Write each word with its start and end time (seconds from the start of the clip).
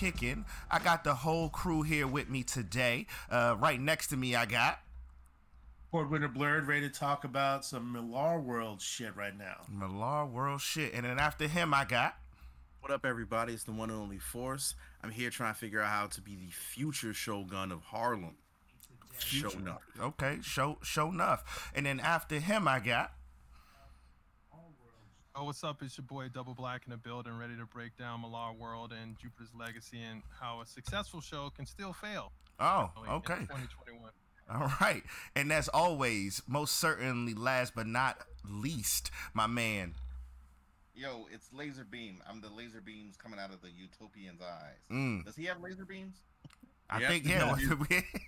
kicking. 0.00 0.46
I 0.70 0.78
got 0.78 1.04
the 1.04 1.14
whole 1.14 1.50
crew 1.50 1.82
here 1.82 2.06
with 2.06 2.30
me 2.30 2.42
today. 2.42 3.06
Uh, 3.30 3.54
right 3.58 3.78
next 3.78 4.06
to 4.08 4.16
me, 4.16 4.34
I 4.34 4.46
got 4.46 4.80
Port 5.90 6.08
Winter 6.08 6.28
Blurred, 6.28 6.66
ready 6.66 6.88
to 6.88 6.88
talk 6.88 7.24
about 7.24 7.66
some 7.66 7.92
Millar 7.92 8.40
World 8.40 8.80
shit 8.80 9.14
right 9.14 9.36
now. 9.36 9.56
Millar 9.68 10.24
World 10.24 10.62
Shit. 10.62 10.94
And 10.94 11.04
then 11.04 11.18
after 11.18 11.46
him, 11.46 11.74
I 11.74 11.84
got. 11.84 12.16
What 12.80 12.90
up, 12.90 13.04
everybody? 13.04 13.52
It's 13.52 13.64
the 13.64 13.72
one 13.72 13.90
and 13.90 14.00
only 14.00 14.18
Force. 14.18 14.74
I'm 15.04 15.10
here 15.10 15.28
trying 15.28 15.52
to 15.52 15.58
figure 15.58 15.82
out 15.82 15.90
how 15.90 16.06
to 16.06 16.22
be 16.22 16.34
the 16.34 16.50
future 16.50 17.12
Shogun 17.12 17.70
of 17.70 17.82
Harlem. 17.82 18.36
Sho'nuff. 19.18 19.80
Okay, 20.00 20.38
show 20.40 20.78
Sho'nuff. 20.82 21.40
And 21.74 21.84
then 21.84 22.00
after 22.00 22.38
him, 22.40 22.66
I 22.66 22.80
got. 22.80 23.12
Oh, 25.36 25.44
what's 25.44 25.62
up? 25.62 25.80
It's 25.82 25.96
your 25.96 26.04
boy 26.04 26.28
Double 26.28 26.54
Black 26.54 26.82
in 26.86 26.90
the 26.90 26.96
building, 26.96 27.38
ready 27.38 27.56
to 27.56 27.64
break 27.64 27.96
down 27.96 28.22
Millar 28.22 28.52
World 28.52 28.92
and 28.92 29.16
Jupiter's 29.16 29.54
Legacy 29.56 30.00
and 30.02 30.22
how 30.40 30.60
a 30.60 30.66
successful 30.66 31.20
show 31.20 31.50
can 31.50 31.66
still 31.66 31.92
fail. 31.92 32.32
Oh, 32.58 32.90
okay. 33.08 33.34
2021. 33.34 34.10
All 34.50 34.72
right. 34.80 35.04
And 35.36 35.52
as 35.52 35.68
always, 35.68 36.42
most 36.48 36.80
certainly 36.80 37.34
last 37.34 37.76
but 37.76 37.86
not 37.86 38.18
least, 38.44 39.12
my 39.32 39.46
man. 39.46 39.94
Yo, 40.96 41.28
it's 41.32 41.52
laser 41.52 41.84
beam. 41.84 42.20
I'm 42.28 42.40
the 42.40 42.50
laser 42.50 42.80
beams 42.80 43.16
coming 43.16 43.38
out 43.38 43.54
of 43.54 43.62
the 43.62 43.70
utopian's 43.70 44.40
eyes. 44.42 44.78
Mm. 44.90 45.24
Does 45.24 45.36
he 45.36 45.44
have 45.44 45.60
laser 45.60 45.84
beams? 45.84 46.16
I 46.90 47.00
Yep. 47.00 47.10
think 47.10 47.26
yeah, 47.28 47.56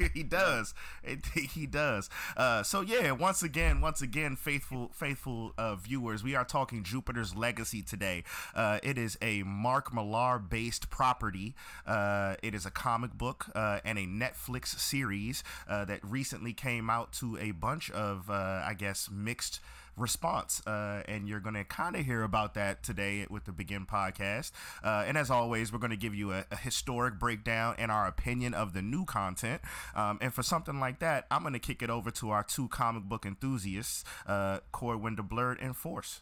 he 0.14 0.22
does. 0.22 0.74
It, 1.02 1.24
he 1.34 1.66
does. 1.66 2.08
Uh, 2.36 2.62
so 2.62 2.80
yeah, 2.80 3.10
once 3.12 3.42
again, 3.42 3.80
once 3.80 4.02
again, 4.02 4.36
faithful, 4.36 4.90
faithful 4.94 5.52
uh, 5.58 5.74
viewers, 5.76 6.22
we 6.22 6.34
are 6.34 6.44
talking 6.44 6.82
Jupiter's 6.82 7.34
Legacy 7.34 7.82
today. 7.82 8.24
Uh, 8.54 8.78
it 8.82 8.98
is 8.98 9.18
a 9.20 9.42
Mark 9.42 9.92
Millar 9.92 10.38
based 10.38 10.90
property. 10.90 11.54
Uh, 11.86 12.36
it 12.42 12.54
is 12.54 12.64
a 12.66 12.70
comic 12.70 13.12
book 13.14 13.46
uh, 13.54 13.80
and 13.84 13.98
a 13.98 14.06
Netflix 14.06 14.78
series 14.78 15.42
uh, 15.68 15.84
that 15.86 16.00
recently 16.04 16.52
came 16.52 16.88
out 16.88 17.12
to 17.14 17.36
a 17.38 17.50
bunch 17.50 17.90
of, 17.90 18.30
uh, 18.30 18.62
I 18.64 18.74
guess, 18.78 19.08
mixed 19.12 19.60
response. 19.97 20.62
Uh, 20.66 21.03
and 21.06 21.28
you're 21.28 21.41
going 21.41 21.54
to 21.54 21.64
kind 21.64 21.97
of 21.97 22.04
hear 22.04 22.22
about 22.22 22.54
that 22.54 22.82
today 22.82 23.26
with 23.28 23.44
the 23.44 23.53
Begin 23.53 23.86
podcast. 23.86 24.53
Uh, 24.82 25.04
and 25.06 25.16
as 25.16 25.30
always, 25.30 25.72
we're 25.72 25.78
going 25.78 25.91
to 25.91 25.97
give 25.97 26.14
you 26.14 26.32
a, 26.32 26.44
a 26.50 26.56
historic 26.56 27.19
breakdown 27.19 27.75
and 27.78 27.91
our 27.91 28.06
opinion 28.06 28.54
of 28.54 28.72
the 28.72 28.82
new 28.82 29.04
content. 29.04 29.62
Um, 29.94 30.19
and 30.20 30.32
for 30.32 30.42
something 30.42 30.80
like 30.80 30.98
that, 31.00 31.26
I'm 31.30 31.42
going 31.42 31.53
to 31.53 31.58
kick 31.58 31.82
it 31.82 31.91
over 31.91 32.10
to 32.12 32.30
our 32.30 32.42
two 32.42 32.69
comic 32.69 33.04
book 33.04 33.26
enthusiasts, 33.26 34.04
uh, 34.26 34.60
Core 34.72 34.97
Window 34.97 35.22
Blurred 35.22 35.58
and 35.60 35.76
Force. 35.76 36.20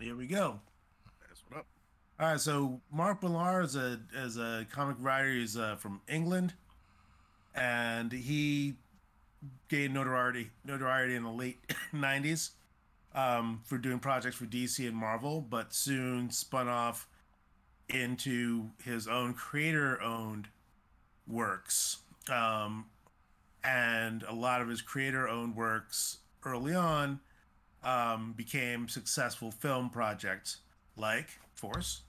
Here 0.00 0.16
we 0.16 0.26
go. 0.26 0.60
That's 1.26 1.42
what 1.48 1.60
up. 1.60 1.66
All 2.20 2.30
right, 2.30 2.40
so 2.40 2.80
Mark 2.92 3.22
Millar 3.22 3.62
is 3.62 3.76
a 3.76 4.00
is 4.14 4.36
a 4.36 4.66
comic 4.72 4.96
writer. 4.98 5.30
He's 5.30 5.56
uh, 5.56 5.76
from 5.76 6.00
England, 6.08 6.54
and 7.54 8.10
he 8.10 8.74
gained 9.68 9.94
notoriety 9.94 10.50
notoriety 10.64 11.14
in 11.14 11.22
the 11.22 11.30
late 11.30 11.58
'90s 11.94 12.50
um, 13.14 13.60
for 13.64 13.78
doing 13.78 13.98
projects 13.98 14.36
for 14.36 14.46
DC 14.46 14.86
and 14.86 14.96
Marvel, 14.96 15.40
but 15.40 15.74
soon 15.74 16.30
spun 16.30 16.68
off 16.68 17.08
into 17.88 18.70
his 18.84 19.08
own 19.08 19.34
creator-owned 19.34 20.48
works. 21.26 21.98
Um, 22.30 22.86
and 23.64 24.22
a 24.24 24.34
lot 24.34 24.60
of 24.60 24.68
his 24.68 24.82
creator-owned 24.82 25.56
works 25.56 26.18
early 26.44 26.74
on 26.74 27.20
um, 27.82 28.34
became 28.36 28.88
successful 28.88 29.50
film 29.50 29.90
projects 29.90 30.58
like 30.96 31.38
Force. 31.54 32.02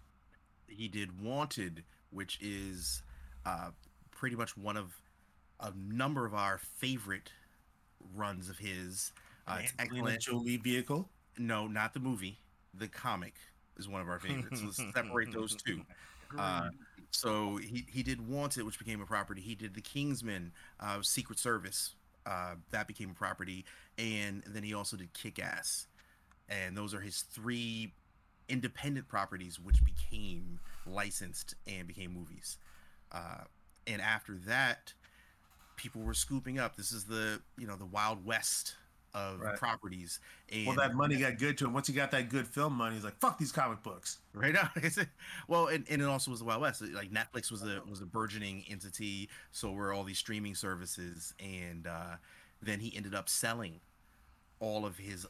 He 0.67 0.87
did 0.87 1.21
Wanted, 1.21 1.83
which 2.11 2.39
is 2.41 3.01
uh, 3.45 3.69
pretty 4.11 4.35
much 4.35 4.57
one 4.57 4.77
of 4.77 4.95
a 5.59 5.71
number 5.75 6.25
of 6.25 6.33
our 6.33 6.57
favorite 6.57 7.31
runs 8.15 8.49
of 8.49 8.57
his. 8.57 9.11
Uh, 9.49 9.57
it's 9.63 9.73
Angelina. 9.79 10.17
Jolie 10.17 10.57
vehicle. 10.57 11.09
No, 11.37 11.67
not 11.67 11.93
the 11.93 11.99
movie. 11.99 12.39
The 12.73 12.87
comic 12.87 13.35
is 13.77 13.87
one 13.87 14.01
of 14.01 14.07
our 14.07 14.19
favorites. 14.19 14.61
Let's 14.63 14.93
separate 14.93 15.31
those 15.31 15.55
two. 15.55 15.81
Uh, 16.37 16.69
so 17.09 17.57
he, 17.57 17.87
he 17.91 18.03
did 18.03 18.21
Wanted, 18.29 18.63
which 18.63 18.77
became 18.77 19.01
a 19.01 19.05
property. 19.07 19.41
He 19.41 19.55
did 19.55 19.73
The 19.73 19.81
Kingsman, 19.81 20.51
uh, 20.79 21.01
Secret 21.01 21.39
Service, 21.39 21.95
uh, 22.27 22.53
that 22.69 22.87
became 22.87 23.09
a 23.09 23.13
property, 23.15 23.65
and 23.97 24.43
then 24.45 24.61
he 24.61 24.75
also 24.75 24.95
did 24.95 25.11
Kick 25.13 25.39
Ass, 25.39 25.87
and 26.47 26.77
those 26.77 26.93
are 26.93 26.99
his 26.99 27.21
three 27.21 27.93
independent 28.47 29.07
properties, 29.07 29.59
which 29.59 29.83
became 29.83 30.59
licensed 30.85 31.55
and 31.65 31.87
became 31.87 32.13
movies. 32.13 32.59
Uh, 33.11 33.45
and 33.87 33.99
after 33.99 34.35
that, 34.45 34.93
people 35.77 36.01
were 36.01 36.13
scooping 36.13 36.59
up. 36.59 36.75
This 36.75 36.91
is 36.91 37.05
the 37.05 37.41
you 37.57 37.65
know 37.65 37.75
the 37.75 37.85
Wild 37.87 38.23
West 38.23 38.75
of 39.13 39.39
Right. 39.39 39.57
properties. 39.57 40.19
And 40.51 40.67
Well, 40.67 40.75
that 40.77 40.93
money 40.93 41.17
got 41.17 41.37
good 41.37 41.57
to 41.59 41.65
him. 41.65 41.73
Once 41.73 41.87
he 41.87 41.93
got 41.93 42.11
that 42.11 42.29
good 42.29 42.47
film 42.47 42.73
money, 42.73 42.95
he's 42.95 43.03
like, 43.03 43.19
"Fuck 43.19 43.37
these 43.37 43.51
comic 43.51 43.81
books." 43.83 44.19
right 44.33 44.53
now 44.53 44.69
well 45.47 45.67
and, 45.67 45.85
and 45.89 46.01
it 46.01 46.05
also 46.05 46.29
was 46.31 46.39
the 46.39 46.45
wild 46.45 46.61
west 46.61 46.81
like 46.93 47.11
netflix 47.11 47.51
was 47.51 47.63
a 47.63 47.81
was 47.89 47.99
a 47.99 48.05
burgeoning 48.05 48.63
entity 48.69 49.27
so 49.51 49.71
were 49.71 49.91
all 49.91 50.03
these 50.03 50.19
streaming 50.19 50.53
services 50.55 51.33
and 51.39 51.87
uh 51.87 52.15
then 52.61 52.79
he 52.79 52.95
ended 52.95 53.13
up 53.15 53.27
selling 53.27 53.81
all 54.59 54.85
of 54.85 54.97
his 54.97 55.25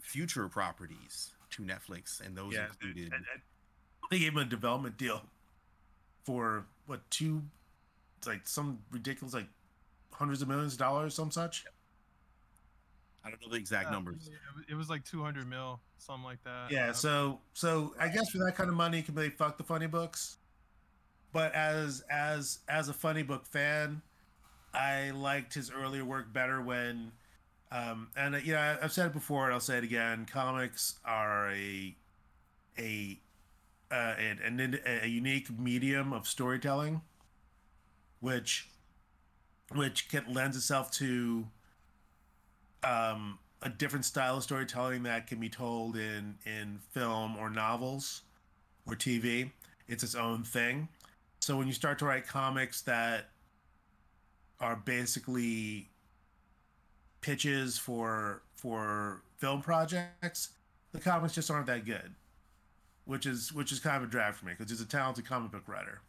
future 0.00 0.48
properties 0.48 1.34
to 1.50 1.62
netflix 1.62 2.24
and 2.24 2.36
those 2.36 2.54
Yeah, 2.54 2.66
included 2.68 3.12
And, 3.12 3.24
and 3.32 3.42
they 4.10 4.20
gave 4.20 4.32
him 4.32 4.38
a 4.38 4.44
development 4.44 4.96
deal 4.96 5.22
for 6.24 6.66
what 6.86 7.08
two, 7.10 7.42
like 8.26 8.46
some 8.46 8.78
ridiculous, 8.90 9.34
like 9.34 9.48
hundreds 10.12 10.42
of 10.42 10.48
millions 10.48 10.72
of 10.72 10.78
dollars, 10.78 11.14
some 11.14 11.30
such. 11.30 11.64
I 13.26 13.30
don't 13.30 13.42
know 13.42 13.48
the 13.50 13.56
exact 13.56 13.88
Yeah, 13.88 13.90
numbers 13.92 14.30
It, 14.68 14.74
was- 14.74 14.88
like 14.88 15.04
200 15.04 15.48
mil, 15.48 15.80
something 15.98 16.24
like 16.24 16.42
that. 16.44 16.70
Yeah, 16.70 16.92
so 16.92 17.40
so 17.52 17.94
I 17.98 18.08
guess 18.08 18.30
for 18.30 18.38
that 18.38 18.54
kind 18.54 18.70
of 18.70 18.76
money, 18.76 18.98
you 18.98 19.02
can 19.02 19.14
really 19.14 19.30
fuck 19.30 19.58
the 19.58 19.64
funny 19.64 19.86
books. 19.88 20.36
But 21.32 21.52
as 21.54 22.02
as 22.08 22.60
as 22.68 22.88
a 22.88 22.92
funny 22.94 23.22
book 23.22 23.44
fan, 23.46 24.00
I 24.72 25.10
liked 25.10 25.54
his 25.54 25.70
earlier 25.70 26.04
work 26.04 26.32
better 26.32 26.62
when, 26.62 27.12
um, 27.72 28.08
and 28.16 28.36
uh, 28.36 28.38
you 28.38 28.52
know 28.54 28.78
I've 28.80 28.92
said 28.92 29.06
it 29.06 29.12
before 29.12 29.44
and 29.46 29.52
I'll 29.54 29.60
say 29.60 29.78
it 29.78 29.84
again. 29.84 30.24
Comics 30.30 30.98
are 31.04 31.50
a 31.50 31.94
a 32.78 33.18
uh, 33.90 33.94
an, 34.18 34.60
an, 34.60 34.80
a 35.02 35.06
unique 35.08 35.50
medium 35.58 36.12
of 36.12 36.26
storytelling, 36.28 37.02
which 38.20 38.68
which 39.74 40.08
can, 40.08 40.32
lends 40.32 40.56
itself 40.56 40.90
to 40.92 41.46
um, 42.86 43.38
a 43.62 43.68
different 43.68 44.04
style 44.04 44.36
of 44.36 44.42
storytelling 44.42 45.02
that 45.04 45.26
can 45.26 45.40
be 45.40 45.48
told 45.48 45.96
in 45.96 46.36
in 46.46 46.78
film 46.92 47.36
or 47.36 47.50
novels 47.50 48.22
or 48.86 48.94
TV. 48.94 49.50
It's 49.88 50.02
its 50.04 50.14
own 50.14 50.44
thing. 50.44 50.88
So 51.40 51.56
when 51.56 51.66
you 51.66 51.72
start 51.72 51.98
to 52.00 52.04
write 52.06 52.26
comics 52.26 52.82
that 52.82 53.30
are 54.60 54.76
basically 54.76 55.90
pitches 57.20 57.78
for 57.78 58.42
for 58.54 59.22
film 59.38 59.62
projects, 59.62 60.50
the 60.92 61.00
comics 61.00 61.34
just 61.34 61.50
aren't 61.50 61.66
that 61.66 61.84
good. 61.84 62.14
Which 63.04 63.26
is 63.26 63.52
which 63.52 63.72
is 63.72 63.80
kind 63.80 63.96
of 63.96 64.04
a 64.04 64.06
drag 64.10 64.34
for 64.34 64.46
me 64.46 64.52
because 64.56 64.70
he's 64.70 64.80
a 64.80 64.86
talented 64.86 65.26
comic 65.26 65.52
book 65.52 65.68
writer. 65.68 66.00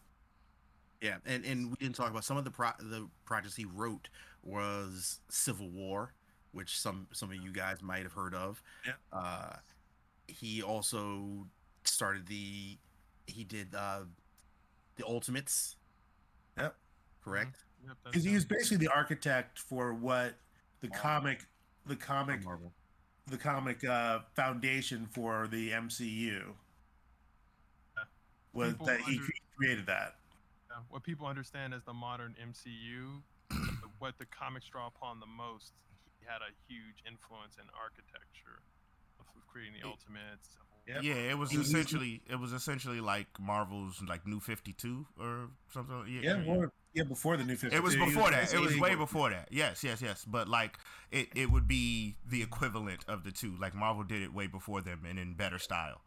yeah 1.01 1.18
and 1.25 1.45
and 1.45 1.69
we 1.69 1.75
didn't 1.75 1.95
talk 1.95 2.09
about 2.09 2.24
some 2.24 2.38
of 2.38 2.44
the 2.44 2.51
pro 2.51 2.69
the 2.79 3.07
projects 3.25 3.56
he 3.56 3.65
wrote 3.65 4.09
was 4.44 5.19
civil 5.29 5.69
war 5.69 6.13
which 6.57 6.80
some 6.80 7.07
some 7.13 7.30
of 7.30 7.36
you 7.38 7.51
guys 7.51 7.83
might 7.83 8.01
have 8.01 8.13
heard 8.13 8.33
of 8.33 8.62
Yeah. 8.86 8.94
uh 9.13 9.56
he 10.27 10.63
also 10.63 11.45
started 11.83 12.25
the 12.25 12.77
he 13.27 13.44
did 13.44 13.74
uh 13.75 14.01
the 14.95 15.06
Ultimates. 15.06 15.75
Yep. 16.57 16.75
Correct. 17.24 17.57
Yep, 17.86 17.98
Because 18.06 18.24
he 18.24 18.33
was 18.33 18.44
basically 18.45 18.77
the 18.77 18.92
architect 18.92 19.59
for 19.59 19.94
what 19.94 20.33
the 20.81 20.88
Marvel. 20.89 21.04
comic, 21.04 21.45
the 21.86 21.95
comic, 21.95 22.44
Marvel. 22.44 22.71
the 23.27 23.38
comic 23.38 23.83
uh, 23.86 24.21
foundation 24.33 25.06
for 25.06 25.48
the 25.48 25.69
MCU. 25.69 26.56
Was 28.53 28.71
People 28.71 28.86
that 28.88 29.00
he 29.01 29.18
under- 29.19 29.31
created 29.56 29.86
that? 29.86 30.15
Yeah, 30.71 30.77
what 30.89 31.03
people 31.03 31.27
understand 31.27 31.75
as 31.75 31.83
the 31.83 31.94
modern 31.94 32.36
MCU, 32.42 33.21
the- 33.50 33.89
what 34.00 34.18
the 34.18 34.25
comics 34.25 34.65
draw 34.68 34.88
upon 34.88 35.19
the 35.19 35.27
most, 35.27 35.74
he 35.87 35.87
had 36.27 36.41
a 36.41 36.51
huge 36.68 37.01
influence 37.07 37.56
in 37.57 37.65
architecture 37.79 38.62
of 39.19 39.25
creating 39.47 39.74
the 39.81 39.88
Ultimates. 39.88 40.50
Civil 40.53 40.65
Yep. 40.88 41.03
Yeah, 41.03 41.15
it 41.31 41.38
was 41.38 41.53
essentially 41.53 42.21
it 42.29 42.39
was 42.39 42.53
essentially 42.53 43.01
like 43.01 43.27
Marvel's 43.41 44.01
like 44.07 44.25
New 44.25 44.39
Fifty 44.39 44.71
Two 44.71 45.06
or 45.19 45.50
something. 45.74 46.06
Yeah, 46.07 46.21
Yeah, 46.35 46.44
more, 46.44 46.71
yeah, 46.94 47.03
before 47.03 47.35
the 47.35 47.44
new 47.44 47.57
52. 47.57 47.75
It 47.75 47.83
was 47.83 47.94
He 47.94 48.00
before 48.06 48.31
that. 48.31 48.53
It 48.53 48.59
was 48.62 48.79
way 48.79 48.95
before 48.95 49.29
that. 49.31 49.50
Yes, 49.51 49.83
yes, 49.83 50.01
yes. 50.01 50.24
But 50.25 50.47
like 50.47 50.77
it, 51.12 51.27
it 51.35 51.51
would 51.51 51.68
be 51.68 52.15
the 52.25 52.41
equivalent 52.41 53.03
of 53.09 53.25
the 53.25 53.31
two. 53.33 53.53
Like 53.59 53.75
Marvel 53.75 54.03
did 54.06 54.21
it 54.21 54.33
way 54.33 54.47
before 54.47 54.79
them 54.79 55.01
and 55.09 55.19
in 55.19 55.33
better 55.33 55.59
style. 55.59 56.00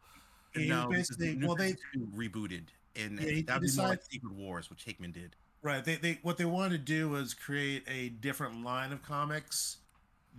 He 0.55 0.61
was 0.61 0.69
No, 0.69 0.89
basically 0.89 1.37
well, 1.45 1.55
they 1.55 1.75
rebooted, 2.15 2.69
and 2.95 3.19
Yeah, 3.21 3.29
he- 3.29 3.41
that 3.43 3.53
he 3.53 3.59
would 3.59 3.71
be 3.71 3.77
more 3.77 3.87
like 3.89 3.99
decided- 3.99 4.03
Secret 4.05 4.33
Wars, 4.33 4.69
which 4.71 4.83
Hickman 4.83 5.11
did. 5.11 5.35
Right. 5.61 5.85
They, 5.85 5.97
they 5.97 6.17
what 6.23 6.37
they 6.37 6.45
wanted 6.45 6.71
to 6.71 6.77
do 6.79 7.07
was 7.09 7.35
create 7.35 7.83
a 7.87 8.09
different 8.09 8.63
line 8.63 8.91
of 8.91 9.03
comics 9.03 9.77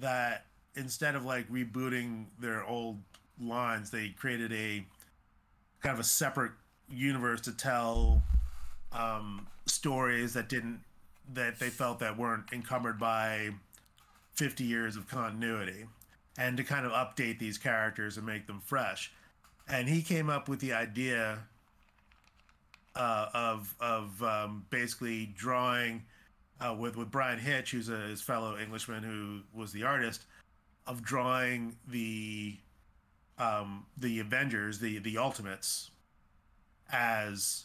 that 0.00 0.46
instead 0.74 1.14
of 1.14 1.24
like 1.24 1.50
rebooting 1.50 2.26
their 2.38 2.64
old 2.64 2.98
lines, 3.40 3.90
they 3.90 4.08
created 4.08 4.52
a 4.52 4.84
kind 5.82 5.94
of 5.94 6.00
a 6.00 6.04
separate 6.04 6.52
universe 6.88 7.40
to 7.42 7.52
tell 7.52 8.22
um, 8.92 9.46
stories 9.66 10.34
that 10.34 10.48
didn't 10.48 10.80
that 11.34 11.58
they 11.58 11.70
felt 11.70 12.00
that 12.00 12.18
weren't 12.18 12.52
encumbered 12.52 12.98
by 12.98 13.50
50 14.34 14.64
years 14.64 14.96
of 14.96 15.08
continuity 15.08 15.86
and 16.36 16.56
to 16.56 16.64
kind 16.64 16.84
of 16.84 16.92
update 16.92 17.38
these 17.38 17.58
characters 17.58 18.16
and 18.16 18.26
make 18.26 18.46
them 18.46 18.60
fresh. 18.64 19.12
And 19.68 19.88
he 19.88 20.02
came 20.02 20.28
up 20.28 20.48
with 20.48 20.60
the 20.60 20.72
idea 20.72 21.38
uh, 22.96 23.26
of 23.32 23.74
of 23.80 24.22
um, 24.22 24.66
basically 24.70 25.26
drawing 25.36 26.04
uh, 26.62 26.74
with 26.74 26.96
with 26.96 27.10
Bryan 27.10 27.38
Hitch, 27.38 27.72
who's 27.72 27.88
a 27.88 27.98
his 27.98 28.22
fellow 28.22 28.56
Englishman 28.58 29.02
who 29.02 29.40
was 29.52 29.72
the 29.72 29.82
artist, 29.82 30.24
of 30.86 31.02
drawing 31.02 31.76
the 31.88 32.58
um, 33.38 33.86
the 33.96 34.20
Avengers, 34.20 34.78
the 34.78 34.98
the 34.98 35.18
Ultimates, 35.18 35.90
as 36.90 37.64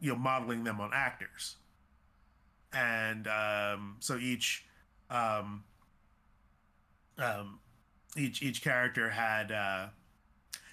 you 0.00 0.12
know, 0.12 0.18
modeling 0.18 0.64
them 0.64 0.80
on 0.80 0.90
actors, 0.92 1.56
and 2.72 3.26
um, 3.26 3.96
so 4.00 4.16
each 4.16 4.66
um, 5.10 5.64
um, 7.18 7.60
each 8.16 8.42
each 8.42 8.62
character 8.62 9.10
had. 9.10 9.52
Uh, 9.52 9.86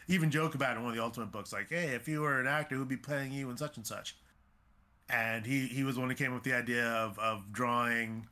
even 0.09 0.30
joke 0.30 0.54
about 0.54 0.75
in 0.75 0.83
one 0.83 0.92
of 0.92 0.98
the 0.98 1.01
Ultimate 1.01 1.31
books, 1.31 1.54
like, 1.54 1.69
"Hey, 1.69 1.95
if 1.95 2.09
you 2.09 2.19
were 2.19 2.42
an 2.42 2.45
actor, 2.45 2.75
who'd 2.75 2.89
be 2.89 2.98
playing 2.98 3.31
you 3.31 3.50
in 3.50 3.56
such 3.56 3.77
and 3.77 3.88
such?" 3.88 4.18
And 5.10 5.46
he 5.46 5.68
he 5.68 5.84
was 5.84 5.96
the 5.96 6.02
one 6.02 6.10
who 6.10 6.16
came 6.16 6.30
up 6.32 6.36
with 6.36 6.44
the 6.44 6.54
idea 6.58 6.88
of 6.88 7.20
of 7.20 7.52
drawing 7.52 8.28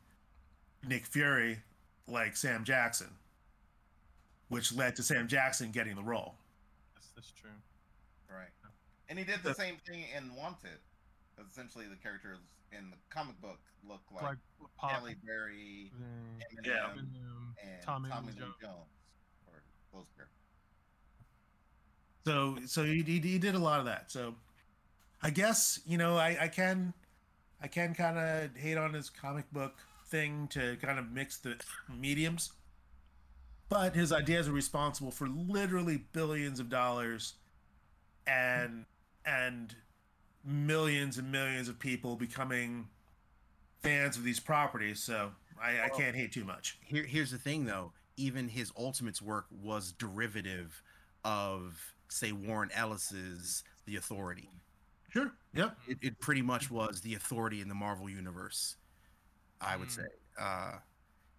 Nick 0.87 1.05
Fury 1.05 1.59
like 2.07 2.35
Sam 2.35 2.63
Jackson, 2.63 3.09
which 4.49 4.73
led 4.73 4.95
to 4.95 5.03
Sam 5.03 5.27
Jackson 5.27 5.71
getting 5.71 5.95
the 5.95 6.03
role. 6.03 6.35
That's, 6.95 7.09
that's 7.15 7.31
true. 7.31 7.49
Right. 8.29 8.49
And 9.09 9.19
he 9.19 9.25
did 9.25 9.43
the 9.43 9.53
same 9.53 9.75
thing 9.85 10.05
in 10.15 10.33
Wanted. 10.35 10.79
Essentially, 11.49 11.85
the 11.85 11.97
characters 11.97 12.39
in 12.71 12.89
the 12.89 12.97
comic 13.09 13.39
book 13.41 13.59
look 13.87 14.01
like, 14.13 14.23
Like 14.23 14.37
Pop, 14.77 14.91
Halle 14.91 15.15
Berry, 15.25 15.91
then 15.99 16.63
Eminem, 16.63 16.65
Yeah. 16.65 16.89
Eminem, 16.93 17.55
and 17.61 17.81
Tommy 17.83 18.09
Tommy, 18.09 18.27
Lee 18.27 18.33
Lee 18.33 18.39
Jones. 18.39 18.55
Jones. 18.61 18.89
Or 19.47 19.61
those 19.93 20.05
characters. 20.15 20.37
So 22.25 22.57
so 22.67 22.85
he, 22.85 23.01
he, 23.01 23.19
he 23.19 23.39
did 23.39 23.55
a 23.55 23.59
lot 23.59 23.79
of 23.79 23.85
that. 23.87 24.11
So 24.11 24.35
I 25.23 25.29
guess 25.29 25.79
you 25.85 25.97
know 25.97 26.17
I, 26.17 26.37
I 26.41 26.47
can 26.47 26.93
I 27.61 27.67
can 27.67 27.93
kind 27.93 28.17
of 28.17 28.55
hate 28.55 28.77
on 28.77 28.93
his 28.93 29.09
comic 29.09 29.51
book 29.51 29.75
thing 30.07 30.47
to 30.49 30.77
kind 30.81 30.99
of 30.99 31.11
mix 31.11 31.37
the 31.37 31.55
mediums, 31.95 32.51
but 33.69 33.95
his 33.95 34.11
ideas 34.11 34.47
are 34.47 34.53
responsible 34.53 35.11
for 35.11 35.27
literally 35.27 36.05
billions 36.11 36.59
of 36.59 36.69
dollars, 36.69 37.33
and 38.27 38.85
and 39.25 39.75
millions 40.43 41.17
and 41.17 41.31
millions 41.31 41.69
of 41.69 41.79
people 41.79 42.15
becoming 42.15 42.87
fans 43.81 44.17
of 44.17 44.23
these 44.23 44.39
properties. 44.39 44.99
So 44.99 45.31
I, 45.61 45.85
I 45.85 45.89
can't 45.89 46.15
hate 46.15 46.31
too 46.31 46.43
much. 46.43 46.77
Here, 46.83 47.03
here's 47.03 47.31
the 47.31 47.37
thing, 47.37 47.65
though. 47.65 47.91
Even 48.17 48.49
his 48.49 48.71
Ultimates 48.77 49.21
work 49.21 49.45
was 49.51 49.91
derivative 49.91 50.81
of, 51.23 51.93
say, 52.09 52.31
Warren 52.31 52.69
Ellis's 52.73 53.63
The 53.85 53.95
Authority. 53.95 54.49
Sure. 55.11 55.31
Yep. 55.53 55.77
It, 55.87 55.97
it 56.01 56.19
pretty 56.19 56.41
much 56.41 56.71
was 56.71 57.01
the 57.01 57.15
authority 57.15 57.61
in 57.61 57.67
the 57.67 57.75
Marvel 57.75 58.09
universe, 58.09 58.77
I 59.59 59.75
would 59.77 59.89
Mm. 59.89 59.95
say. 59.95 60.07
Uh, 60.39 60.79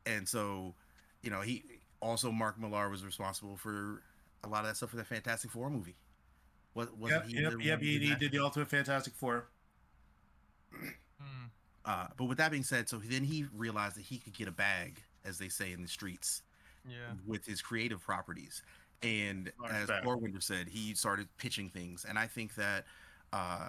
and 0.07 0.29
so, 0.29 0.75
you 1.23 1.31
know, 1.31 1.41
he 1.41 1.65
also 2.01 2.31
Mark 2.31 2.59
Millar 2.59 2.89
was 2.91 3.05
responsible 3.05 3.57
for 3.57 4.03
a 4.45 4.49
lot 4.49 4.61
of 4.61 4.67
that 4.67 4.77
stuff 4.77 4.91
for 4.91 4.97
the 4.97 5.05
Fantastic 5.05 5.51
Four 5.51 5.71
movie. 5.71 5.97
What 6.75 6.97
was 6.99 7.13
Yep. 7.13 7.27
he? 7.27 7.41
Yep. 7.41 7.53
the 7.53 7.63
Yep. 7.65 7.81
He, 7.81 7.99
did 7.99 8.09
he 8.09 8.15
did 8.17 8.33
the 8.33 8.39
Ultimate 8.41 8.69
Fantastic 8.69 9.15
Four. 9.15 9.49
Hmm. 10.73 11.45
Uh, 11.85 12.07
but 12.17 12.25
with 12.25 12.39
that 12.39 12.51
being 12.51 12.63
said, 12.65 12.89
so 12.89 12.99
then 12.99 13.25
he 13.25 13.45
realized 13.55 13.97
that 13.97 14.03
he 14.05 14.19
could 14.19 14.35
get 14.35 14.49
a 14.49 14.53
bag, 14.53 15.03
as 15.25 15.39
they 15.39 15.49
say 15.49 15.73
in 15.73 15.83
the 15.83 15.89
streets, 15.89 16.43
Yeah. 16.87 17.15
with 17.27 17.45
his 17.47 17.63
creative 17.63 18.01
properties. 18.03 18.63
And 19.03 19.51
Large 19.59 19.73
as 19.73 19.89
bag. 19.89 20.43
Said, 20.43 20.69
he 20.69 20.95
started 20.95 21.29
pitching 21.37 21.71
things. 21.71 22.05
And 22.05 22.19
I 22.19 22.27
think 22.29 22.55
that 22.55 22.85
uh, 23.33 23.69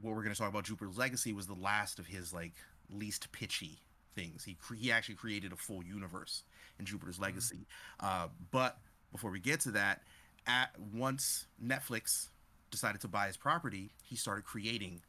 what 0.00 0.14
we're 0.14 0.22
going 0.22 0.34
to 0.34 0.38
talk 0.38 0.48
about, 0.48 0.64
Jupiter's 0.64 0.96
Legacy, 0.98 1.32
was 1.32 1.46
the 1.46 1.54
last 1.54 1.98
of 1.98 2.06
his 2.06 2.32
like 2.32 2.54
least 2.92 3.30
pitchy 3.32 3.78
things. 4.14 4.44
He 4.44 4.54
cre- 4.54 4.74
he 4.74 4.90
actually 4.92 5.14
created 5.16 5.52
a 5.52 5.56
full 5.56 5.82
universe 5.84 6.42
in 6.78 6.84
Jupiter's 6.86 7.18
Legacy. 7.18 7.66
Uh, 8.00 8.28
but 8.50 8.78
before 9.12 9.30
we 9.30 9.40
get 9.40 9.60
to 9.60 9.70
that, 9.72 10.02
at 10.46 10.70
once 10.94 11.46
Netflix 11.62 12.28
decided 12.70 13.00
to 13.02 13.08
buy 13.08 13.26
his 13.26 13.36
property, 13.36 13.90
he 14.02 14.16
started 14.16 14.44
creating 14.44 15.00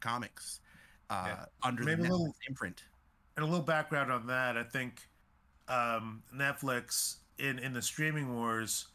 comics 0.00 0.60
uh, 1.10 1.24
Yeah. 1.26 1.44
under 1.62 1.82
Maybe 1.84 2.02
the 2.02 2.08
Netflix 2.08 2.10
little- 2.10 2.36
imprint. 2.48 2.82
and 3.36 3.44
a 3.44 3.48
little 3.48 3.64
background 3.64 4.10
on 4.10 4.26
that, 4.26 4.56
I 4.56 4.64
think 4.64 5.08
um, 5.68 6.22
Netflix 6.34 7.16
in 7.38 7.58
in 7.60 7.72
the 7.72 7.82
streaming 7.82 8.34
wars, 8.34 8.88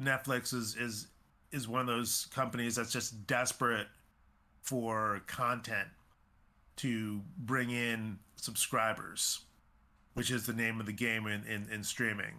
Netflix 0.00 0.54
is 0.54 0.76
is 0.76 1.08
is 1.54 1.68
one 1.68 1.80
of 1.80 1.86
those 1.86 2.26
companies 2.34 2.74
that's 2.74 2.92
just 2.92 3.26
desperate 3.26 3.86
for 4.62 5.22
content 5.26 5.88
to 6.76 7.20
bring 7.38 7.70
in 7.70 8.18
subscribers, 8.36 9.40
which 10.14 10.30
is 10.30 10.46
the 10.46 10.52
name 10.52 10.80
of 10.80 10.86
the 10.86 10.92
game 10.92 11.26
in 11.26 11.44
in, 11.46 11.68
in 11.72 11.84
streaming. 11.84 12.34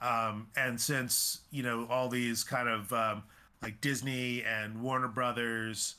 Um, 0.00 0.48
and 0.56 0.80
since 0.80 1.40
you 1.50 1.62
know 1.62 1.86
all 1.90 2.08
these 2.08 2.44
kind 2.44 2.68
of 2.68 2.92
um, 2.92 3.24
like 3.60 3.80
Disney 3.80 4.44
and 4.44 4.80
Warner 4.82 5.08
Brothers 5.08 5.96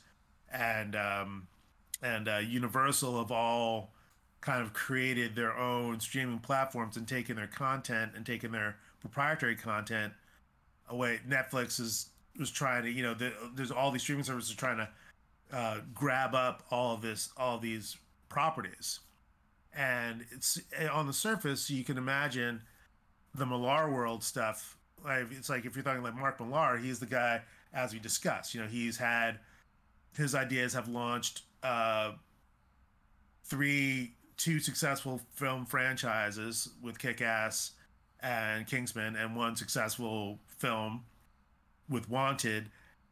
and 0.50 0.96
um, 0.96 1.48
and 2.02 2.28
uh, 2.28 2.38
Universal 2.38 3.18
have 3.18 3.30
all 3.30 3.90
kind 4.40 4.62
of 4.62 4.72
created 4.72 5.34
their 5.34 5.56
own 5.56 5.98
streaming 6.00 6.38
platforms 6.38 6.96
and 6.96 7.06
taken 7.06 7.36
their 7.36 7.48
content 7.48 8.12
and 8.14 8.24
taken 8.24 8.52
their 8.52 8.76
proprietary 9.00 9.56
content 9.56 10.12
away. 10.88 11.18
Netflix 11.28 11.80
is 11.80 12.10
was 12.38 12.50
trying 12.50 12.82
to, 12.84 12.90
you 12.90 13.02
know, 13.02 13.14
the, 13.14 13.32
there's 13.54 13.70
all 13.70 13.90
these 13.90 14.02
streaming 14.02 14.24
services 14.24 14.54
trying 14.54 14.78
to 14.78 14.88
uh, 15.52 15.78
grab 15.94 16.34
up 16.34 16.64
all 16.70 16.94
of 16.94 17.02
this, 17.02 17.30
all 17.36 17.58
these 17.58 17.96
properties, 18.28 19.00
and 19.74 20.24
it's 20.32 20.60
eh, 20.76 20.88
on 20.88 21.06
the 21.06 21.12
surface 21.12 21.70
you 21.70 21.84
can 21.84 21.98
imagine 21.98 22.62
the 23.34 23.46
Millar 23.46 23.90
World 23.90 24.24
stuff. 24.24 24.76
Like 25.04 25.26
it's 25.30 25.48
like 25.48 25.64
if 25.64 25.76
you're 25.76 25.84
talking 25.84 26.02
like 26.02 26.16
Mark 26.16 26.40
Millar, 26.40 26.78
he's 26.78 26.98
the 26.98 27.06
guy 27.06 27.42
as 27.72 27.92
we 27.92 27.98
discussed. 27.98 28.54
You 28.54 28.62
know, 28.62 28.66
he's 28.66 28.96
had 28.96 29.38
his 30.16 30.34
ideas 30.34 30.72
have 30.74 30.88
launched 30.88 31.42
uh, 31.62 32.12
three 33.44 34.14
two 34.36 34.60
successful 34.60 35.20
film 35.34 35.64
franchises 35.64 36.68
with 36.82 36.98
Kick 36.98 37.20
Ass 37.22 37.72
and 38.20 38.66
Kingsman, 38.66 39.16
and 39.16 39.36
one 39.36 39.56
successful 39.56 40.38
film 40.46 41.04
with 41.88 42.08
Wanted, 42.08 42.70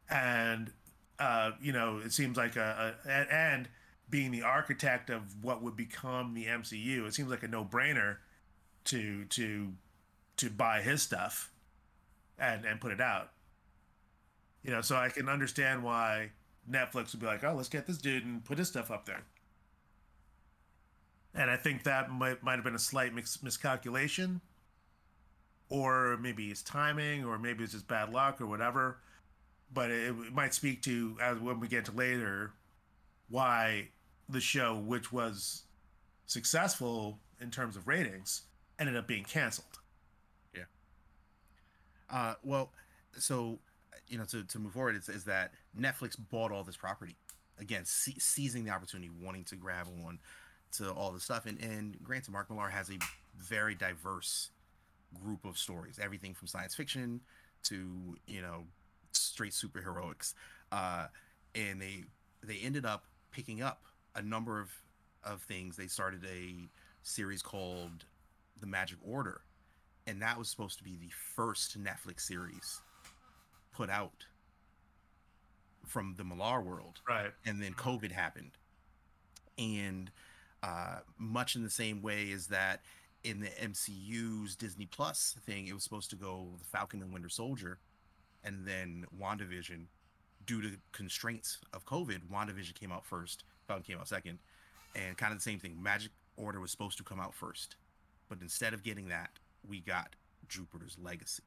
and 0.09 0.71
uh, 1.19 1.51
you 1.61 1.71
know 1.71 1.99
it 2.03 2.11
seems 2.11 2.37
like 2.37 2.55
a, 2.55 2.95
a 3.05 3.09
and, 3.09 3.69
being 4.07 4.29
the 4.31 4.43
architect 4.43 5.09
of 5.09 5.43
what 5.43 5.63
would 5.63 5.75
become 5.75 6.35
the 6.35 6.45
MCU, 6.45 7.07
it 7.07 7.13
seems 7.15 7.29
like 7.29 7.41
a 7.41 7.47
no 7.47 7.65
brainer 7.65 8.17
to 8.85 9.25
to 9.25 9.73
to 10.37 10.49
buy 10.49 10.81
his 10.81 11.01
stuff 11.01 11.51
and 12.37 12.65
and 12.65 12.79
put 12.79 12.91
it 12.91 13.01
out. 13.01 13.31
You 14.63 14.71
know, 14.71 14.81
so 14.81 14.95
I 14.95 15.09
can 15.09 15.29
understand 15.29 15.83
why 15.83 16.31
Netflix 16.69 17.11
would 17.11 17.21
be 17.21 17.25
like, 17.25 17.43
"Oh, 17.43 17.53
let's 17.55 17.69
get 17.69 17.87
this 17.87 17.97
dude 17.97 18.25
and 18.25 18.43
put 18.43 18.57
his 18.57 18.67
stuff 18.67 18.91
up 18.91 19.05
there." 19.05 19.23
And 21.33 21.51
I 21.51 21.57
think 21.57 21.83
that 21.83 22.09
might 22.11 22.43
might 22.43 22.55
have 22.55 22.63
been 22.63 22.75
a 22.75 22.79
slight 22.79 23.13
mis- 23.13 23.43
miscalculation, 23.43 24.41
or 25.69 26.17
maybe 26.17 26.51
it's 26.51 26.61
timing, 26.61 27.25
or 27.25 27.37
maybe 27.37 27.63
it's 27.63 27.73
just 27.73 27.87
bad 27.87 28.11
luck, 28.11 28.41
or 28.41 28.45
whatever. 28.45 28.97
But 29.73 29.91
it, 29.91 30.09
it 30.09 30.33
might 30.33 30.53
speak 30.53 30.81
to 30.83 31.17
as 31.21 31.39
when 31.39 31.59
we 31.59 31.67
get 31.67 31.85
to 31.85 31.91
later 31.91 32.53
why 33.29 33.89
the 34.29 34.39
show, 34.39 34.75
which 34.75 35.11
was 35.11 35.63
successful 36.27 37.19
in 37.41 37.51
terms 37.51 37.75
of 37.75 37.87
ratings, 37.87 38.43
ended 38.79 38.95
up 38.95 39.07
being 39.07 39.23
canceled. 39.23 39.79
Yeah. 40.55 40.63
Uh, 42.09 42.35
well, 42.43 42.71
so 43.17 43.59
you 44.07 44.17
know, 44.17 44.25
to, 44.25 44.43
to 44.43 44.59
move 44.59 44.73
forward, 44.73 44.95
is, 44.95 45.23
that 45.23 45.51
Netflix 45.79 46.15
bought 46.31 46.51
all 46.51 46.63
this 46.63 46.77
property 46.77 47.15
again, 47.59 47.85
se- 47.85 48.19
seizing 48.19 48.63
the 48.63 48.71
opportunity, 48.71 49.09
wanting 49.21 49.43
to 49.45 49.55
grab 49.55 49.87
on 50.05 50.19
to 50.73 50.91
all 50.91 51.11
the 51.11 51.19
stuff. 51.19 51.45
And 51.45 51.59
and 51.61 51.97
granted, 52.03 52.31
Mark 52.31 52.49
Millar 52.49 52.69
has 52.69 52.89
a 52.89 52.97
very 53.37 53.75
diverse 53.75 54.49
group 55.23 55.45
of 55.45 55.57
stories, 55.57 55.99
everything 56.01 56.33
from 56.33 56.47
science 56.47 56.75
fiction 56.75 57.21
to 57.63 58.17
you 58.27 58.41
know 58.41 58.63
straight 59.11 59.53
superheroics. 59.53 60.33
Uh, 60.71 61.07
and 61.53 61.81
they 61.81 62.03
they 62.43 62.57
ended 62.57 62.85
up 62.85 63.05
picking 63.31 63.61
up 63.61 63.83
a 64.15 64.21
number 64.21 64.59
of 64.59 64.71
of 65.23 65.41
things. 65.41 65.75
They 65.75 65.87
started 65.87 66.25
a 66.25 66.69
series 67.03 67.41
called 67.41 68.05
The 68.59 68.67
Magic 68.67 68.97
Order, 69.03 69.41
and 70.07 70.21
that 70.21 70.37
was 70.37 70.49
supposed 70.49 70.77
to 70.77 70.83
be 70.83 70.95
the 70.95 71.11
first 71.35 71.81
Netflix 71.81 72.21
series 72.21 72.81
put 73.73 73.89
out 73.89 74.25
from 75.85 76.15
the 76.17 76.23
Millar 76.23 76.61
world. 76.61 76.99
Right. 77.07 77.31
And 77.45 77.61
then 77.61 77.73
COVID 77.73 78.11
happened. 78.11 78.51
And 79.57 80.11
uh, 80.63 80.99
much 81.17 81.55
in 81.55 81.63
the 81.63 81.69
same 81.69 82.01
way 82.01 82.31
as 82.31 82.47
that 82.47 82.81
in 83.25 83.39
the 83.39 83.47
MCU's 83.47 84.55
Disney 84.55 84.85
Plus 84.85 85.35
thing, 85.45 85.67
it 85.67 85.73
was 85.73 85.83
supposed 85.83 86.11
to 86.11 86.15
go 86.15 86.53
The 86.59 86.65
Falcon 86.65 87.01
and 87.01 87.11
Winter 87.11 87.29
Soldier. 87.29 87.79
And 88.43 88.67
then 88.67 89.05
WandaVision, 89.19 89.85
due 90.45 90.61
to 90.61 90.77
constraints 90.91 91.57
of 91.73 91.85
COVID, 91.85 92.19
WandaVision 92.31 92.75
came 92.75 92.91
out 92.91 93.03
first, 93.03 93.43
Falcon 93.67 93.83
came 93.83 93.97
out 93.97 94.07
second. 94.07 94.37
And 94.95 95.17
kind 95.17 95.33
of 95.33 95.39
the 95.39 95.43
same 95.43 95.59
thing. 95.59 95.81
Magic 95.81 96.11
Order 96.37 96.59
was 96.59 96.69
supposed 96.69 96.97
to 96.99 97.03
come 97.03 97.19
out 97.19 97.33
first. 97.33 97.77
But 98.29 98.37
instead 98.41 98.73
of 98.73 98.83
getting 98.83 99.09
that, 99.09 99.31
we 99.67 99.79
got 99.81 100.15
Jupiter's 100.47 100.95
Legacy. 101.01 101.43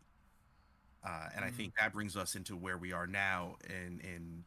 Uh, 1.06 1.28
and 1.36 1.44
I 1.44 1.50
think 1.50 1.74
that 1.78 1.92
brings 1.92 2.16
us 2.16 2.34
into 2.34 2.56
where 2.56 2.76
we 2.76 2.92
are 2.92 3.06
now 3.06 3.56
in 3.64 4.00
in 4.00 4.44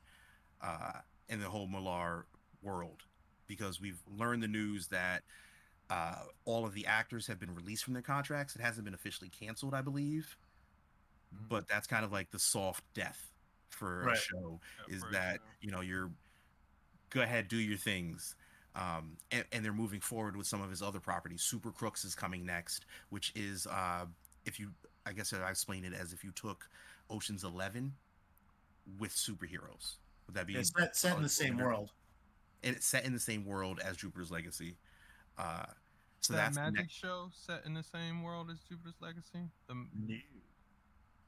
uh, 0.61 0.99
in 1.29 1.39
the 1.39 1.47
whole 1.47 1.67
Millar 1.67 2.25
world, 2.61 3.03
because 3.47 3.79
we've 3.79 4.01
learned 4.17 4.43
the 4.43 4.47
news 4.49 4.87
that 4.87 5.23
uh, 5.91 6.15
all 6.45 6.65
of 6.65 6.73
the 6.73 6.85
actors 6.85 7.27
have 7.27 7.37
been 7.37 7.53
released 7.53 7.83
from 7.83 7.93
their 7.93 8.01
contracts. 8.01 8.55
It 8.55 8.61
hasn't 8.61 8.85
been 8.85 8.93
officially 8.93 9.29
canceled, 9.29 9.73
I 9.73 9.81
believe, 9.81 10.37
but 11.49 11.67
that's 11.67 11.85
kind 11.85 12.05
of 12.05 12.13
like 12.13 12.31
the 12.31 12.39
soft 12.39 12.85
death 12.93 13.33
for 13.69 14.05
Right. 14.05 14.17
a 14.17 14.19
show. 14.19 14.61
Yeah, 14.87 14.95
is 14.95 15.03
that 15.11 15.39
you 15.59 15.69
know 15.69 15.81
you're 15.81 16.09
go 17.09 17.21
ahead 17.21 17.49
do 17.49 17.57
your 17.57 17.77
things. 17.77 18.35
Um, 18.73 19.17
and, 19.31 19.43
and 19.51 19.65
they're 19.65 19.73
moving 19.73 19.99
forward 19.99 20.37
with 20.37 20.47
some 20.47 20.61
of 20.61 20.69
his 20.69 20.81
other 20.81 21.01
properties. 21.01 21.41
Super 21.43 21.71
Crooks 21.71 22.05
is 22.05 22.15
coming 22.15 22.45
next, 22.45 22.85
which 23.09 23.33
is 23.35 23.67
uh, 23.67 24.05
if 24.45 24.61
you 24.61 24.71
I 25.05 25.11
guess 25.11 25.33
I 25.33 25.49
explain 25.49 25.83
it 25.83 25.93
as 25.93 26.13
if 26.13 26.23
you 26.23 26.31
took 26.31 26.69
Ocean's 27.09 27.43
Eleven 27.43 27.91
with 28.97 29.11
superheroes. 29.11 29.97
Would 30.27 30.35
that 30.35 30.47
be 30.47 30.55
It's 30.55 30.71
set, 30.77 30.95
set 30.95 31.17
in 31.17 31.23
the 31.23 31.27
same 31.27 31.57
world. 31.57 31.91
And 32.63 32.77
it's 32.77 32.85
set 32.85 33.03
in 33.03 33.11
the 33.11 33.19
same 33.19 33.43
world 33.45 33.81
as 33.83 33.97
Jupiter's 33.97 34.31
Legacy. 34.31 34.77
Uh, 35.37 35.65
so 36.21 36.33
that 36.33 36.45
that's 36.45 36.55
magic 36.55 36.79
next- 36.79 36.93
show 36.93 37.29
set 37.33 37.65
in 37.65 37.73
the 37.73 37.83
same 37.83 38.21
world 38.23 38.49
as 38.51 38.59
Jupiter's 38.69 38.95
Legacy? 39.01 39.49
The, 39.67 39.75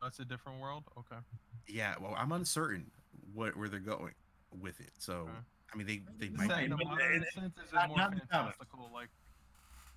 that's 0.02 0.20
oh, 0.20 0.24
a 0.24 0.26
different 0.26 0.60
world. 0.62 0.84
Okay. 0.98 1.22
yeah. 1.68 1.96
Well, 2.00 2.16
I'm 2.18 2.32
uncertain 2.32 2.92
what 3.34 3.56
where 3.58 3.70
they're 3.70 3.80
going 3.80 4.14
with 4.62 4.80
it. 4.80 4.92
So 5.00 5.14
Okay. 5.14 5.32
I 5.74 5.78
mean, 5.78 5.88
they 5.88 6.02
they 6.20 6.28
Is 6.28 6.38
might 6.38 6.50
that 6.50 6.64
in 6.64 6.72
a 6.74 6.78
modern 6.78 7.24
it- 7.24 7.34
sense? 7.34 7.54
Is 7.58 7.70
it 7.72 7.76
not- 7.76 7.88
more 7.90 7.98
not 7.98 8.12
the 8.12 8.22
fantastical? 8.22 8.90
Like 8.94 9.10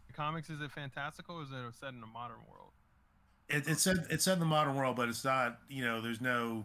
the 0.06 0.12
comics, 0.12 0.48
is 0.50 0.60
it 0.60 0.70
fantastical? 0.70 1.36
or 1.36 1.42
Is 1.42 1.50
it 1.50 1.74
set 1.78 1.92
in 1.92 2.02
a 2.02 2.06
modern 2.06 2.38
world? 2.50 2.72
It, 3.48 3.68
it's 3.68 3.82
set 3.82 3.96
it's 4.10 4.24
set 4.24 4.34
in 4.34 4.40
the 4.40 4.46
modern 4.46 4.74
world, 4.74 4.96
but 4.96 5.08
it's 5.08 5.24
not. 5.24 5.58
You 5.68 5.84
know, 5.84 6.00
there's 6.00 6.20
no. 6.20 6.64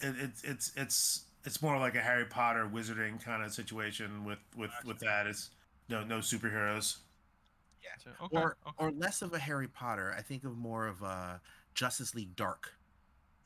It, 0.00 0.14
it's 0.18 0.42
it's 0.44 0.72
it's 0.76 1.24
it's 1.44 1.62
more 1.62 1.78
like 1.78 1.94
a 1.94 2.00
Harry 2.00 2.26
Potter 2.26 2.68
wizarding 2.72 3.22
kind 3.22 3.42
of 3.42 3.52
situation 3.52 4.24
with 4.24 4.38
with 4.56 4.70
with 4.84 4.98
that. 5.00 5.26
It's 5.26 5.50
no 5.88 6.04
no 6.04 6.18
superheroes. 6.18 6.98
So- 7.98 8.10
Okay. 8.24 8.36
or 8.36 8.56
okay. 8.66 8.74
or 8.78 8.90
less 8.92 9.20
of 9.22 9.32
a 9.34 9.38
Harry 9.38 9.68
Potter. 9.68 10.14
I 10.16 10.22
think 10.22 10.44
of 10.44 10.56
more 10.56 10.86
of 10.86 11.02
a 11.02 11.40
Justice 11.74 12.14
League 12.14 12.34
Dark 12.36 12.72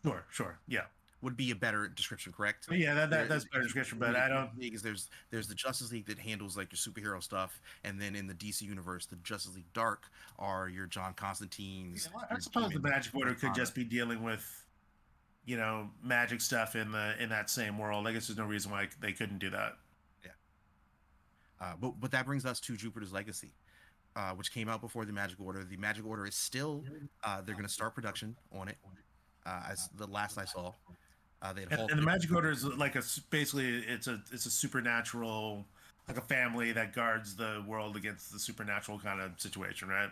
Sure, 0.04 0.24
sure, 0.30 0.58
yeah, 0.68 0.84
would 1.22 1.34
be 1.36 1.50
a 1.50 1.54
better 1.54 1.88
description, 1.88 2.30
correct? 2.32 2.68
Yeah. 2.70 2.92
That, 2.94 3.08
that 3.10 3.28
that's 3.28 3.44
a 3.44 3.48
better 3.48 3.62
description, 3.64 3.98
but 3.98 4.14
I 4.14 4.28
don't. 4.28 4.50
Because 4.58 4.82
there's 4.82 5.08
there's 5.30 5.48
the 5.48 5.54
Justice 5.54 5.90
League 5.90 6.06
that 6.06 6.18
handles 6.18 6.56
like 6.58 6.70
your 6.70 6.76
superhero 6.76 7.22
stuff, 7.22 7.60
and 7.84 7.98
then 8.00 8.14
in 8.14 8.26
the 8.26 8.34
DC 8.34 8.62
universe, 8.62 9.06
the 9.06 9.16
Justice 9.16 9.54
League 9.54 9.72
Dark 9.72 10.10
are 10.38 10.68
your 10.68 10.86
John 10.86 11.14
Constantine's. 11.14 12.08
I 12.14 12.34
your 12.34 12.40
suppose 12.40 12.64
the 12.68 12.74
Demon, 12.74 12.90
Magic 12.90 13.14
Order 13.14 13.30
could 13.32 13.40
Connor. 13.40 13.54
just 13.54 13.74
be 13.74 13.82
dealing 13.84 14.22
with, 14.22 14.66
you 15.46 15.56
know, 15.56 15.90
magic 16.02 16.42
stuff 16.42 16.76
in 16.76 16.92
the 16.92 17.14
in 17.22 17.30
that 17.30 17.48
same 17.48 17.78
world. 17.78 18.06
I 18.06 18.12
guess 18.12 18.26
there's 18.28 18.36
no 18.38 18.44
reason 18.44 18.70
why 18.70 18.88
they 19.00 19.12
couldn't 19.12 19.38
do 19.38 19.50
that. 19.50 19.78
Uh, 21.60 21.72
but 21.80 21.98
but 22.00 22.10
that 22.10 22.26
brings 22.26 22.44
us 22.44 22.60
to 22.60 22.76
Jupiter's 22.76 23.12
Legacy, 23.12 23.52
uh, 24.16 24.32
which 24.32 24.52
came 24.52 24.68
out 24.68 24.80
before 24.80 25.04
the 25.04 25.12
Magic 25.12 25.40
Order. 25.40 25.64
The 25.64 25.76
Magic 25.76 26.06
Order 26.06 26.26
is 26.26 26.34
still 26.34 26.84
uh, 27.24 27.40
they're 27.42 27.54
going 27.54 27.66
to 27.66 27.72
start 27.72 27.94
production 27.94 28.36
on 28.52 28.68
it. 28.68 28.76
Uh, 29.46 29.62
as 29.70 29.88
the 29.96 30.06
last 30.06 30.38
I 30.38 30.44
saw, 30.44 30.72
uh, 31.42 31.52
they 31.52 31.62
had 31.62 31.72
And, 31.72 31.90
and 31.90 31.98
the. 32.00 32.06
Magic 32.06 32.32
Order 32.32 32.50
is 32.50 32.64
like 32.64 32.96
a 32.96 33.02
basically 33.30 33.78
it's 33.80 34.06
a 34.06 34.20
it's 34.32 34.46
a 34.46 34.50
supernatural 34.50 35.66
like 36.08 36.16
a 36.18 36.22
family 36.22 36.72
that 36.72 36.92
guards 36.94 37.34
the 37.34 37.64
world 37.66 37.96
against 37.96 38.32
the 38.32 38.38
supernatural 38.38 38.98
kind 38.98 39.20
of 39.20 39.32
situation, 39.40 39.88
right? 39.88 40.10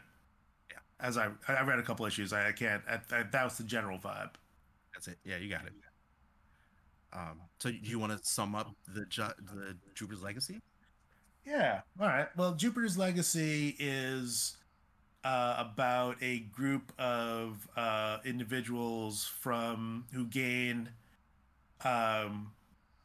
Yeah. 0.70 0.78
As 1.00 1.16
I 1.16 1.30
I 1.48 1.62
read 1.62 1.78
a 1.78 1.82
couple 1.82 2.06
issues, 2.06 2.32
I, 2.32 2.48
I 2.48 2.52
can't. 2.52 2.82
I, 2.88 2.94
I, 3.14 3.22
that 3.24 3.44
was 3.44 3.56
the 3.58 3.64
general 3.64 3.98
vibe. 3.98 4.30
That's 4.94 5.08
it. 5.08 5.18
Yeah, 5.24 5.38
you 5.38 5.48
got 5.48 5.66
it. 5.66 5.72
Um, 7.12 7.40
so 7.58 7.70
do 7.70 7.76
you 7.82 7.98
want 7.98 8.12
to 8.12 8.18
sum 8.22 8.54
up 8.54 8.74
the 8.88 9.04
the 9.10 9.76
Jupiter's 9.94 10.22
Legacy? 10.22 10.60
Yeah. 11.44 11.80
All 12.00 12.06
right. 12.06 12.28
Well, 12.36 12.54
Jupiter's 12.54 12.96
Legacy 12.96 13.74
is 13.78 14.56
uh, 15.24 15.56
about 15.58 16.16
a 16.22 16.40
group 16.40 16.92
of 16.98 17.68
uh, 17.76 18.18
individuals 18.24 19.24
from 19.40 20.06
who 20.12 20.24
gain 20.26 20.90
um, 21.84 22.52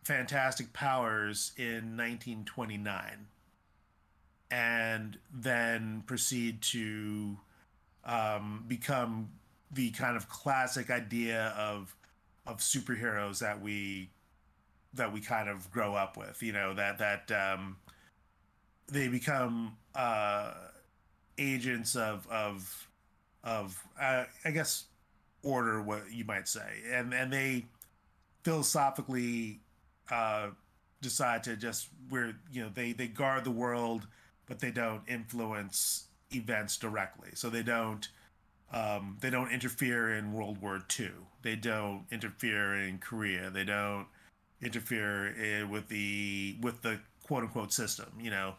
fantastic 0.04 0.72
powers 0.74 1.52
in 1.58 1.98
1929, 1.98 3.28
and 4.52 5.18
then 5.34 6.04
proceed 6.06 6.62
to 6.62 7.38
um, 8.06 8.66
become 8.68 9.30
the 9.72 9.92
kind 9.92 10.16
of 10.16 10.30
classic 10.30 10.90
idea 10.90 11.54
of 11.58 11.96
of 12.46 12.60
superheroes 12.60 13.40
that 13.40 13.62
we 13.62 14.10
that 14.94 15.12
we 15.12 15.20
kind 15.20 15.50
of 15.50 15.70
grow 15.72 15.96
up 15.96 16.18
with. 16.18 16.42
You 16.42 16.54
know 16.54 16.74
that 16.76 17.00
that 17.00 17.32
um, 17.32 17.78
they 18.92 19.08
become 19.08 19.78
uh, 19.96 20.54
agents 21.38 21.96
of 21.96 22.28
of 22.28 22.88
of 23.44 23.82
uh, 24.00 24.26
I 24.44 24.52
guess 24.52 24.86
order, 25.44 25.82
what 25.82 26.12
you 26.12 26.26
might 26.26 26.48
say, 26.48 26.82
and 26.92 27.14
and 27.14 27.32
they 27.32 27.66
philosophically 28.44 29.60
uh, 30.12 30.50
decide 31.02 31.44
to 31.44 31.56
just 31.56 31.90
where 32.10 32.36
you 32.52 32.64
know 32.64 32.70
they 32.74 32.94
they 32.94 33.08
guard 33.08 33.44
the 33.44 33.52
world, 33.52 34.08
but 34.46 34.60
they 34.60 34.72
don't 34.72 35.02
influence 35.08 36.06
events 36.34 36.78
directly. 36.78 37.30
So 37.34 37.50
they 37.50 37.64
don't 37.64 38.08
um, 38.72 39.18
they 39.22 39.30
don't 39.30 39.52
interfere 39.52 40.14
in 40.14 40.34
World 40.34 40.62
War 40.62 40.82
II. 41.00 41.12
They 41.42 41.56
don't 41.56 42.04
interfere 42.12 42.76
in 42.76 43.00
Korea. 43.00 43.50
They 43.50 43.64
don't 43.64 44.08
interfere 44.62 45.28
in, 45.28 45.70
with 45.70 45.88
the 45.88 46.58
with 46.62 46.82
the 46.82 47.00
quote 47.26 47.44
unquote 47.44 47.72
system. 47.72 48.12
You 48.20 48.32
know, 48.32 48.56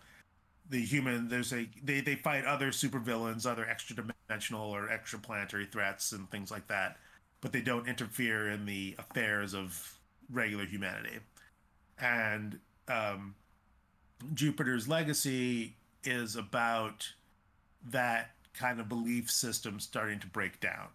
the 0.71 0.85
human 0.85 1.29
there's 1.29 1.53
a 1.53 1.69
they 1.83 2.01
they 2.01 2.15
fight 2.17 2.45
other 2.45 2.69
supervillains, 2.71 3.47
other 3.47 3.67
extra 3.69 3.97
dimensional 3.97 4.71
or 4.71 4.89
extraplanetary 4.89 5.71
threats 5.71 6.13
and 6.13 6.31
things 6.31 6.51
like 6.51 6.67
that, 6.69 6.97
but 7.41 7.53
they 7.53 7.61
don't 7.63 7.89
interfere 7.89 8.51
in 8.51 8.67
the 8.67 8.95
affairs 8.99 9.55
of 9.55 9.99
regular 10.31 10.65
humanity. 10.67 11.19
And 11.99 12.61
um, 12.89 13.35
Jupiter's 14.35 14.89
legacy 14.89 15.77
is 16.05 16.37
about 16.37 17.13
that 17.91 18.33
kind 18.55 18.81
of 18.81 18.89
belief 18.89 19.31
system 19.31 19.81
starting 19.81 20.21
to 20.21 20.27
break 20.27 20.61
down. 20.61 20.89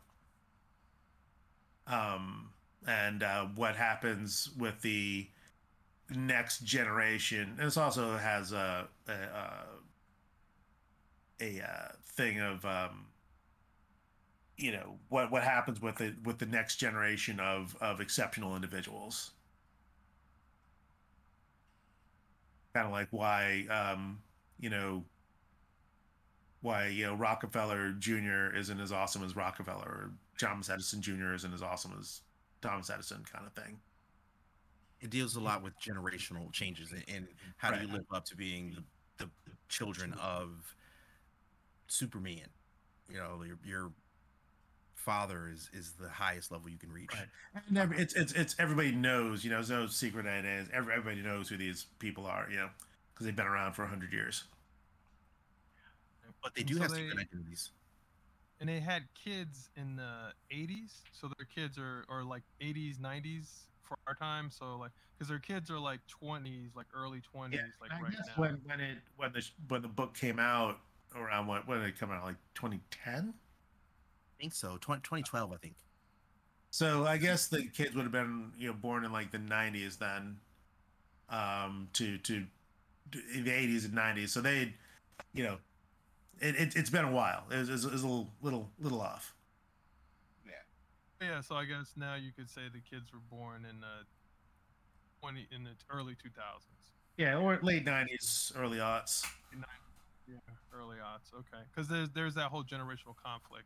um, 1.87 2.49
and 2.87 3.23
uh, 3.23 3.45
what 3.55 3.75
happens 3.75 4.49
with 4.57 4.81
the 4.81 5.27
next 6.09 6.63
generation. 6.63 7.55
And 7.57 7.67
this 7.67 7.77
also 7.77 8.17
has 8.17 8.51
a 8.51 8.87
a, 9.07 9.11
a, 9.11 9.65
a 11.41 11.63
uh, 11.63 11.91
thing 12.05 12.39
of 12.39 12.65
um, 12.65 13.07
you 14.57 14.71
know 14.71 14.97
what 15.09 15.31
what 15.31 15.43
happens 15.43 15.81
with 15.81 16.01
it 16.01 16.15
with 16.23 16.37
the 16.39 16.45
next 16.45 16.77
generation 16.77 17.39
of 17.39 17.75
of 17.81 18.01
exceptional 18.01 18.55
individuals. 18.55 19.31
Kind 22.73 22.87
of 22.87 22.91
like 22.91 23.09
why 23.11 23.65
um, 23.69 24.19
you 24.59 24.69
know 24.69 25.03
why 26.61 26.87
you 26.87 27.05
know 27.05 27.13
Rockefeller 27.13 27.91
Jr. 27.91 28.55
isn't 28.55 28.79
as 28.79 28.91
awesome 28.91 29.23
as 29.23 29.35
Rockefeller, 29.35 29.85
or 29.85 30.11
Thomas 30.39 30.69
Edison 30.69 31.01
Jr. 31.01 31.33
isn't 31.33 31.53
as 31.53 31.61
awesome 31.61 31.95
as 31.99 32.21
Thomas 32.61 32.89
Edison, 32.89 33.23
kind 33.31 33.45
of 33.45 33.53
thing. 33.53 33.77
It 35.03 35.09
deals 35.09 35.35
a 35.35 35.41
lot 35.41 35.61
with 35.61 35.73
generational 35.81 36.49
changes 36.53 36.93
and, 36.93 37.03
and 37.13 37.27
how 37.57 37.71
do 37.71 37.85
you 37.85 37.91
live 37.91 38.05
up 38.13 38.23
to 38.25 38.37
being 38.37 38.77
the, 39.17 39.25
the 39.25 39.29
children 39.67 40.13
of 40.13 40.49
Superman. 41.87 42.47
You 43.09 43.17
know, 43.17 43.43
your 43.45 43.59
your 43.65 43.91
father 44.95 45.49
is 45.53 45.69
is 45.73 45.91
the 45.99 46.07
highest 46.07 46.53
level 46.53 46.69
you 46.69 46.77
can 46.77 46.89
reach. 46.89 47.11
Right. 47.13 47.27
And 47.67 47.77
every, 47.77 47.97
uh-huh. 47.97 48.03
it's 48.03 48.13
it's 48.13 48.31
it's 48.31 48.55
everybody 48.59 48.93
knows, 48.93 49.43
you 49.43 49.49
know, 49.49 49.57
there's 49.57 49.69
no 49.69 49.87
secret 49.87 50.23
that 50.23 50.45
it 50.45 50.45
is. 50.45 50.69
Every, 50.73 50.93
everybody 50.93 51.21
knows 51.21 51.49
who 51.49 51.57
these 51.57 51.87
people 51.99 52.25
are, 52.25 52.47
you 52.49 52.55
know, 52.55 52.69
because 53.13 53.25
they've 53.25 53.35
been 53.35 53.45
around 53.45 53.73
for 53.73 53.85
hundred 53.85 54.13
years. 54.13 54.45
But 56.41 56.55
they 56.55 56.63
do 56.63 56.75
so 56.75 56.83
have 56.83 56.91
they- 56.91 56.97
secret 56.97 57.19
identities. 57.19 57.71
and 58.61 58.69
they 58.69 58.79
had 58.79 59.03
kids 59.21 59.69
in 59.75 59.97
the 59.97 60.33
80s 60.49 60.91
so 61.11 61.29
their 61.37 61.45
kids 61.45 61.77
are 61.77 62.05
or 62.07 62.23
like 62.23 62.43
80s 62.61 62.97
90s 62.99 63.47
for 63.83 63.97
our 64.07 64.15
time 64.15 64.49
so 64.49 64.77
like 64.77 64.91
because 65.17 65.27
their 65.29 65.39
kids 65.39 65.69
are 65.69 65.79
like 65.79 65.99
20s 66.23 66.75
like 66.75 66.87
early 66.95 67.21
20s 67.35 67.59
like 67.81 67.91
I 67.91 68.01
right 68.01 68.11
guess 68.11 68.27
now 68.27 68.41
when 68.41 68.61
when 68.65 68.79
it 68.79 68.97
when 69.17 69.31
the 69.31 69.45
when 69.67 69.81
the 69.81 69.87
book 69.87 70.15
came 70.15 70.39
out 70.39 70.79
around 71.15 71.47
what 71.47 71.67
when 71.67 71.79
did 71.79 71.89
it 71.89 71.99
come 71.99 72.11
out 72.11 72.23
like 72.23 72.35
2010? 72.55 73.33
I 73.33 74.41
think 74.41 74.53
so. 74.53 74.77
20, 74.81 75.01
2012, 75.01 75.51
I 75.51 75.55
think. 75.57 75.75
So 76.71 77.05
I 77.05 77.17
guess 77.17 77.47
the 77.47 77.65
kids 77.67 77.95
would 77.95 78.03
have 78.03 78.11
been 78.11 78.51
you 78.57 78.67
know 78.67 78.73
born 78.73 79.05
in 79.05 79.11
like 79.11 79.31
the 79.31 79.37
90s 79.37 79.97
then, 79.99 80.37
um, 81.29 81.87
to 81.93 82.17
to 82.19 82.45
to 83.11 83.19
in 83.33 83.43
the 83.43 83.51
80s 83.51 83.85
and 83.85 83.93
90s. 83.93 84.29
So 84.29 84.41
they, 84.41 84.73
you 85.33 85.43
know, 85.43 85.57
it, 86.39 86.55
it 86.55 86.75
it's 86.75 86.89
been 86.89 87.05
a 87.05 87.11
while. 87.11 87.43
It 87.51 87.57
it 87.57 87.69
was, 87.69 87.85
it 87.85 87.91
was 87.91 88.03
a 88.03 88.07
little 88.07 88.29
little 88.41 88.69
little 88.79 89.01
off. 89.01 89.35
Yeah 91.33 91.41
so 91.41 91.55
i 91.55 91.65
guess 91.65 91.93
now 91.95 92.15
you 92.15 92.31
could 92.31 92.49
say 92.49 92.61
the 92.71 92.79
kids 92.79 93.11
were 93.11 93.19
born 93.35 93.65
in 93.65 93.79
the 93.79 94.05
20 95.21 95.47
in 95.51 95.63
the 95.63 95.71
early 95.89 96.13
2000s 96.13 96.91
Yeah, 97.17 97.37
or 97.37 97.59
late 97.61 97.85
90s, 97.85 98.51
early 98.55 98.77
aughts. 98.77 99.25
yeah 100.27 100.35
early 100.73 100.97
odds 101.03 101.31
okay 101.33 101.63
because 101.73 101.87
there's 101.87 102.09
there's 102.11 102.35
that 102.35 102.49
whole 102.49 102.63
generational 102.63 103.15
conflict 103.23 103.65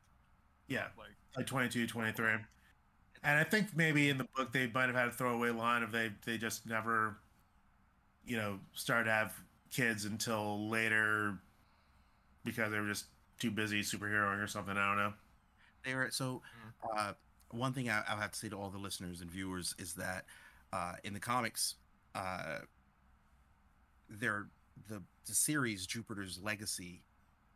Yeah, 0.68 0.88
like 0.98 1.16
like 1.36 1.48
22, 1.48 1.88
23. 1.88 2.26
And 3.24 3.40
I 3.40 3.44
think 3.44 3.76
maybe 3.76 4.10
in 4.10 4.18
the 4.18 4.28
book 4.36 4.52
they 4.54 4.68
might 4.68 4.86
have 4.88 4.96
had 4.96 5.08
a 5.08 5.12
throwaway 5.12 5.50
line 5.50 5.84
of 5.84 5.92
they 5.92 6.12
they 6.26 6.38
just 6.38 6.66
never, 6.68 7.18
you 8.26 8.38
know, 8.38 8.60
started 8.74 9.06
to 9.06 9.12
have 9.12 9.34
kids 9.72 10.06
until 10.06 10.70
later 10.70 11.38
because 12.44 12.72
they 12.72 12.80
were 12.80 12.88
just 12.88 13.06
too 13.40 13.52
busy 13.52 13.82
superheroing 13.82 14.42
or 14.44 14.48
something. 14.48 14.78
I 14.78 14.88
don't 14.88 14.98
know. 14.98 15.14
They 15.86 15.96
were 15.96 16.10
so 16.12 16.42
uh, 16.96 17.14
one 17.52 17.74
thing 17.74 17.90
I, 17.90 18.04
I'll 18.08 18.18
have 18.18 18.32
to 18.32 18.40
say 18.40 18.50
to 18.50 18.56
all 18.58 18.70
the 18.70 18.78
listeners 18.78 19.22
and 19.22 19.30
viewers 19.32 19.76
is 19.80 19.94
that 19.96 20.26
uh, 20.74 20.94
in 21.04 21.14
the 21.14 21.20
comics, 21.20 21.76
uh, 22.16 22.60
there 24.10 24.48
the 24.90 25.02
the 25.26 25.34
series 25.34 25.86
Jupiter's 25.86 26.40
Legacy 26.42 27.04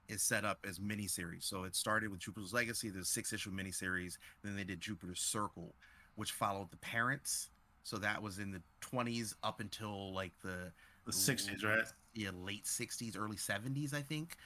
is 0.10 0.22
set 0.22 0.44
up 0.46 0.66
as 0.68 0.80
miniseries. 0.80 1.44
So 1.44 1.64
it 1.64 1.76
started 1.76 2.12
with 2.12 2.20
Jupiter's 2.20 2.54
Legacy, 2.54 2.90
the 2.90 3.06
six 3.06 3.32
issue 3.34 3.52
miniseries. 3.52 4.18
Then 4.44 4.56
they 4.56 4.64
did 4.64 4.82
Jupiter's 4.82 5.22
Circle, 5.22 5.76
which 6.16 6.32
followed 6.34 6.72
the 6.72 6.78
parents. 6.78 7.50
So 7.84 7.98
that 7.98 8.22
was 8.22 8.40
in 8.40 8.52
the 8.52 8.62
20s 8.82 9.34
up 9.44 9.60
until 9.62 10.14
like 10.14 10.34
the 10.44 10.74
The 11.06 11.12
60s, 11.12 11.64
right? 11.64 11.86
yeah, 12.14 12.30
late 12.34 12.66
60s, 12.66 13.18
early 13.18 13.38
70s, 13.38 13.94
I 13.94 14.02
think. 14.02 14.38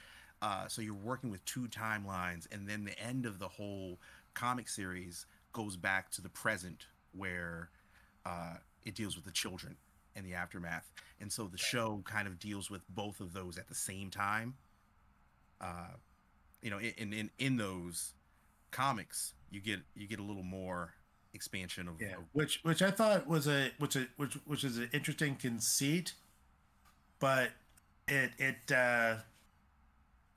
Uh, 0.42 0.68
so 0.68 0.82
you're 0.82 0.94
working 0.94 1.30
with 1.30 1.44
two 1.44 1.66
timelines, 1.68 2.46
and 2.52 2.68
then 2.68 2.84
the 2.84 2.98
end 3.00 3.26
of 3.26 3.38
the 3.38 3.48
whole 3.48 3.98
comic 4.34 4.68
series 4.68 5.26
goes 5.56 5.76
back 5.76 6.10
to 6.10 6.20
the 6.20 6.28
present, 6.28 6.84
where 7.12 7.70
uh, 8.26 8.56
it 8.84 8.94
deals 8.94 9.16
with 9.16 9.24
the 9.24 9.30
children 9.30 9.76
and 10.14 10.26
the 10.26 10.34
aftermath. 10.34 10.90
And 11.18 11.32
so 11.32 11.46
the 11.46 11.56
show 11.58 12.02
kind 12.04 12.28
of 12.28 12.38
deals 12.38 12.70
with 12.70 12.82
both 12.90 13.20
of 13.20 13.32
those 13.32 13.56
at 13.56 13.66
the 13.68 13.74
same 13.74 14.10
time. 14.10 14.54
Uh, 15.60 15.96
you 16.60 16.70
know, 16.70 16.78
in 16.78 17.12
in 17.14 17.30
in 17.38 17.56
those 17.56 18.12
comics, 18.70 19.32
you 19.50 19.60
get 19.60 19.80
you 19.94 20.06
get 20.06 20.18
a 20.18 20.22
little 20.22 20.42
more 20.42 20.92
expansion 21.32 21.88
of, 21.88 22.00
Yeah, 22.00 22.18
of 22.18 22.24
which 22.32 22.60
which 22.62 22.82
I 22.82 22.90
thought 22.90 23.26
was 23.26 23.46
a 23.46 23.70
which 23.78 23.96
a 23.96 24.08
which 24.16 24.34
which 24.44 24.62
is 24.62 24.76
an 24.76 24.90
interesting 24.92 25.36
conceit, 25.36 26.12
but 27.18 27.50
it 28.06 28.32
it 28.38 28.72
uh, 28.72 29.16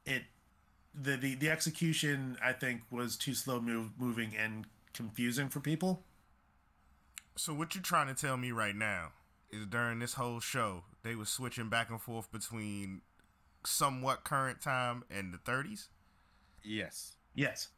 it 0.06 0.24
the, 0.94 1.18
the 1.18 1.36
the 1.36 1.50
execution 1.50 2.38
I 2.42 2.54
think 2.54 2.84
was 2.90 3.18
too 3.18 3.34
slow 3.34 3.60
move, 3.60 3.92
moving 3.98 4.32
and 4.38 4.66
confusing 4.94 5.50
for 5.50 5.60
people. 5.60 6.04
So 7.36 7.54
what 7.54 7.74
you're 7.76 7.82
trying 7.84 8.08
to 8.08 8.20
tell 8.20 8.38
me 8.38 8.52
right 8.52 8.76
now 8.76 9.14
is 9.52 9.66
during 9.66 10.00
this 10.00 10.14
whole 10.16 10.40
show 10.40 10.84
they 11.04 11.16
were 11.16 11.26
switching 11.26 11.70
back 11.70 11.90
and 11.90 12.02
forth 12.02 12.32
between 12.32 13.02
somewhat 13.66 14.24
current 14.24 14.62
time 14.62 15.04
and 15.10 15.34
the 15.34 15.38
30s. 15.38 15.88
yes. 16.64 17.14
Yes, 17.36 17.70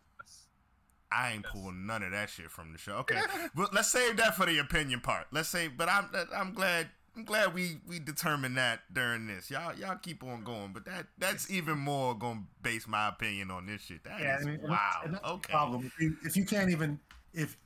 I 1.12 1.34
ain't 1.34 1.44
Yes. 1.44 1.52
pulling 1.52 1.86
none 1.86 2.02
of 2.02 2.12
that 2.12 2.30
shit 2.30 2.50
from 2.50 2.72
the 2.72 2.80
show. 2.80 2.94
Okay, 3.00 3.20
but 3.56 3.74
let's 3.74 3.92
save 3.92 4.18
that 4.18 4.36
for 4.36 4.46
the 4.48 4.58
opinion 4.58 5.02
part. 5.02 5.28
Let's 5.32 5.50
say, 5.50 5.68
but 5.68 5.88
I'm 5.90 6.10
I'm 6.34 6.54
glad 6.54 6.90
I'm 7.16 7.26
glad 7.26 7.54
we 7.54 7.78
we 7.88 8.00
determined 8.00 8.58
that 8.58 8.82
during 8.94 9.28
this. 9.28 9.52
Y'all 9.52 9.76
y'all 9.76 9.98
keep 9.98 10.24
on 10.24 10.44
going, 10.44 10.72
but 10.74 10.86
that 10.86 11.08
that's 11.18 11.52
even 11.52 11.78
more 11.78 12.16
gonna 12.18 12.44
base 12.64 12.88
my 12.88 13.10
opinion 13.10 13.52
on 13.52 13.66
this 13.66 13.82
shit. 13.82 14.04
That 14.06 14.20
is 14.20 14.26
yeah, 14.26 14.38
I 14.40 14.44
mean, 14.46 14.60
and 14.62 14.70
wow. 14.70 14.78
that's- 14.78 15.06
and 15.06 15.14
that's 15.16 15.26
okay, 15.26 15.52
Problem 15.52 15.86
if 15.86 16.00
you, 16.00 16.18
if 16.24 16.38
you 16.38 16.46
can't 16.46 16.70
even 16.70 17.00
if 17.34 17.58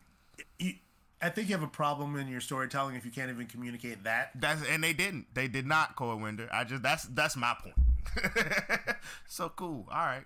you, 0.57 0.73
I 1.21 1.29
think 1.29 1.47
you 1.49 1.55
have 1.55 1.63
a 1.63 1.67
problem 1.67 2.15
in 2.15 2.27
your 2.27 2.41
storytelling 2.41 2.95
if 2.95 3.05
you 3.05 3.11
can't 3.11 3.29
even 3.29 3.45
communicate 3.45 4.03
that. 4.03 4.31
that's 4.35 4.63
and 4.67 4.83
they 4.83 4.93
didn't. 4.93 5.27
They 5.33 5.47
did 5.47 5.65
not, 5.67 5.95
Core 5.95 6.15
Winder. 6.17 6.49
I 6.51 6.63
just 6.63 6.81
that's 6.81 7.03
that's 7.05 7.35
my 7.35 7.55
point. 7.61 7.75
so 9.27 9.49
cool. 9.49 9.87
All 9.91 9.97
right. 10.05 10.23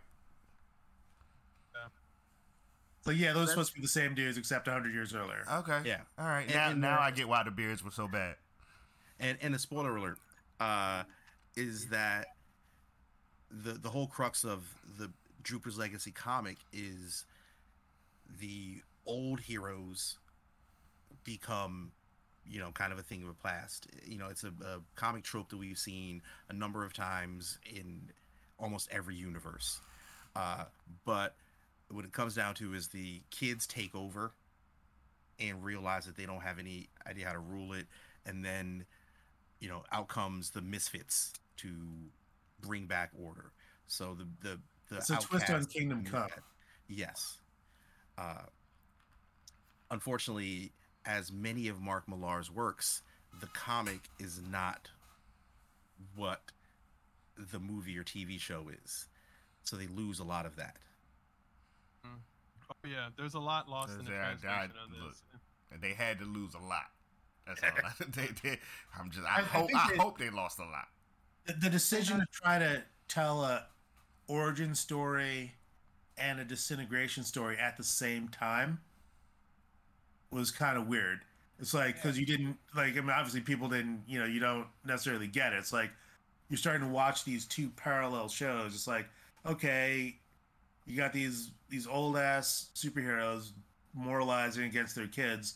So 3.02 3.12
yeah, 3.12 3.34
those 3.34 3.48
are 3.48 3.52
supposed 3.52 3.70
to 3.72 3.76
be 3.76 3.82
the 3.82 3.88
same 3.88 4.14
dudes 4.14 4.38
except 4.38 4.68
hundred 4.68 4.94
years 4.94 5.14
earlier. 5.16 5.44
Okay. 5.52 5.82
Yeah. 5.86 6.02
All 6.18 6.26
right. 6.26 6.46
And- 6.46 6.54
Now 6.54 6.70
and 6.70 6.82
now 6.82 7.00
I 7.00 7.12
get 7.12 7.28
why 7.28 7.44
the 7.44 7.52
beards 7.52 7.84
were 7.84 7.92
so 7.92 8.08
bad. 8.08 8.36
And 9.20 9.38
and 9.42 9.56
a 9.56 9.60
spoiler 9.60 9.96
alert 9.96 10.18
uh 10.60 11.04
is 11.56 11.88
that 11.88 12.28
the 13.50 13.74
the 13.74 13.90
whole 13.90 14.08
crux 14.08 14.44
of 14.44 14.64
the 14.98 15.10
Jupiter's 15.44 15.78
Legacy 15.78 16.12
comic 16.12 16.58
is 16.74 17.26
the 18.40 18.82
old 19.06 19.40
heroes 19.40 20.18
become 21.24 21.92
you 22.46 22.60
know 22.60 22.72
kind 22.72 22.92
of 22.92 23.00
a 23.00 23.04
thing 23.04 23.22
of 23.22 23.28
the 23.28 23.34
past. 23.34 23.88
You 24.06 24.18
know 24.18 24.28
it's 24.28 24.44
a, 24.44 24.54
a 24.66 24.80
comic 24.96 25.24
trope 25.24 25.50
that 25.50 25.58
we've 25.58 25.78
seen 25.78 26.22
a 26.50 26.54
number 26.54 26.86
of 26.86 26.94
times 26.94 27.60
in 27.66 28.10
almost 28.60 28.90
every 28.92 29.16
universe. 29.16 29.82
Uh 30.36 30.66
but 31.06 31.36
what 31.90 32.06
it 32.06 32.12
comes 32.12 32.36
down 32.36 32.54
to 32.56 32.74
is 32.74 32.88
the 32.90 33.22
kids 33.32 33.66
take 33.66 33.96
over 33.96 34.32
and 35.40 35.64
realize 35.64 36.06
that 36.06 36.16
they 36.16 36.26
don't 36.26 36.42
have 36.42 36.60
any 36.60 36.90
idea 37.08 37.26
how 37.26 37.34
to 37.34 37.40
rule 37.40 37.74
it. 37.74 37.88
And 38.26 38.44
then 38.44 38.86
you 39.60 39.70
know 39.70 39.84
out 39.92 40.08
comes 40.08 40.52
the 40.52 40.62
misfits 40.62 41.34
to 41.58 41.70
bring 42.62 42.86
back 42.86 43.12
order. 43.18 43.52
So 43.88 44.16
the 44.16 44.28
the 44.42 44.60
the 44.90 44.98
It's 44.98 45.10
a 45.10 45.18
twist 45.18 45.50
on 45.50 45.66
Kingdom 45.66 46.04
knew 46.04 46.10
Come. 46.12 46.28
that. 46.30 46.44
yes. 46.88 47.40
Uh 48.18 48.44
unfortunately 49.92 50.72
as 51.06 51.32
many 51.32 51.68
of 51.68 51.80
mark 51.82 52.08
millar's 52.08 52.52
works 52.52 53.02
the 53.40 53.48
comic 53.48 54.02
is 54.20 54.42
not 54.52 54.90
what 56.16 56.42
the 57.52 57.60
movie 57.60 57.98
or 57.98 58.04
tv 58.04 58.40
show 58.40 58.70
is. 58.84 59.08
So 59.64 59.76
they 59.76 59.88
lose 59.88 60.20
a 60.20 60.24
lot 60.24 60.46
of 60.46 60.56
that. 60.58 60.78
Oh 62.06 62.10
yeah. 62.88 63.10
There's 63.18 63.34
a 63.36 63.40
lot 63.40 63.68
lost 63.70 63.92
in 63.98 64.06
the 64.06 64.12
There's- 64.12 64.44
I- 64.44 64.48
I- 64.48 64.68
translation 64.68 64.76
of 64.84 65.08
this. 65.12 65.24
And 65.72 65.82
they 65.82 65.94
had 65.94 66.18
to 66.20 66.26
lose 66.26 66.54
a 66.56 66.60
lot. 66.60 66.90
That's 67.50 67.64
all. 67.64 67.70
I, 67.84 67.92
they, 68.16 68.28
they, 68.50 68.60
I'm 69.00 69.10
just. 69.12 69.26
I, 69.28 69.38
I- 69.38 69.40
I 69.40 69.42
hope. 69.44 69.68
think 69.68 69.80
I 69.80 69.90
they- 69.92 69.98
hope 69.98 70.18
they 70.18 70.30
lost 70.30 70.60
a 70.60 70.64
lot. 70.64 70.88
the, 71.46 71.54
the 71.54 71.70
decision 71.70 72.20
to 72.20 72.26
try 72.32 72.60
to 72.60 72.84
tell 73.08 73.44
a 73.44 73.66
origin 74.28 74.76
story 74.76 75.54
and 76.18 76.40
a 76.40 76.46
disintegration 76.46 77.24
story 77.24 77.58
at 77.58 77.76
the 77.78 77.84
same 77.84 78.28
time 78.28 78.80
was 80.32 80.52
kind 80.52 80.78
of 80.78 80.88
weird. 80.88 81.22
It's 81.60 81.74
like 81.74 81.96
because 81.96 82.18
you 82.18 82.26
didn't 82.26 82.58
like. 82.76 82.96
I 82.98 83.02
mean, 83.02 83.10
obviously, 83.10 83.42
people 83.42 83.68
didn't. 83.68 84.04
You 84.08 84.20
know, 84.20 84.26
you 84.26 84.40
don't 84.40 84.68
necessarily 84.86 85.28
get 85.28 85.52
it. 85.54 85.58
It's 85.58 85.74
like 85.74 85.92
you're 86.50 86.58
starting 86.58 86.88
to 86.88 86.94
watch 86.94 87.26
these 87.26 87.46
two 87.46 87.70
parallel 87.72 88.30
shows. 88.30 88.74
It's 88.74 88.88
like, 88.88 89.08
okay, 89.46 90.16
you 90.86 90.96
got 90.96 91.12
these 91.12 91.52
these 91.70 91.86
old 91.86 92.16
ass 92.18 92.70
superheroes 92.76 93.52
moralizing 93.94 94.64
against 94.66 94.96
their 94.96 95.08
kids. 95.08 95.56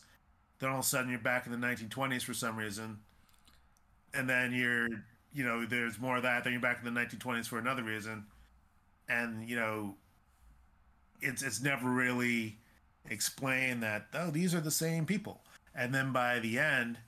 Then 0.58 0.70
all 0.70 0.78
of 0.78 0.84
a 0.84 0.88
sudden, 0.88 1.10
you're 1.10 1.18
back 1.18 1.46
in 1.46 1.52
the 1.52 1.58
1920s 1.58 2.22
for 2.22 2.34
some 2.34 2.56
reason, 2.56 2.98
and 4.12 4.28
then 4.28 4.52
you're, 4.52 4.88
you 5.32 5.44
know, 5.44 5.66
there's 5.66 5.98
more 5.98 6.16
of 6.16 6.22
that. 6.22 6.44
Then 6.44 6.52
you're 6.52 6.62
back 6.62 6.78
in 6.84 6.92
the 6.92 7.00
1920s 7.00 7.46
for 7.46 7.58
another 7.58 7.82
reason, 7.82 8.24
and 9.08 9.48
you 9.48 9.56
know, 9.56 9.96
it's 11.20 11.42
it's 11.42 11.60
never 11.60 11.88
really 11.88 12.58
explained 13.10 13.82
that 13.82 14.06
oh 14.14 14.30
these 14.30 14.54
are 14.54 14.60
the 14.60 14.70
same 14.70 15.06
people. 15.06 15.40
And 15.74 15.94
then 15.94 16.12
by 16.12 16.38
the 16.38 16.58
end 16.58 16.98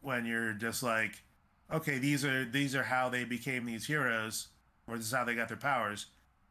when 0.00 0.24
you're 0.24 0.52
just 0.52 0.82
like 0.82 1.22
okay 1.72 1.98
these 1.98 2.24
are 2.24 2.44
these 2.44 2.74
are 2.74 2.84
how 2.84 3.08
they 3.08 3.24
became 3.24 3.64
these 3.66 3.86
heroes 3.86 4.48
or 4.86 4.96
this 4.96 5.06
is 5.06 5.12
how 5.12 5.24
they 5.24 5.34
got 5.34 5.48
their 5.48 5.56
powers 5.56 6.06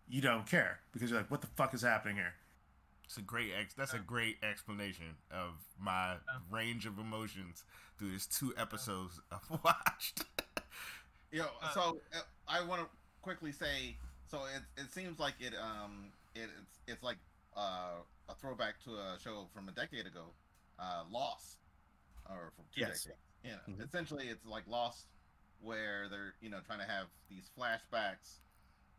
you 0.10 0.22
don't 0.22 0.46
care 0.46 0.80
because 0.92 1.10
you're 1.10 1.20
like 1.20 1.32
what 1.32 1.42
the 1.42 1.48
fuck 1.56 1.74
is 1.74 1.82
happening 1.82 2.16
here 2.16 2.34
It's 3.08 3.16
a 3.18 3.22
great 3.22 3.52
ex. 3.58 3.74
That's 3.74 3.94
a 3.94 4.00
great 4.00 4.36
explanation 4.44 5.16
of 5.32 5.54
my 5.80 6.18
range 6.52 6.86
of 6.86 7.00
emotions 7.00 7.64
through 7.98 8.12
these 8.12 8.28
two 8.28 8.54
episodes 8.58 9.22
I've 9.32 9.50
watched. 9.64 10.26
Yo, 11.32 11.46
Uh, 11.62 11.70
so 11.74 12.02
uh, 12.14 12.20
I 12.50 12.62
want 12.66 12.82
to 12.82 12.88
quickly 13.22 13.54
say, 13.54 13.96
so 14.30 14.40
it 14.54 14.62
it 14.82 14.92
seems 14.92 15.20
like 15.20 15.36
it 15.40 15.54
um 15.56 16.12
it, 16.36 16.50
it's 16.62 16.80
it's 16.88 17.04
like 17.04 17.18
uh, 17.56 18.02
a 18.28 18.36
throwback 18.36 18.84
to 18.84 18.92
a 18.96 19.18
show 19.24 19.48
from 19.54 19.70
a 19.70 19.72
decade 19.72 20.06
ago, 20.06 20.26
uh, 20.78 21.04
Lost, 21.10 21.56
or 22.30 22.52
from 22.58 22.66
two 22.76 22.82
Yes. 22.82 23.04
decades. 23.06 23.22
Yeah, 23.44 23.56
Mhm. 23.70 23.86
essentially 23.86 24.28
it's 24.28 24.46
like 24.46 24.68
Lost, 24.68 25.06
where 25.62 26.10
they're 26.10 26.34
you 26.42 26.50
know 26.50 26.60
trying 26.60 26.80
to 26.80 26.86
have 26.86 27.08
these 27.30 27.50
flashbacks, 27.58 28.40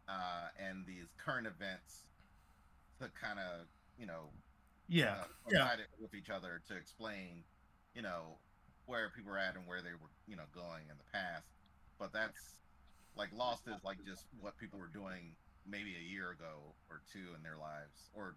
uh, 0.08 0.48
and 0.58 0.86
these 0.86 1.08
current 1.18 1.46
events 1.46 2.04
to 3.00 3.08
kind 3.10 3.38
of 3.38 3.66
you 3.98 4.06
know 4.06 4.30
yeah 4.88 5.24
uh, 5.46 5.50
yeah. 5.50 5.76
with 6.00 6.14
each 6.14 6.30
other 6.30 6.62
to 6.68 6.76
explain, 6.76 7.44
you 7.94 8.02
know, 8.02 8.38
where 8.86 9.10
people 9.10 9.30
were 9.32 9.38
at 9.38 9.54
and 9.54 9.66
where 9.66 9.82
they 9.82 9.92
were, 9.92 10.12
you 10.26 10.36
know, 10.36 10.48
going 10.54 10.88
in 10.90 10.96
the 10.96 11.08
past. 11.12 11.48
But 11.98 12.12
that's 12.12 12.58
like 13.16 13.28
Lost 13.36 13.66
is 13.68 13.82
like 13.84 13.98
just 14.06 14.26
what 14.40 14.56
people 14.56 14.78
were 14.78 14.92
doing 14.92 15.34
maybe 15.68 15.94
a 15.96 16.02
year 16.02 16.30
ago 16.30 16.72
or 16.88 17.02
two 17.12 17.34
in 17.36 17.42
their 17.42 17.58
lives 17.58 18.08
or 18.14 18.36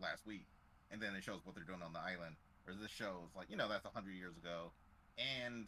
last 0.00 0.26
week, 0.26 0.46
and 0.90 1.00
then 1.00 1.14
it 1.14 1.22
shows 1.22 1.40
what 1.44 1.54
they're 1.54 1.64
doing 1.68 1.82
on 1.82 1.92
the 1.92 2.00
island. 2.00 2.36
Or 2.66 2.72
this 2.74 2.90
show 2.90 3.28
is 3.28 3.36
like, 3.36 3.50
you 3.50 3.56
know, 3.56 3.68
that's 3.68 3.84
a 3.84 3.92
hundred 3.92 4.16
years 4.16 4.36
ago, 4.36 4.72
and 5.18 5.66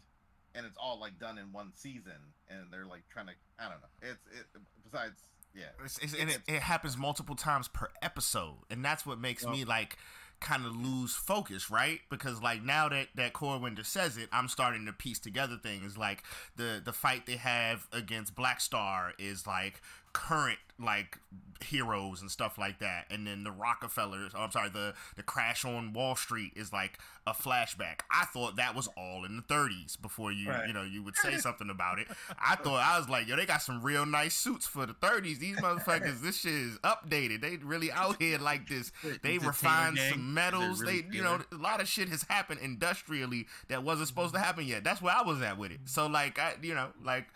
and 0.57 0.64
it's 0.64 0.79
all 0.81 0.99
like 0.99 1.18
done 1.20 1.37
in 1.37 1.53
one 1.53 1.70
season, 1.75 2.35
and 2.49 2.72
they're 2.72 2.87
like 2.87 3.05
trying 3.12 3.27
to, 3.27 3.33
I 3.61 3.68
don't 3.68 3.85
know. 3.85 3.92
It's 4.01 4.25
it 4.33 4.46
besides, 4.83 5.20
yeah, 5.57 5.85
It's, 5.85 5.99
it's, 5.99 6.14
and 6.14 6.31
it, 6.31 6.40
it 6.47 6.62
happens 6.62 6.97
multiple 6.97 7.35
times 7.35 7.69
per 7.69 7.88
episode, 8.03 8.57
and 8.71 8.85
that's 8.85 9.07
what 9.07 9.19
makes 9.19 9.47
me 9.47 9.64
like 9.64 9.97
kind 10.40 10.66
of 10.66 10.77
lose 10.77 11.14
focus, 11.14 11.71
right? 11.71 12.01
Because 12.11 12.42
like 12.42 12.62
now 12.62 12.88
that 12.88 13.09
that 13.14 13.33
Corwinder 13.33 13.85
says 13.85 14.16
it, 14.16 14.29
I'm 14.33 14.49
starting 14.49 14.87
to 14.87 14.92
piece 14.92 15.19
together 15.19 15.59
things. 15.62 15.97
Like 15.97 16.23
the 16.57 16.81
the 16.85 16.92
fight 16.92 17.27
they 17.27 17.37
have 17.37 17.87
against 17.92 18.35
Black 18.35 18.61
Star 18.61 19.12
is 19.19 19.47
like 19.47 19.81
current 20.16 20.59
like 20.79 21.18
heroes 21.62 22.20
and 22.20 22.31
stuff 22.31 22.59
like 22.59 22.79
that, 22.81 23.07
and 23.11 23.26
then 23.26 23.44
the 23.44 23.50
Rockefellers. 23.50 24.33
Oh, 24.35 24.40
I'm 24.40 24.50
sorry, 24.50 24.70
the 24.70 24.94
the 25.16 25.22
crash 25.22 25.64
on 25.64 25.92
Wall 25.92 26.16
Street 26.16 26.52
is 26.57 26.72
like 26.72 26.98
a 27.26 27.33
flashback. 27.33 28.00
I 28.11 28.24
thought 28.24 28.57
that 28.57 28.74
was 28.74 28.88
all 28.96 29.24
in 29.26 29.37
the 29.37 29.42
30s 29.42 30.00
before 30.00 30.33
you 30.33 30.48
Right. 30.48 30.66
you 30.68 30.72
know 30.72 30.83
you 30.85 31.02
would 31.02 31.16
say 31.16 31.37
something 31.37 31.68
about 31.68 31.98
it. 31.98 32.07
I 32.42 32.57
thought 32.57 32.81
I 32.81 32.98
was 32.98 33.11
like, 33.11 33.26
yo, 33.29 33.37
they 33.37 33.44
got 33.44 33.61
some 33.62 33.83
real 33.83 34.07
nice 34.07 34.35
suits 34.35 34.66
for 34.66 34.87
the 34.87 34.94
30s. 34.94 35.38
These 35.38 35.57
motherfuckers, 35.59 36.20
this 36.22 36.40
shit 36.40 36.52
is 36.55 36.79
updated. 36.79 37.42
They 37.42 37.57
really 37.59 37.92
out 37.92 38.20
here 38.20 38.38
like 38.38 38.68
this. 38.68 38.90
They 39.22 39.37
refined 39.38 39.98
some 39.98 40.33
metals. 40.33 40.81
Really 40.81 41.02
they, 41.02 41.16
you 41.16 41.22
know, 41.22 41.40
a 41.52 41.57
lot 41.57 41.81
of 41.83 41.88
shit 41.88 42.09
has 42.09 42.22
happened 42.22 42.61
industrially 42.62 43.46
that 43.68 43.83
wasn't 43.83 44.09
supposed 44.09 44.33
to 44.35 44.40
happen 44.40 44.64
yet. 44.66 44.83
That's 44.83 45.02
where 45.02 45.14
I 45.14 45.22
was 45.22 45.42
at 45.42 45.59
with 45.59 45.72
it. 45.72 45.81
So 45.87 46.07
like, 46.07 46.38
I, 46.38 46.55
you 46.62 46.74
know, 46.74 46.88
like 47.05 47.26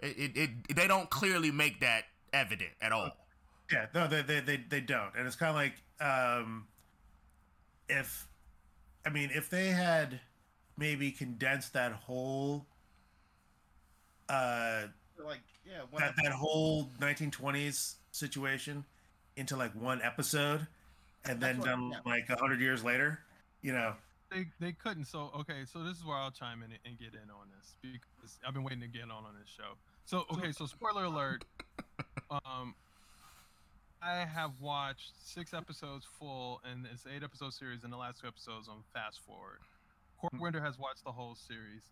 it, 0.00 0.16
it, 0.36 0.36
it 0.68 0.76
they 0.76 0.86
don't 0.86 1.10
clearly 1.10 1.50
make 1.50 1.80
that 1.80 2.04
evident 2.32 2.70
at 2.80 2.92
all. 2.92 3.16
Yeah, 3.70 3.86
no, 3.94 4.08
they 4.08 4.22
they 4.22 4.40
they, 4.40 4.56
they 4.56 4.80
don't, 4.80 5.10
and 5.16 5.26
it's 5.26 5.36
kind 5.36 5.50
of 5.50 5.56
like 5.56 5.74
um, 6.00 6.66
if, 7.88 8.28
I 9.04 9.10
mean, 9.10 9.30
if 9.34 9.50
they 9.50 9.68
had 9.68 10.20
maybe 10.76 11.10
condensed 11.10 11.72
that 11.72 11.92
whole, 11.92 12.66
uh, 14.28 14.82
like 15.24 15.40
yeah, 15.66 15.80
one 15.90 16.02
that 16.02 16.14
that 16.22 16.32
whole 16.32 16.88
1920s 17.00 17.94
situation 18.12 18.84
into 19.36 19.56
like 19.56 19.72
one 19.72 20.00
episode, 20.02 20.66
and 21.24 21.40
then 21.40 21.58
what- 21.58 21.66
done 21.66 21.90
yeah. 21.90 21.98
like 22.06 22.28
a 22.30 22.36
hundred 22.36 22.60
years 22.60 22.84
later, 22.84 23.20
you 23.62 23.72
know, 23.72 23.94
they 24.30 24.46
they 24.60 24.72
couldn't. 24.72 25.06
So 25.06 25.30
okay, 25.40 25.64
so 25.70 25.82
this 25.82 25.96
is 25.96 26.04
where 26.04 26.16
I'll 26.16 26.30
chime 26.30 26.62
in 26.62 26.70
and 26.84 26.98
get 26.98 27.14
in 27.14 27.30
on 27.30 27.48
this 27.56 27.74
because 27.82 28.38
I've 28.46 28.54
been 28.54 28.64
waiting 28.64 28.80
to 28.80 28.88
get 28.88 29.04
on 29.04 29.24
on 29.24 29.34
this 29.38 29.48
show. 29.54 29.74
So 30.04 30.24
okay, 30.32 30.52
so 30.52 30.66
spoiler 30.66 31.04
alert. 31.04 31.44
I 34.02 34.24
have 34.24 34.52
watched 34.60 35.12
six 35.24 35.52
episodes 35.52 36.06
full, 36.18 36.60
and 36.70 36.86
it's 36.92 37.04
an 37.04 37.12
eight 37.16 37.22
episode 37.22 37.52
series, 37.52 37.84
and 37.84 37.92
the 37.92 37.96
last 37.96 38.20
two 38.20 38.28
episodes 38.28 38.68
on 38.68 38.82
fast 38.92 39.20
forward. 39.26 39.58
Court 40.20 40.32
mm. 40.34 40.40
Winter 40.40 40.60
has 40.60 40.78
watched 40.78 41.04
the 41.04 41.12
whole 41.12 41.34
series. 41.34 41.82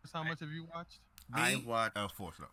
Chris, 0.00 0.12
How 0.12 0.22
much 0.22 0.40
have 0.40 0.50
you 0.50 0.66
watched? 0.74 0.98
I 1.32 1.56
Me? 1.56 1.64
watched. 1.66 1.96
Uh, 1.96 2.04
oh, 2.04 2.08
force 2.08 2.36
no. 2.38 2.46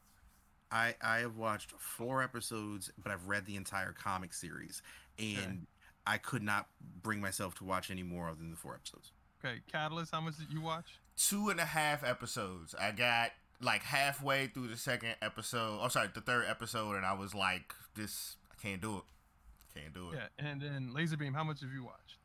I 0.71 0.95
I 1.01 1.17
have 1.19 1.35
watched 1.37 1.71
four 1.77 2.23
episodes, 2.23 2.91
but 3.01 3.11
I've 3.11 3.27
read 3.27 3.45
the 3.45 3.55
entire 3.55 3.91
comic 3.91 4.33
series, 4.33 4.81
and 5.19 5.67
I 6.07 6.17
could 6.17 6.43
not 6.43 6.67
bring 7.01 7.19
myself 7.19 7.55
to 7.55 7.63
watch 7.65 7.91
any 7.91 8.03
more 8.03 8.33
than 8.33 8.51
the 8.51 8.57
four 8.57 8.75
episodes. 8.75 9.11
Okay, 9.43 9.59
Catalyst, 9.71 10.11
how 10.13 10.21
much 10.21 10.37
did 10.37 10.51
you 10.51 10.61
watch? 10.61 10.85
two 11.17 11.49
and 11.49 11.59
a 11.59 11.65
half 11.65 12.03
episodes. 12.03 12.73
I 12.79 12.91
got 12.91 13.31
like 13.61 13.83
halfway 13.83 14.47
through 14.47 14.67
the 14.67 14.77
second 14.77 15.15
episode. 15.21 15.79
Oh, 15.81 15.87
sorry, 15.87 16.09
the 16.13 16.21
third 16.21 16.45
episode, 16.47 16.95
and 16.95 17.05
I 17.05 17.13
was 17.13 17.35
like, 17.35 17.73
"This, 17.95 18.37
I 18.40 18.40
can't 18.61 18.81
do 18.81 18.97
it. 18.97 19.79
Can't 19.79 19.93
do 19.93 20.11
it." 20.11 20.19
Yeah, 20.19 20.45
and 20.45 20.61
then 20.61 20.93
Laserbeam, 20.95 21.33
how 21.33 21.43
much 21.43 21.61
have 21.61 21.71
you 21.73 21.83
watched? 21.83 22.17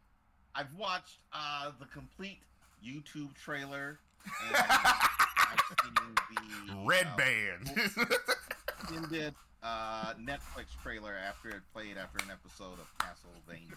I've 0.55 0.75
watched 0.75 1.19
uh, 1.33 1.71
the 1.79 1.87
complete 1.87 2.41
YouTube 2.85 3.35
trailer. 3.35 3.99
And 4.47 4.57
I've 4.57 5.61
seen 5.83 5.95
the 6.67 6.75
Red 6.85 7.07
uh, 7.07 7.17
Band. 7.17 7.71
extended 8.87 9.35
uh, 9.63 10.15
Netflix 10.15 10.67
trailer 10.83 11.15
after 11.15 11.49
it 11.49 11.63
played 11.73 11.97
after 11.97 12.25
an 12.25 12.31
episode 12.31 12.79
of 12.79 12.87
Castlevania. 12.99 13.75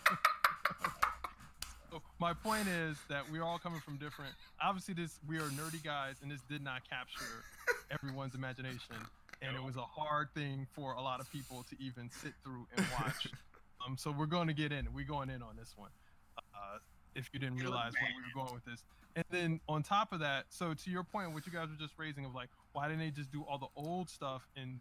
So 1.90 2.02
my 2.20 2.34
point 2.34 2.68
is 2.68 2.98
that 3.10 3.24
we're 3.32 3.44
all 3.44 3.58
coming 3.60 3.80
from 3.80 3.98
different. 3.98 4.34
Obviously, 4.62 4.94
this 4.94 5.20
we 5.28 5.38
are 5.38 5.50
nerdy 5.50 5.84
guys, 5.84 6.16
and 6.22 6.32
this 6.32 6.42
did 6.50 6.64
not 6.64 6.88
capture 6.88 7.44
everyone's 7.92 8.36
imagination, 8.36 8.96
and 9.42 9.56
it 9.56 9.64
was 9.64 9.76
a 9.76 9.82
hard 9.82 10.30
thing 10.34 10.68
for 10.74 10.94
a 10.94 11.02
lot 11.02 11.20
of 11.20 11.32
people 11.32 11.66
to 11.70 11.76
even 11.84 12.10
sit 12.10 12.34
through 12.44 12.68
and 12.76 12.86
watch. 13.00 13.28
um, 13.86 13.98
so 13.98 14.12
we're 14.12 14.26
going 14.26 14.48
to 14.48 14.54
get 14.54 14.72
in. 14.72 14.88
We're 14.94 15.06
going 15.06 15.30
in 15.30 15.42
on 15.42 15.56
this 15.58 15.74
one. 15.76 15.92
Uh, 16.38 16.80
if 17.16 17.30
you 17.34 17.40
didn't 17.40 17.58
realize 17.58 17.94
where 17.94 18.12
we 18.16 18.22
were 18.24 18.46
going 18.46 18.54
with 18.54 18.66
this, 18.66 18.84
and 19.16 19.26
then 19.32 19.60
on 19.68 19.84
top 19.84 20.14
of 20.14 20.20
that, 20.20 20.46
so 20.50 20.74
to 20.74 20.90
your 20.90 21.04
point, 21.04 21.34
what 21.34 21.46
you 21.46 21.52
guys 21.52 21.68
were 21.70 21.76
just 21.80 21.94
raising 21.98 22.26
of 22.26 22.36
like, 22.36 22.50
why 22.74 22.88
didn't 22.88 23.00
they 23.00 23.12
just 23.12 23.32
do 23.32 23.44
all 23.44 23.58
the 23.58 23.68
old 23.76 24.10
stuff 24.10 24.48
in 24.56 24.80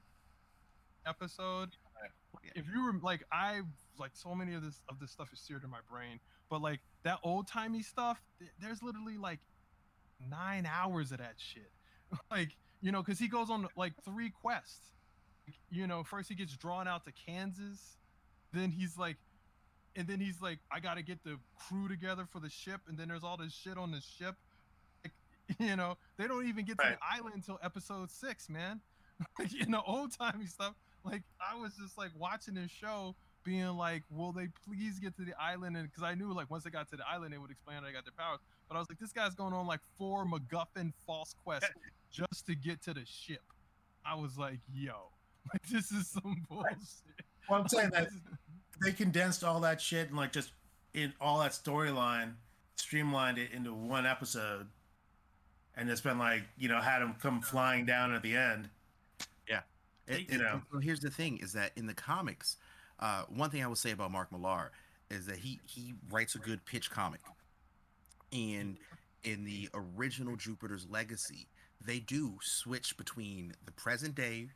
episode? 1.06 1.70
If 2.54 2.66
you 2.72 2.84
were 2.84 2.92
like, 3.02 3.24
I 3.32 3.62
like 3.98 4.10
so 4.14 4.34
many 4.34 4.54
of 4.54 4.62
this 4.62 4.80
of 4.88 5.00
this 5.00 5.10
stuff 5.10 5.32
is 5.32 5.40
seared 5.40 5.64
in 5.64 5.70
my 5.70 5.80
brain, 5.90 6.20
but 6.50 6.60
like 6.62 6.80
that 7.02 7.18
old 7.24 7.48
timey 7.48 7.82
stuff, 7.82 8.22
th- 8.38 8.50
there's 8.60 8.82
literally 8.82 9.16
like 9.16 9.40
nine 10.30 10.68
hours 10.70 11.12
of 11.12 11.18
that 11.18 11.34
shit. 11.36 11.70
like, 12.30 12.56
you 12.80 12.92
know, 12.92 13.02
because 13.02 13.18
he 13.18 13.28
goes 13.28 13.50
on 13.50 13.66
like 13.76 13.92
three 14.04 14.30
quests. 14.30 14.92
Like, 15.46 15.56
you 15.70 15.86
know, 15.86 16.02
first 16.04 16.28
he 16.28 16.34
gets 16.34 16.56
drawn 16.56 16.86
out 16.86 17.04
to 17.06 17.12
Kansas, 17.12 17.96
then 18.52 18.70
he's 18.70 18.96
like, 18.98 19.16
and 19.96 20.06
then 20.06 20.20
he's 20.20 20.40
like, 20.40 20.58
I 20.70 20.80
gotta 20.80 21.02
get 21.02 21.24
the 21.24 21.38
crew 21.56 21.88
together 21.88 22.26
for 22.30 22.40
the 22.40 22.50
ship, 22.50 22.80
and 22.88 22.96
then 22.98 23.08
there's 23.08 23.24
all 23.24 23.36
this 23.36 23.52
shit 23.52 23.76
on 23.78 23.90
the 23.90 24.00
ship. 24.00 24.36
Like, 25.04 25.12
you 25.58 25.76
know, 25.76 25.96
they 26.18 26.26
don't 26.28 26.46
even 26.46 26.64
get 26.64 26.78
to 26.78 26.84
Right. 26.84 26.98
the 27.00 27.16
island 27.18 27.34
until 27.36 27.58
episode 27.62 28.10
six, 28.10 28.48
man. 28.48 28.80
like 29.38 29.52
in 29.60 29.72
the 29.72 29.82
old 29.82 30.16
timey 30.16 30.46
stuff, 30.46 30.74
like 31.04 31.22
I 31.40 31.56
was 31.60 31.72
just 31.74 31.98
like 31.98 32.10
watching 32.16 32.54
this 32.54 32.70
show 32.70 33.16
being 33.42 33.66
like, 33.76 34.02
will 34.10 34.30
they 34.30 34.48
please 34.64 35.00
get 35.00 35.16
to 35.16 35.22
the 35.22 35.32
island? 35.40 35.76
And 35.76 35.90
because 35.90 36.04
I 36.04 36.14
knew 36.14 36.32
like 36.32 36.50
once 36.50 36.62
they 36.64 36.70
got 36.70 36.88
to 36.90 36.96
the 36.96 37.08
island, 37.08 37.32
they 37.32 37.38
would 37.38 37.50
explain 37.50 37.78
how 37.78 37.84
they 37.84 37.92
got 37.92 38.04
their 38.04 38.12
powers. 38.16 38.38
But 38.68 38.76
I 38.76 38.78
was 38.78 38.88
like, 38.88 38.98
this 38.98 39.12
guy's 39.12 39.34
going 39.34 39.54
on 39.54 39.66
like 39.66 39.80
four 39.96 40.24
MacGuffin 40.26 40.92
false 41.06 41.34
quests 41.42 41.70
just 42.10 42.46
to 42.46 42.54
get 42.54 42.82
to 42.82 42.94
the 42.94 43.04
ship. 43.04 43.42
I 44.04 44.14
was 44.14 44.38
like, 44.38 44.60
yo, 44.72 44.94
like 45.52 45.66
this 45.68 45.90
is 45.92 46.08
some 46.08 46.44
bullshit. 46.48 46.76
well, 47.48 47.60
I'm 47.60 47.68
saying 47.68 47.90
that 47.90 48.08
they 48.84 48.92
condensed 48.92 49.44
all 49.44 49.60
that 49.60 49.80
shit 49.80 50.08
and 50.08 50.16
like 50.16 50.32
just 50.32 50.52
in 50.94 51.12
all 51.20 51.40
that 51.40 51.52
storyline 51.52 52.34
streamlined 52.76 53.38
it 53.38 53.50
into 53.52 53.74
one 53.74 54.06
episode, 54.06 54.66
and 55.76 55.90
it's 55.90 56.00
been 56.00 56.18
like 56.18 56.42
you 56.56 56.68
know 56.68 56.80
had 56.80 57.02
him 57.02 57.14
come 57.20 57.40
flying 57.42 57.84
down 57.84 58.14
at 58.14 58.22
the 58.22 58.36
end. 58.36 58.68
It- 60.10 60.32
you 60.32 60.38
know. 60.38 60.62
well, 60.72 60.80
here's 60.80 61.00
the 61.00 61.10
thing: 61.10 61.36
is 61.36 61.52
that 61.52 61.72
in 61.76 61.86
the 61.86 61.92
comics, 61.92 62.56
uh, 62.98 63.24
one 63.28 63.50
thing 63.50 63.62
I 63.62 63.66
will 63.66 63.76
say 63.76 63.90
about 63.90 64.10
Mark 64.10 64.32
Millar 64.32 64.72
is 65.10 65.26
that 65.26 65.36
he 65.36 65.60
he 65.66 65.94
writes 66.10 66.34
a 66.34 66.38
good 66.38 66.64
pitch 66.64 66.90
comic, 66.90 67.20
and 68.32 68.78
in 69.24 69.44
the 69.44 69.68
original 69.74 70.34
Jupiter's 70.36 70.86
Legacy, 70.88 71.46
they 71.84 71.98
do 71.98 72.38
switch 72.42 72.96
between 72.96 73.54
the 73.64 73.72
present 73.72 74.14
day 74.14 74.48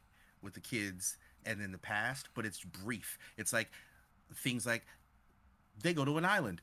with 0.43 0.55
the 0.55 0.61
kids 0.61 1.17
and 1.45 1.61
then 1.61 1.73
the 1.73 1.79
past, 1.79 2.29
but 2.35 2.45
it's 2.45 2.63
brief. 2.63 3.19
It's 3.37 3.53
like 3.53 3.71
things 4.35 4.67
like 4.67 4.85
they 5.81 5.95
go 5.95 6.05
to 6.05 6.19
an 6.19 6.25
island, 6.25 6.61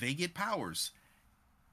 they 0.00 0.14
get 0.14 0.34
powers, 0.34 0.92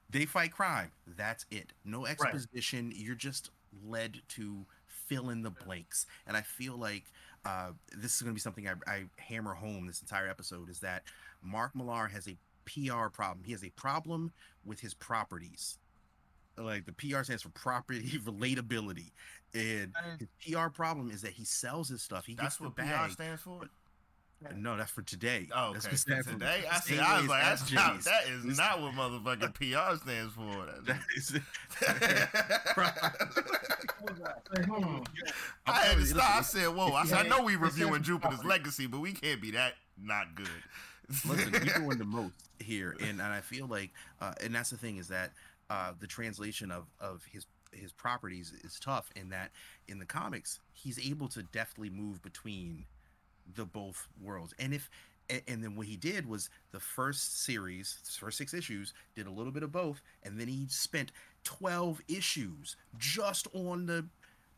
they 0.10 0.26
fight 0.26 0.52
crime. 0.52 0.92
That's 1.06 1.46
it. 1.52 1.74
No 1.84 2.06
exposition. 2.06 2.94
You're 2.96 3.16
just 3.16 3.50
led 3.86 4.22
to 4.30 4.66
fill 4.88 5.30
in 5.30 5.42
the 5.42 5.50
blanks. 5.50 6.06
And 6.26 6.38
I 6.38 6.42
feel 6.42 6.78
like 6.78 7.04
uh, 7.46 7.72
this 7.96 8.16
is 8.16 8.22
going 8.22 8.32
to 8.32 8.36
be 8.36 8.42
something 8.42 8.68
I, 8.68 8.74
I 8.88 9.04
hammer 9.18 9.54
home 9.54 9.88
this 9.88 10.02
entire 10.02 10.28
episode 10.28 10.70
is 10.70 10.80
that 10.80 11.04
Mark 11.42 11.76
Millar 11.76 12.08
has 12.08 12.28
a 12.28 12.38
PR 12.66 13.10
problem. 13.10 13.44
He 13.46 13.52
has 13.52 13.64
a 13.64 13.70
problem 13.70 14.32
with 14.66 14.80
his 14.80 14.94
properties. 14.94 15.78
Like 16.58 16.86
the 16.86 16.94
PR 16.94 17.24
stands 17.24 17.44
for 17.44 17.50
property 17.50 18.02
relatability. 18.26 19.12
And 19.54 19.94
his 20.20 20.28
PR 20.54 20.68
problem 20.70 21.10
is 21.10 21.22
that 21.22 21.32
he 21.32 21.46
sells 21.46 21.90
his 21.90 22.02
stuff. 22.02 22.26
He 22.26 22.36
That's 22.36 22.58
gets 22.58 22.58
the 22.58 22.64
what 22.66 22.76
PR 22.76 23.12
stands 23.12 23.42
for. 23.42 23.62
No, 24.56 24.78
that's 24.78 24.92
for 24.92 25.02
today. 25.02 25.48
Oh, 25.56 25.74
That's 25.74 25.88
okay. 25.88 26.22
for 26.22 26.32
Today, 26.34 26.64
I 26.70 26.76
said, 26.76 26.82
Stay 26.84 27.00
I 27.00 27.20
was 27.20 27.28
like, 27.28 27.44
that's 27.44 27.72
not, 27.72 28.00
that 28.04 28.28
is 28.30 28.58
not 28.58 28.82
what 28.82 28.94
motherfucking 28.94 29.54
PR 29.56 29.98
stands 29.98 30.34
for. 30.34 30.68
That 30.86 31.00
is-. 31.16 31.40
I 35.66 35.80
had 35.82 35.98
to 35.98 36.06
stop. 36.06 36.36
I 36.36 36.42
said, 36.42 36.68
"Whoa!" 36.68 36.94
I 36.94 37.06
said, 37.06 37.26
"I 37.26 37.30
know 37.30 37.44
we 37.44 37.56
reviewing 37.56 38.04
Jupiter's. 38.04 38.44
Legacy, 38.44 38.86
but 38.86 39.00
we 39.00 39.14
can't 39.14 39.42
be 39.42 39.52
that 39.52 39.74
not 40.00 40.36
good." 40.36 40.48
Listen, 41.26 41.54
you're 41.54 41.80
doing 41.80 41.98
the 41.98 42.06
most 42.06 42.34
here, 42.60 42.96
and, 43.00 43.22
and 43.22 43.22
I 43.22 43.42
feel 43.42 43.66
like, 43.66 43.92
uh, 44.22 44.34
and 44.44 44.54
that's 44.54 44.70
the 44.70 44.78
thing 44.78 44.98
is 44.98 45.08
that 45.08 45.32
uh, 45.70 45.94
the 46.00 46.08
translation 46.08 46.72
of 46.72 46.86
of 47.00 47.24
his 47.32 47.46
his 47.74 47.92
properties 47.92 48.54
is 48.64 48.80
tough. 48.80 49.10
In 49.16 49.30
that, 49.30 49.52
in 49.88 50.00
the 50.00 50.06
comics, 50.06 50.60
he's 50.74 50.98
able 51.00 51.28
to 51.30 51.44
deftly 51.44 51.90
move 51.90 52.22
between 52.22 52.86
the 53.56 53.66
both 53.66 54.08
worlds, 54.22 54.54
and 54.60 54.74
if 54.74 54.90
and 55.48 55.62
then 55.62 55.76
what 55.76 55.88
he 55.88 55.98
did 55.98 56.26
was 56.26 56.50
the 56.72 56.80
first 56.80 57.44
series, 57.44 57.98
the 58.06 58.12
first 58.12 58.38
six 58.38 58.54
issues, 58.54 58.94
did 59.16 59.28
a 59.28 59.32
little 59.32 59.52
bit 59.52 59.62
of 59.64 59.72
both, 59.74 60.02
and 60.24 60.40
then 60.40 60.48
he 60.48 60.66
spent 60.70 61.12
twelve 61.44 62.02
issues 62.08 62.78
just 62.98 63.48
on 63.54 63.86
the 63.86 64.06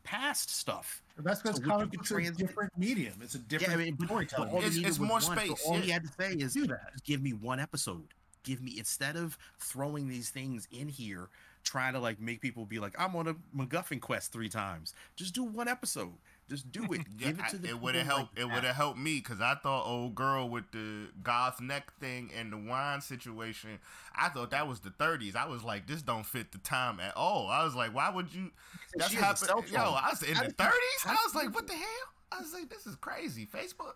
past 0.04 0.48
stuff. 0.48 1.02
That's 1.18 1.42
because 1.42 1.56
So 1.56 1.62
would 1.62 1.70
comic 1.70 1.90
books 1.92 2.12
are 2.12 2.18
a 2.20 2.30
different 2.30 2.72
medium. 2.78 3.14
It's 3.20 3.34
a 3.34 3.38
different 3.38 3.72
Yeah, 3.78 3.82
I 3.82 3.84
mean, 3.84 3.94
but, 3.96 4.08
but 4.08 4.28
storytelling. 4.30 4.56
It's- 4.64 4.76
it's 4.76 4.98
more 4.98 5.08
one, 5.10 5.20
so 5.22 5.34
space, 5.34 5.62
all 5.66 5.74
yeah. 5.74 5.80
he 5.82 5.90
had 5.90 6.02
to 6.04 6.12
say 6.18 6.32
is 6.34 6.54
Do 6.54 6.66
that. 6.68 6.92
just 6.92 7.04
give 7.04 7.20
me 7.20 7.32
one 7.32 7.58
episode. 7.60 8.06
Give 8.42 8.62
me 8.62 8.74
instead 8.78 9.16
of 9.16 9.36
throwing 9.58 10.08
these 10.08 10.30
things 10.30 10.66
in 10.72 10.88
here, 10.88 11.28
trying 11.64 11.92
to 11.92 11.98
like 12.00 12.20
make 12.20 12.40
people 12.40 12.64
be 12.64 12.78
like, 12.78 12.94
I'm 12.98 13.14
on 13.16 13.28
a 13.28 13.34
MacGuffin 13.56 14.00
quest 14.00 14.32
three 14.32 14.48
times. 14.48 14.94
Just 15.16 15.34
do 15.34 15.42
one 15.44 15.68
episode. 15.68 16.12
Just 16.48 16.72
do 16.72 16.82
it. 16.92 17.02
Yeah, 17.18 17.26
give 17.28 17.38
it 17.38 17.48
to 17.50 17.58
the. 17.58 17.68
it 17.68 17.80
would 17.80 17.94
have 17.94 18.06
helped. 18.06 18.36
like 18.38 18.46
it 18.46 18.52
would 18.52 18.64
have 18.64 18.74
helped 18.74 18.98
me 18.98 19.16
because 19.18 19.40
I 19.40 19.54
thought 19.62 19.86
old 19.86 20.14
girl 20.16 20.48
with 20.48 20.64
the 20.72 21.08
goth 21.22 21.60
neck 21.60 21.92
thing 22.00 22.30
and 22.36 22.52
the 22.52 22.56
wine 22.56 23.00
situation. 23.02 23.78
I 24.16 24.30
thought 24.30 24.50
that 24.50 24.66
was 24.66 24.80
the 24.80 24.90
30s. 24.90 25.36
I 25.36 25.46
was 25.46 25.62
like, 25.62 25.86
this 25.86 26.02
don't 26.02 26.24
fit 26.26 26.50
the 26.50 26.58
time 26.58 26.98
at 26.98 27.16
all. 27.16 27.46
I 27.48 27.62
was 27.62 27.74
like, 27.76 27.94
why 27.94 28.08
would 28.10 28.32
you? 28.34 28.50
That's 28.96 29.10
she 29.10 29.16
has 29.18 29.42
a 29.42 29.46
happened. 29.46 29.68
cell 29.68 29.84
Yo. 29.84 29.90
I 29.92 30.08
was 30.10 30.22
in 30.22 30.34
How 30.34 30.42
the 30.42 30.48
did 30.48 30.56
you- 30.58 30.64
30s. 30.64 31.04
how 31.04 31.10
I 31.12 31.16
was 31.24 31.34
like, 31.36 31.54
what 31.54 31.66
the 31.68 31.74
hell? 31.74 31.86
I 32.32 32.40
was 32.40 32.52
like, 32.52 32.68
this 32.68 32.86
is 32.86 32.96
crazy. 32.96 33.46
Facebook. 33.46 33.94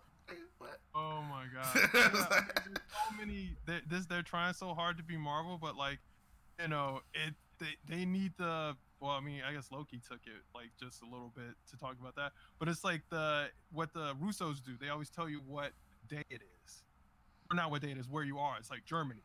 What? 0.57 0.79
Oh 0.95 1.21
my 1.29 1.43
god. 1.53 1.67
Yeah, 1.93 2.07
there's 2.09 2.23
so 2.23 3.17
many. 3.19 3.49
They, 3.87 3.95
this 3.97 4.05
they're 4.05 4.21
trying 4.21 4.53
so 4.53 4.73
hard 4.73 4.97
to 4.97 5.03
be 5.03 5.17
Marvel, 5.17 5.57
but 5.61 5.75
like, 5.75 5.99
you 6.61 6.67
know, 6.67 7.01
it 7.13 7.33
they 7.59 7.75
they 7.87 8.05
need 8.05 8.33
the. 8.37 8.75
Well, 9.01 9.11
I 9.11 9.19
mean, 9.19 9.41
I 9.47 9.53
guess 9.53 9.67
Loki 9.71 9.99
took 10.09 10.21
it 10.25 10.41
like 10.55 10.69
just 10.79 11.01
a 11.01 11.05
little 11.05 11.31
bit 11.35 11.53
to 11.69 11.77
talk 11.77 11.95
about 11.99 12.15
that, 12.15 12.31
but 12.59 12.67
it's 12.69 12.83
like 12.83 13.01
the 13.09 13.47
what 13.71 13.93
the 13.93 14.15
Russos 14.15 14.63
do. 14.63 14.71
They 14.79 14.89
always 14.89 15.09
tell 15.09 15.29
you 15.29 15.41
what 15.45 15.71
day 16.07 16.23
it 16.29 16.41
is, 16.65 16.83
or 17.51 17.55
not 17.55 17.71
what 17.71 17.81
day 17.81 17.91
it 17.91 17.97
is, 17.97 18.09
where 18.09 18.23
you 18.23 18.39
are. 18.39 18.55
It's 18.57 18.71
like 18.71 18.85
Germany, 18.85 19.21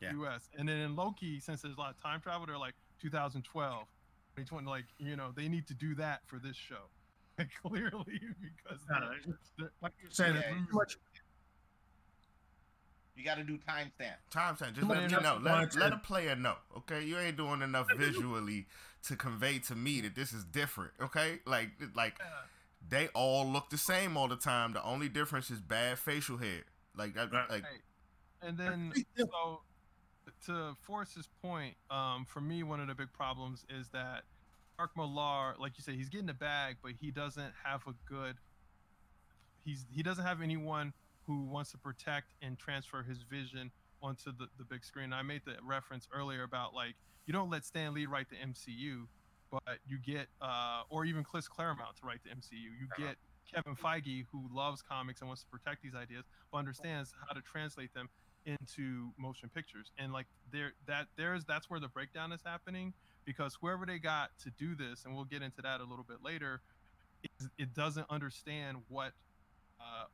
Yeah. 0.00 0.12
U.S. 0.12 0.48
And 0.58 0.68
then 0.68 0.78
in 0.78 0.96
Loki, 0.96 1.38
since 1.38 1.60
there's 1.62 1.76
a 1.76 1.78
lot 1.78 1.90
of 1.90 2.02
time 2.02 2.20
travel, 2.20 2.46
they're 2.46 2.56
like 2.58 2.74
2012, 3.02 3.82
2020. 4.36 4.66
Like 4.66 4.86
you 4.98 5.16
know, 5.16 5.32
they 5.36 5.48
need 5.48 5.66
to 5.68 5.74
do 5.74 5.94
that 5.96 6.20
for 6.26 6.38
this 6.38 6.56
show. 6.56 6.88
Clearly, 7.62 8.20
because 8.40 8.80
No, 8.90 8.98
no, 9.00 9.08
the- 9.10 9.14
it's 9.32 9.50
just- 9.58 9.70
like 9.82 9.92
you're 10.02 10.10
saying, 10.10 10.34
Yeah. 10.36 10.50
too 10.50 10.66
much 10.72 10.96
You 13.20 13.26
got 13.26 13.36
to 13.36 13.44
do 13.44 13.58
timestamp. 13.58 14.14
Time 14.30 14.56
time. 14.56 14.70
Just 14.74 14.80
Come 14.80 14.88
let 14.88 14.98
on, 14.98 15.04
me 15.04 15.10
just 15.10 15.22
know. 15.22 15.38
Let, 15.42 15.76
let 15.76 15.92
a 15.92 15.98
player 15.98 16.34
know. 16.34 16.54
Okay, 16.78 17.04
you 17.04 17.18
ain't 17.18 17.36
doing 17.36 17.60
enough 17.60 17.86
visually 17.96 18.66
to 19.08 19.16
convey 19.16 19.58
to 19.58 19.74
me 19.74 20.00
that 20.00 20.14
this 20.14 20.32
is 20.32 20.44
different. 20.44 20.92
Okay, 21.02 21.40
like 21.44 21.68
like 21.94 22.14
they 22.88 23.08
all 23.08 23.46
look 23.46 23.68
the 23.68 23.76
same 23.76 24.16
all 24.16 24.26
the 24.28 24.36
time. 24.36 24.72
The 24.72 24.82
only 24.82 25.10
difference 25.10 25.50
is 25.50 25.60
bad 25.60 25.98
facial 25.98 26.38
hair. 26.38 26.62
Like 26.96 27.14
that. 27.14 27.30
Right. 27.30 27.50
Like 27.50 27.64
And 28.40 28.56
then 28.56 28.92
so 29.18 29.60
to 30.46 30.76
Forrest's 30.80 31.28
point, 31.42 31.74
um, 31.90 32.24
for 32.26 32.40
me 32.40 32.62
one 32.62 32.80
of 32.80 32.88
the 32.88 32.94
big 32.94 33.12
problems 33.12 33.66
is 33.68 33.88
that 33.90 34.22
Mark 34.78 34.96
Millar, 34.96 35.54
like 35.58 35.72
you 35.76 35.82
said, 35.84 35.94
he's 35.94 36.08
getting 36.08 36.26
the 36.26 36.34
bag, 36.34 36.76
but 36.82 36.92
he 37.00 37.10
doesn't 37.10 37.52
have 37.64 37.82
a 37.86 37.94
good 38.08 38.36
he's 39.64 39.86
he 39.90 40.02
doesn't 40.02 40.24
have 40.24 40.40
anyone 40.42 40.92
who 41.30 41.44
wants 41.44 41.70
to 41.70 41.78
protect 41.78 42.34
and 42.42 42.58
transfer 42.58 43.04
his 43.04 43.22
vision 43.22 43.70
onto 44.02 44.32
the, 44.36 44.48
the 44.58 44.64
big 44.64 44.84
screen. 44.84 45.12
I 45.12 45.22
made 45.22 45.42
the 45.44 45.54
reference 45.62 46.08
earlier 46.12 46.42
about 46.42 46.74
like 46.74 46.94
you 47.26 47.32
don't 47.32 47.50
let 47.50 47.64
Stan 47.64 47.94
Lee 47.94 48.06
write 48.06 48.26
the 48.30 48.36
MCU, 48.36 49.06
but 49.52 49.78
you 49.86 49.98
get 49.98 50.26
uh 50.40 50.82
or 50.88 51.04
even 51.04 51.22
Chris 51.22 51.46
Claremont 51.46 51.96
to 52.00 52.06
write 52.06 52.20
the 52.24 52.30
MCU. 52.30 52.52
You 52.52 52.88
get 52.98 53.16
Kevin 53.54 53.76
Feige 53.76 54.24
who 54.32 54.48
loves 54.52 54.82
comics 54.82 55.20
and 55.20 55.28
wants 55.28 55.42
to 55.42 55.48
protect 55.48 55.82
these 55.82 55.94
ideas, 55.94 56.24
but 56.50 56.58
understands 56.58 57.14
how 57.28 57.32
to 57.32 57.40
translate 57.42 57.94
them 57.94 58.08
into 58.44 59.10
motion 59.16 59.48
pictures. 59.54 59.92
And 59.98 60.12
like 60.12 60.26
there 60.52 60.72
that 60.88 61.06
there's 61.16 61.44
that's 61.44 61.70
where 61.70 61.78
the 61.78 61.88
breakdown 61.88 62.32
is 62.32 62.40
happening 62.44 62.92
because 63.24 63.56
whoever 63.60 63.86
they 63.86 63.98
got 63.98 64.30
to 64.42 64.50
do 64.50 64.74
this, 64.74 65.04
and 65.04 65.14
we'll 65.14 65.26
get 65.26 65.42
into 65.42 65.62
that 65.62 65.80
a 65.80 65.84
little 65.84 66.06
bit 66.08 66.24
later, 66.24 66.62
is, 67.38 67.48
it 67.58 67.72
doesn't 67.74 68.06
understand 68.10 68.78
what 68.88 69.12
uh, 69.78 70.06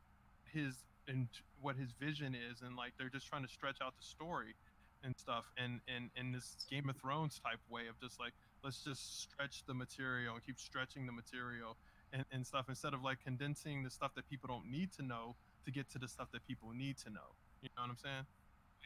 his 0.52 0.84
and 1.08 1.28
what 1.60 1.76
his 1.76 1.92
vision 1.92 2.34
is, 2.34 2.62
and 2.62 2.76
like 2.76 2.92
they're 2.98 3.08
just 3.08 3.26
trying 3.26 3.42
to 3.42 3.48
stretch 3.48 3.78
out 3.82 3.94
the 3.96 4.04
story 4.04 4.54
and 5.02 5.14
stuff, 5.16 5.46
and 5.56 5.80
and 5.94 6.10
in 6.16 6.32
this 6.32 6.66
Game 6.70 6.88
of 6.88 6.96
Thrones 6.96 7.40
type 7.44 7.60
way 7.68 7.86
of 7.88 7.98
just 8.00 8.18
like 8.20 8.32
let's 8.64 8.82
just 8.82 9.20
stretch 9.22 9.64
the 9.66 9.74
material 9.74 10.34
and 10.34 10.44
keep 10.44 10.58
stretching 10.58 11.06
the 11.06 11.12
material 11.12 11.76
and, 12.12 12.24
and 12.32 12.46
stuff 12.46 12.66
instead 12.68 12.94
of 12.94 13.02
like 13.02 13.18
condensing 13.22 13.82
the 13.82 13.90
stuff 13.90 14.12
that 14.14 14.28
people 14.28 14.48
don't 14.48 14.70
need 14.70 14.92
to 14.92 15.02
know 15.02 15.36
to 15.64 15.70
get 15.70 15.90
to 15.90 15.98
the 15.98 16.08
stuff 16.08 16.28
that 16.32 16.46
people 16.46 16.70
need 16.72 16.96
to 16.98 17.10
know. 17.10 17.34
You 17.62 17.68
know 17.76 17.82
what 17.82 17.90
I'm 17.90 17.96
saying? 17.96 18.26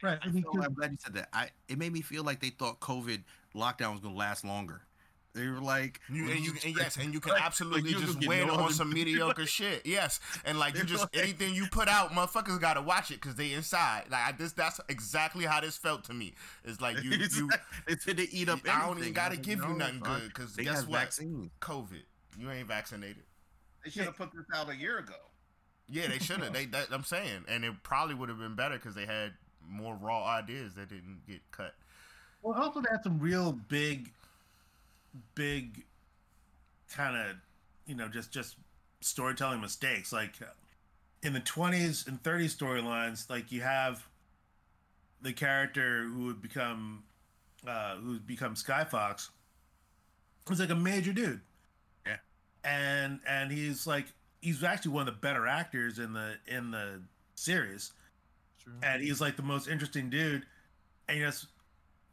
right. 0.03 0.19
I 0.21 0.31
feel- 0.31 0.63
I'm 0.63 0.73
glad 0.73 0.91
you 0.91 0.97
said 0.99 1.13
that. 1.13 1.29
I 1.33 1.49
it 1.67 1.77
made 1.77 1.93
me 1.93 2.01
feel 2.01 2.23
like 2.23 2.39
they 2.39 2.49
thought 2.49 2.79
COVID 2.79 3.23
lockdown 3.55 3.91
was 3.91 3.99
gonna 3.99 4.15
last 4.15 4.43
longer. 4.43 4.81
They 5.33 5.47
were 5.47 5.61
like, 5.61 6.01
You, 6.11 6.29
and 6.29 6.39
you 6.45 6.51
and 6.65 6.75
yes, 6.75 6.97
and 6.97 7.13
you 7.13 7.21
can 7.21 7.31
like- 7.31 7.39
like 7.39 7.47
absolutely 7.47 7.89
you 7.91 7.99
just 7.99 8.19
get 8.19 8.27
wait 8.27 8.49
on 8.49 8.73
some 8.73 8.89
mediocre 8.93 9.45
shit. 9.45 9.85
Yes, 9.85 10.19
and 10.43 10.59
like 10.59 10.75
you 10.77 10.83
just 10.83 11.07
anything 11.13 11.53
you 11.55 11.67
put 11.71 11.87
out, 11.87 12.11
motherfuckers 12.11 12.59
got 12.59 12.73
to 12.73 12.81
watch 12.81 13.11
it 13.11 13.21
because 13.21 13.35
they 13.35 13.53
inside. 13.53 14.03
Like 14.11 14.21
I, 14.27 14.31
this, 14.33 14.51
that's 14.51 14.81
exactly 14.89 15.45
how 15.45 15.61
this 15.61 15.77
felt 15.77 16.03
to 16.05 16.13
me. 16.13 16.33
It's 16.65 16.81
like 16.81 17.01
you, 17.01 17.11
it's 17.13 17.37
you. 17.39 17.47
like- 17.47 17.61
it's 17.87 18.03
fit 18.03 18.17
to 18.17 18.33
eat 18.33 18.49
up. 18.49 18.59
I 18.69 18.85
don't 18.85 18.97
even 18.99 19.13
gotta 19.13 19.35
I 19.35 19.37
was 19.37 19.45
give 19.47 19.59
you 19.59 19.73
nothing 19.73 19.99
good 20.01 20.27
because 20.27 20.53
They 20.55 20.63
guess 20.65 20.81
have 20.81 20.89
what? 20.89 20.99
vaccines. 20.99 21.49
COVID. 21.61 22.01
You 22.37 22.51
ain't 22.51 22.67
vaccinated. 22.67 23.23
They 23.85 23.89
should 23.91 24.03
have 24.05 24.17
put 24.17 24.31
this 24.33 24.45
out 24.53 24.69
a 24.69 24.75
year 24.75 24.99
ago. 24.99 25.13
Yeah, 25.89 26.07
they 26.07 26.19
should 26.19 26.39
have. 26.41 26.51
they, 26.53 26.65
that, 26.67 26.87
I'm 26.91 27.03
saying, 27.03 27.45
and 27.47 27.63
it 27.65 27.73
probably 27.83 28.15
would 28.15 28.29
have 28.29 28.37
been 28.37 28.55
better 28.55 28.75
because 28.75 28.95
they 28.95 29.05
had 29.05 29.31
more 29.65 29.95
raw 29.95 30.25
ideas 30.25 30.73
that 30.75 30.89
didn't 30.89 31.21
get 31.27 31.39
cut. 31.51 31.73
Well, 32.41 32.59
also 32.61 32.81
they 32.81 32.87
had 32.91 33.03
some 33.03 33.19
real 33.19 33.51
big, 33.53 34.11
big, 35.35 35.83
kind 36.93 37.15
of, 37.15 37.37
you 37.85 37.95
know, 37.95 38.07
just 38.07 38.31
just 38.31 38.55
storytelling 39.01 39.61
mistakes. 39.61 40.11
Like 40.11 40.33
in 41.23 41.33
the 41.33 41.39
twenties 41.39 42.05
and 42.07 42.21
thirties 42.23 42.55
storylines, 42.55 43.29
like 43.29 43.51
you 43.51 43.61
have 43.61 44.07
the 45.21 45.33
character 45.33 46.03
who 46.03 46.25
would 46.25 46.41
become, 46.41 47.03
uh, 47.67 47.95
who 47.97 48.13
would 48.13 48.27
become 48.27 48.55
Skyfox. 48.55 49.29
He's 50.49 50.59
like 50.59 50.69
a 50.69 50.75
major 50.75 51.13
dude. 51.13 51.41
Yeah. 52.05 52.17
And 52.63 53.19
and 53.27 53.51
he's 53.51 53.85
like 53.85 54.07
he's 54.41 54.63
actually 54.63 54.91
one 54.91 55.07
of 55.07 55.13
the 55.13 55.19
better 55.19 55.47
actors 55.47 55.99
in 55.99 56.13
the 56.13 56.33
in 56.47 56.71
the 56.71 57.01
series 57.35 57.93
True. 58.61 58.73
and 58.83 59.01
he's 59.01 59.21
like 59.21 59.35
the 59.35 59.43
most 59.43 59.67
interesting 59.67 60.09
dude 60.09 60.45
and 61.07 61.17
you 61.17 61.25
know 61.25 61.31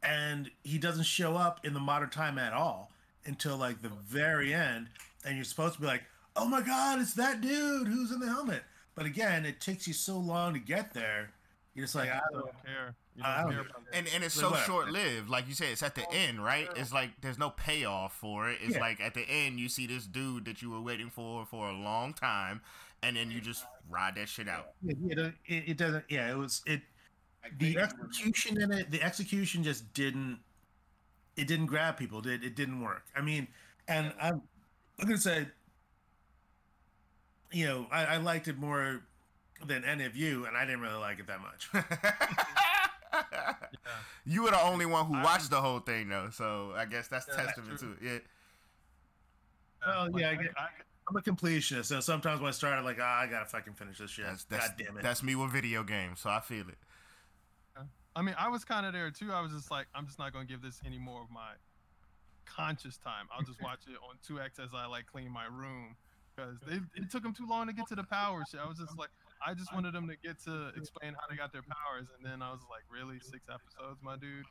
and 0.03 0.49
he 0.63 0.77
doesn't 0.77 1.05
show 1.05 1.35
up 1.35 1.65
in 1.65 1.73
the 1.73 1.79
modern 1.79 2.09
time 2.09 2.37
at 2.37 2.53
all 2.53 2.91
until 3.25 3.57
like 3.57 3.81
the 3.81 3.89
very 4.07 4.53
end, 4.53 4.87
and 5.25 5.35
you're 5.35 5.45
supposed 5.45 5.75
to 5.75 5.81
be 5.81 5.87
like, 5.87 6.03
"Oh 6.35 6.45
my 6.45 6.61
God, 6.61 6.99
it's 6.99 7.13
that 7.15 7.41
dude 7.41 7.87
who's 7.87 8.11
in 8.11 8.19
the 8.19 8.27
helmet." 8.27 8.63
But 8.95 9.05
again, 9.05 9.45
it 9.45 9.61
takes 9.61 9.87
you 9.87 9.93
so 9.93 10.17
long 10.17 10.53
to 10.53 10.59
get 10.59 10.93
there. 10.93 11.31
You're 11.73 11.85
just 11.85 11.95
like, 11.95 12.09
I 12.09 12.19
don't. 12.31 12.41
don't 12.41 12.65
care. 12.65 12.95
I 13.21 13.43
don't 13.43 13.45
don't 13.45 13.51
care 13.51 13.61
care. 13.63 13.69
about 13.71 13.85
that. 13.91 13.97
and 13.97 14.07
and 14.15 14.23
it's 14.23 14.33
so 14.33 14.53
short 14.65 14.91
lived. 14.91 15.29
Like 15.29 15.47
you 15.47 15.53
said, 15.53 15.67
it's 15.71 15.83
at 15.83 15.95
the 15.95 16.03
oh, 16.03 16.13
end, 16.13 16.43
right? 16.43 16.69
It's 16.75 16.91
like 16.93 17.11
there's 17.21 17.37
no 17.37 17.49
payoff 17.51 18.13
for 18.13 18.49
it. 18.49 18.59
It's 18.61 18.75
Yeah. 18.75 18.81
like 18.81 18.99
at 19.01 19.13
the 19.13 19.25
end 19.29 19.59
you 19.59 19.69
see 19.69 19.87
this 19.87 20.05
dude 20.05 20.45
that 20.45 20.61
you 20.61 20.69
were 20.69 20.81
waiting 20.81 21.09
for 21.09 21.45
for 21.45 21.69
a 21.69 21.73
long 21.73 22.13
time, 22.13 22.61
and 23.03 23.15
then 23.15 23.31
you 23.31 23.41
just 23.41 23.65
ride 23.89 24.15
that 24.15 24.29
shit 24.29 24.47
out. 24.47 24.69
It, 24.85 25.33
it, 25.45 25.63
it 25.69 25.77
doesn't. 25.77 26.05
Yeah, 26.09 26.31
it 26.31 26.37
was 26.37 26.61
it. 26.65 26.81
Like, 27.43 27.57
The 27.59 27.77
execution 27.79 28.61
in 28.61 28.71
it, 28.71 28.91
the 28.91 29.01
execution 29.01 29.63
just 29.63 29.93
didn't. 29.93 30.39
It 31.35 31.47
didn't 31.47 31.67
grab 31.67 31.97
people. 31.97 32.21
Did 32.21 32.43
it 32.43 32.55
didn't 32.55 32.81
work? 32.81 33.03
I 33.15 33.21
mean, 33.21 33.47
and 33.87 34.13
I'm, 34.21 34.41
I'm 34.99 35.05
gonna 35.07 35.17
say. 35.17 35.47
You 37.51 37.65
know, 37.65 37.87
I, 37.91 38.05
I 38.05 38.17
liked 38.17 38.47
it 38.47 38.57
more 38.59 39.01
than 39.65 39.83
any 39.83 40.05
of 40.05 40.15
you, 40.15 40.45
and 40.45 40.55
I 40.55 40.65
didn't 40.65 40.81
really 40.81 40.99
like 40.99 41.19
it 41.19 41.27
that 41.27 41.39
much. 41.41 41.69
You 44.25 44.43
were 44.43 44.51
the 44.51 44.61
only 44.61 44.85
one 44.85 45.07
who 45.07 45.15
I- 45.15 45.23
watched 45.23 45.49
the 45.49 45.59
whole 45.61 45.79
thing 45.79 46.09
though, 46.09 46.29
so 46.31 46.73
I 46.75 46.85
guess 46.85 47.07
that's 47.07 47.27
Yeah, 47.27 47.45
testament 47.45 47.79
true. 47.79 47.95
to 47.95 48.15
it. 48.15 48.25
Well, 49.85 50.11
Like, 50.11 50.21
yeah, 50.21 50.29
I 50.29 50.35
get- 50.35 50.57
I- 50.59 50.67
I'm 51.07 51.15
a 51.15 51.21
completionist, 51.21 51.85
so 51.85 51.99
sometimes 52.01 52.39
when 52.39 52.49
I 52.49 52.51
start, 52.51 52.77
I'm 52.77 52.83
like, 52.85 52.99
ah, 53.01 53.21
I 53.21 53.25
gotta 53.27 53.47
fucking 53.47 53.73
finish 53.73 53.97
this 53.97 54.11
shit. 54.11 54.25
Yeah, 54.25 54.31
that's 54.31 54.43
that's, 54.43 54.67
God 54.67 54.75
damn 54.77 54.97
it. 54.97 55.03
that's 55.03 55.23
me 55.23 55.33
with 55.35 55.51
video 55.51 55.83
games, 55.83 56.19
so 56.19 56.29
I 56.29 56.39
feel 56.41 56.69
it. 56.69 56.77
I 58.19 58.21
mean, 58.21 58.35
I 58.37 58.49
was 58.49 58.65
kind 58.65 58.85
of 58.85 58.91
there 58.91 59.09
too. 59.11 59.31
I 59.31 59.39
was 59.39 59.53
just 59.53 59.71
like, 59.71 59.87
I'm 59.95 60.05
just 60.05 60.19
not 60.19 60.33
gonna 60.33 60.43
give 60.43 60.61
this 60.61 60.81
any 60.85 60.99
more 60.99 61.21
of 61.21 61.31
my 61.31 61.51
conscious 62.45 62.97
time. 62.97 63.29
I'll 63.33 63.45
just 63.45 63.61
watch 63.61 63.79
it 63.87 63.95
on 64.03 64.17
2x 64.27 64.59
as 64.61 64.71
I 64.75 64.87
like 64.87 65.05
clean 65.05 65.31
my 65.31 65.45
room 65.45 65.95
because 66.35 66.57
it 66.95 67.09
took 67.09 67.23
them 67.23 67.33
too 67.33 67.47
long 67.47 67.67
to 67.67 67.73
get 67.73 67.87
to 67.87 67.95
the 67.95 68.03
power 68.03 68.43
shit. 68.51 68.59
I 68.59 68.67
was 68.67 68.77
just 68.77 68.97
like, 68.97 69.07
I 69.45 69.53
just 69.53 69.73
wanted 69.73 69.93
them 69.93 70.05
to 70.09 70.17
get 70.21 70.37
to 70.43 70.73
explain 70.75 71.13
how 71.13 71.27
they 71.29 71.37
got 71.37 71.53
their 71.53 71.61
powers, 71.61 72.07
and 72.17 72.29
then 72.29 72.41
I 72.41 72.51
was 72.51 72.59
like, 72.69 72.83
really, 72.91 73.19
six 73.19 73.45
episodes, 73.47 74.01
my 74.03 74.17
dude. 74.17 74.43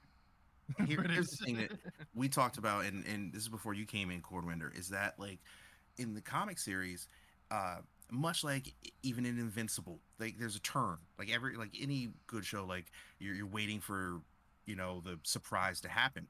Here- 0.87 1.03
here's 1.11 1.29
the 1.29 1.45
thing 1.45 1.57
that 1.57 1.73
we 2.15 2.31
talked 2.31 2.57
about, 2.57 2.87
and, 2.87 3.05
and 3.05 3.35
this 3.35 3.43
is 3.43 3.49
before 3.51 3.75
you 3.75 3.85
came 3.85 4.11
in, 4.11 4.23
Cordwinder, 4.23 4.75
is 4.79 4.89
that 4.89 5.19
like 5.19 5.41
in 5.99 6.15
the 6.15 6.23
comic 6.23 6.59
series, 6.59 7.07
uh, 7.51 7.81
much 8.11 8.45
like 8.45 8.75
even 9.03 9.27
in 9.27 9.39
Invincible, 9.39 10.01
like 10.19 10.39
there's 10.39 10.57
a 10.57 10.61
turn. 10.61 10.99
Like 11.19 11.31
every 11.31 11.57
like 11.57 11.71
any 11.81 12.11
good 12.27 12.45
show, 12.45 12.65
like 12.65 12.87
you're 13.19 13.35
you're 13.35 13.47
waiting 13.47 13.81
for 13.81 14.21
you 14.67 14.77
know 14.77 15.01
the 15.05 15.19
surprise 15.25 15.81
to 15.83 15.89
happen. 15.89 16.27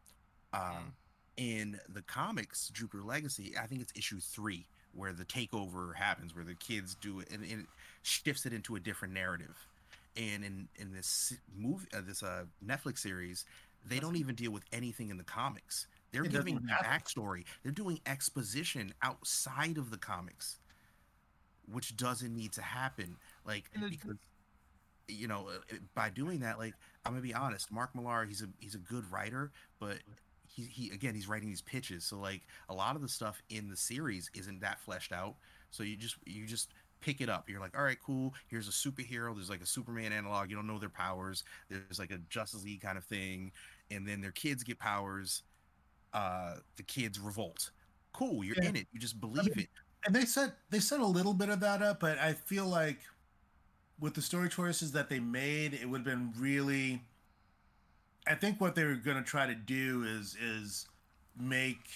Um, 0.52 0.94
in 1.36 1.78
the 1.88 2.02
comics, 2.02 2.68
Jupiter 2.70 3.02
Legacy, 3.04 3.54
I 3.60 3.66
think 3.66 3.80
it's 3.80 3.92
issue 3.96 4.20
three 4.20 4.66
where 4.92 5.12
the 5.12 5.24
takeover 5.24 5.94
happens, 5.94 6.34
where 6.34 6.44
the 6.44 6.54
kids 6.54 6.96
do 6.96 7.20
it, 7.20 7.28
and, 7.30 7.42
and 7.44 7.60
it 7.62 7.66
shifts 8.02 8.46
it 8.46 8.52
into 8.52 8.76
a 8.76 8.80
different 8.80 9.14
narrative. 9.14 9.56
And 10.16 10.44
in 10.44 10.68
in 10.76 10.92
this 10.92 11.34
movie, 11.56 11.86
uh, 11.96 12.00
this 12.06 12.22
uh, 12.22 12.44
Netflix 12.64 12.98
series, 12.98 13.44
they 13.86 14.00
don't 14.00 14.16
even 14.16 14.34
deal 14.34 14.50
with 14.50 14.64
anything 14.72 15.10
in 15.10 15.16
the 15.16 15.24
comics. 15.24 15.86
They're 16.12 16.24
It 16.24 16.32
giving 16.32 16.58
backstory. 16.82 17.44
They're 17.62 17.72
doing 17.72 18.00
exposition 18.06 18.92
outside 19.02 19.78
of 19.78 19.90
the 19.90 19.98
comics, 19.98 20.58
which 21.70 21.96
doesn't 21.96 22.34
need 22.34 22.52
to 22.52 22.62
happen. 22.62 23.16
Like 23.44 23.70
because 23.90 24.16
you 25.08 25.26
know, 25.26 25.48
uh, 25.48 25.76
by 25.94 26.10
doing 26.10 26.40
that, 26.40 26.58
like 26.58 26.74
I'm 27.04 27.12
gonna 27.12 27.22
be 27.22 27.34
honest, 27.34 27.72
Mark 27.72 27.94
Millar, 27.94 28.26
he's 28.26 28.42
a 28.42 28.48
he's 28.60 28.74
a 28.74 28.78
good 28.78 29.10
writer, 29.10 29.52
but 29.80 29.98
he, 30.46 30.62
he 30.62 30.90
again 30.90 31.14
he's 31.14 31.28
writing 31.28 31.48
these 31.48 31.62
pitches, 31.62 32.04
so 32.04 32.18
like 32.18 32.42
a 32.68 32.74
lot 32.74 32.96
of 32.96 33.02
the 33.02 33.08
stuff 33.08 33.42
in 33.50 33.68
the 33.68 33.76
series 33.76 34.30
isn't 34.34 34.60
that 34.60 34.80
fleshed 34.80 35.12
out. 35.12 35.36
So 35.70 35.82
you 35.82 35.96
just 35.96 36.16
you 36.26 36.46
just 36.46 36.72
pick 37.00 37.20
it 37.20 37.28
up. 37.28 37.48
You're 37.48 37.60
like, 37.60 37.76
all 37.76 37.84
right, 37.84 37.98
cool. 38.04 38.34
Here's 38.48 38.68
a 38.68 38.72
superhero. 38.72 39.34
There's 39.34 39.50
like 39.50 39.62
a 39.62 39.66
Superman 39.66 40.12
analog. 40.12 40.50
You 40.50 40.56
don't 40.56 40.66
know 40.66 40.78
their 40.78 40.88
powers. 40.88 41.44
There's 41.68 41.98
like 41.98 42.10
a 42.10 42.18
Justice 42.28 42.64
League 42.64 42.80
kind 42.80 42.98
of 42.98 43.04
thing, 43.04 43.52
and 43.90 44.06
then 44.06 44.20
their 44.20 44.32
kids 44.32 44.62
get 44.62 44.78
powers. 44.78 45.42
Uh, 46.12 46.56
the 46.76 46.82
kids 46.82 47.18
revolt. 47.20 47.70
Cool, 48.12 48.42
you're 48.42 48.56
Yeah. 48.60 48.70
in 48.70 48.76
it. 48.76 48.88
You 48.92 48.98
just 48.98 49.20
believe 49.20 49.54
mean, 49.56 49.64
it. 49.64 49.68
And 50.08 50.16
they 50.16 50.26
set 50.26 50.56
they 50.70 50.80
set 50.80 51.00
a 51.00 51.06
little 51.06 51.34
bit 51.34 51.50
of 51.50 51.60
that 51.60 51.82
up, 51.82 52.00
but 52.00 52.18
I 52.18 52.34
feel 52.34 52.66
like 52.66 53.00
with 54.00 54.14
the 54.14 54.22
story 54.22 54.48
choices 54.48 54.92
that 54.92 55.08
they 55.08 55.20
made, 55.20 55.74
it 55.74 55.88
would 55.88 55.98
have 55.98 56.04
been 56.06 56.32
really. 56.38 57.02
I 58.26 58.34
think 58.34 58.60
what 58.60 58.74
they 58.74 58.84
were 58.84 58.94
going 58.96 59.16
to 59.16 59.22
try 59.28 59.46
to 59.46 59.54
do 59.54 60.04
is 60.04 60.36
is 60.40 60.86
make 61.38 61.88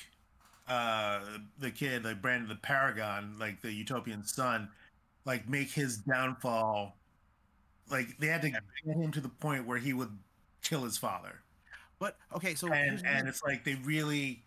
uh 0.69 1.21
the 1.59 1.71
kid 1.71 2.05
like 2.05 2.23
Brandon 2.23 2.49
the 2.49 2.57
Paragon, 2.57 3.37
like 3.39 3.63
the 3.63 3.73
utopian 3.73 4.25
son, 4.25 4.71
like 5.27 5.49
make 5.49 5.71
his 5.73 5.99
downfall. 5.99 6.99
Like 7.91 8.19
they 8.19 8.29
had 8.29 8.43
to 8.43 8.51
get 8.51 8.63
him 8.85 9.13
to 9.13 9.21
the 9.23 9.31
point 9.31 9.67
where 9.67 9.79
he 9.79 9.95
would 9.95 10.19
kill 10.63 10.85
his 10.85 10.99
father 10.99 11.43
But 12.01 12.19
okay, 12.37 12.55
so 12.57 12.73
and 12.73 13.03
and 13.07 13.29
it's 13.29 13.43
like 13.45 13.65
they 13.65 13.77
really 13.77 14.45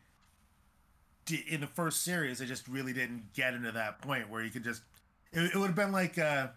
in 1.31 1.61
the 1.61 1.67
first 1.67 2.03
series 2.03 2.39
they 2.39 2.45
just 2.45 2.67
really 2.67 2.93
didn't 2.93 3.33
get 3.33 3.53
into 3.53 3.71
that 3.71 4.01
point 4.01 4.29
where 4.29 4.43
you 4.43 4.49
could 4.49 4.63
just 4.63 4.83
it, 5.33 5.51
it 5.53 5.55
would 5.55 5.67
have 5.67 5.75
been 5.75 5.91
like 5.91 6.17
uh 6.17 6.47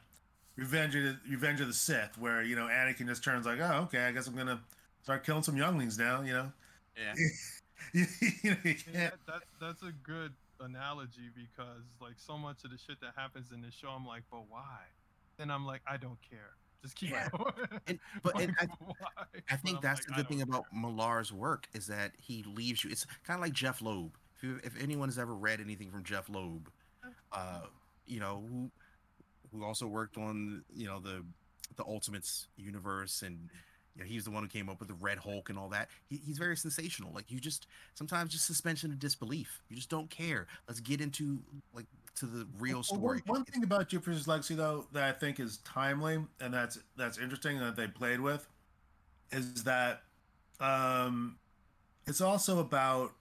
revenge 0.57 0.95
of 0.95 1.03
the, 1.05 1.19
revenge 1.31 1.61
of 1.61 1.69
the 1.69 1.73
sith 1.75 2.19
where 2.19 2.43
you 2.43 2.57
know 2.57 2.67
anakin 2.67 3.07
just 3.07 3.23
turns 3.25 3.47
like 3.47 3.61
oh 3.61 3.83
okay 3.83 4.05
i 4.05 4.13
guess 4.13 4.27
i'm 4.27 4.37
gonna 4.37 4.61
start 5.03 5.25
killing 5.25 5.43
some 5.43 5.57
younglings 5.57 5.99
now 5.99 6.21
you 6.23 6.33
know 6.33 6.53
yeah. 6.97 7.15
you, 7.93 8.07
know, 8.45 8.57
you 8.65 8.75
Yeah, 8.93 9.11
can't 9.11 9.15
that, 9.27 9.43
that's 9.61 9.83
a 9.83 9.93
good 10.03 10.33
analogy 10.61 11.31
because 11.35 11.83
like 12.01 12.15
so 12.17 12.37
much 12.37 12.65
of 12.65 12.71
the 12.71 12.79
shit 12.79 13.01
that 13.01 13.13
happens 13.17 13.53
in 13.53 13.61
the 13.61 13.71
show, 13.71 13.89
I'm 13.89 14.07
like, 14.07 14.25
but 14.31 14.43
why? 14.49 14.81
Then 15.39 15.51
I'm 15.51 15.65
like, 15.65 15.83
I 15.87 15.97
don't 15.97 16.19
care. 16.29 16.51
Just 16.83 16.97
keep 16.97 17.11
Yeah. 17.11 17.29
going. 17.37 17.53
And 17.87 17.99
but 18.23 18.39
and 18.41 18.53
I, 18.59 18.67
I 19.51 19.57
think 19.57 19.77
I'm 19.79 19.83
that's 19.83 20.01
like, 20.01 20.07
the 20.09 20.13
good 20.15 20.29
thing 20.29 20.39
don't 20.39 20.49
about. 20.49 20.67
Millar's 20.73 21.33
work 21.33 21.69
is 21.73 21.87
that 21.87 22.13
he 22.19 22.43
leaves 22.43 22.85
you. 22.85 22.91
It's 22.91 23.07
kind 23.25 23.39
of 23.39 23.43
like 23.43 23.53
Jeph 23.53 23.81
Loeb. 23.81 24.17
If, 24.39 24.45
you, 24.45 24.61
if 24.63 24.81
anyone 24.83 25.09
has 25.09 25.19
ever 25.19 25.35
read 25.35 25.61
anything 25.61 25.91
from 25.91 26.05
Jeph 26.05 26.29
Loeb, 26.29 26.71
uh, 27.33 27.67
you 28.07 28.21
know 28.21 28.43
who 28.49 28.71
who 29.53 29.65
also 29.65 29.87
worked 29.87 30.17
on 30.17 30.63
you 30.75 30.87
know 30.87 31.01
the 31.01 31.25
the 31.77 31.85
Ultimates 31.85 32.49
universe 32.57 33.23
and 33.23 33.51
you 33.95 34.05
know, 34.05 34.09
he's 34.09 34.25
the 34.25 34.31
one 34.31 34.45
who 34.45 34.49
came 34.49 34.69
up 34.69 34.79
with 34.79 34.89
the 34.89 34.95
Red 34.95 35.19
Hulk 35.19 35.51
and 35.51 35.59
all 35.59 35.69
that. 35.71 35.89
He, 36.09 36.21
he's 36.25 36.39
very 36.39 36.57
sensational. 36.57 37.11
Like 37.13 37.31
you 37.31 37.41
just 37.41 37.67
sometimes 37.95 38.31
just 38.31 38.47
suspension 38.47 38.93
of 38.93 39.01
disbelief. 39.01 39.61
You 39.69 39.77
just 39.77 39.91
don't 39.91 40.09
care. 40.09 40.47
Let's 40.69 40.81
get 40.81 41.01
into 41.01 41.41
like 41.75 41.87
to 42.17 42.27
the 42.27 42.47
real 42.59 42.77
Well, 42.77 42.83
story. 42.85 43.23
One, 43.27 43.39
one 43.39 43.45
thing 43.45 43.65
about 43.65 43.89
Jupiter's 43.89 44.29
Legacy, 44.29 44.55
though, 44.55 44.87
that 44.93 45.03
I 45.03 45.13
think 45.13 45.41
is 45.41 45.59
timely 45.59 46.19
and 46.41 46.55
that's 46.55 46.79
that's 46.97 47.19
interesting 47.19 47.59
that 47.59 47.75
they 47.75 47.89
played 47.89 48.21
with, 48.21 48.47
is 49.33 49.65
that 49.65 50.03
um, 50.61 51.37
it's 52.07 52.21
also 52.21 52.61
about 52.61 53.13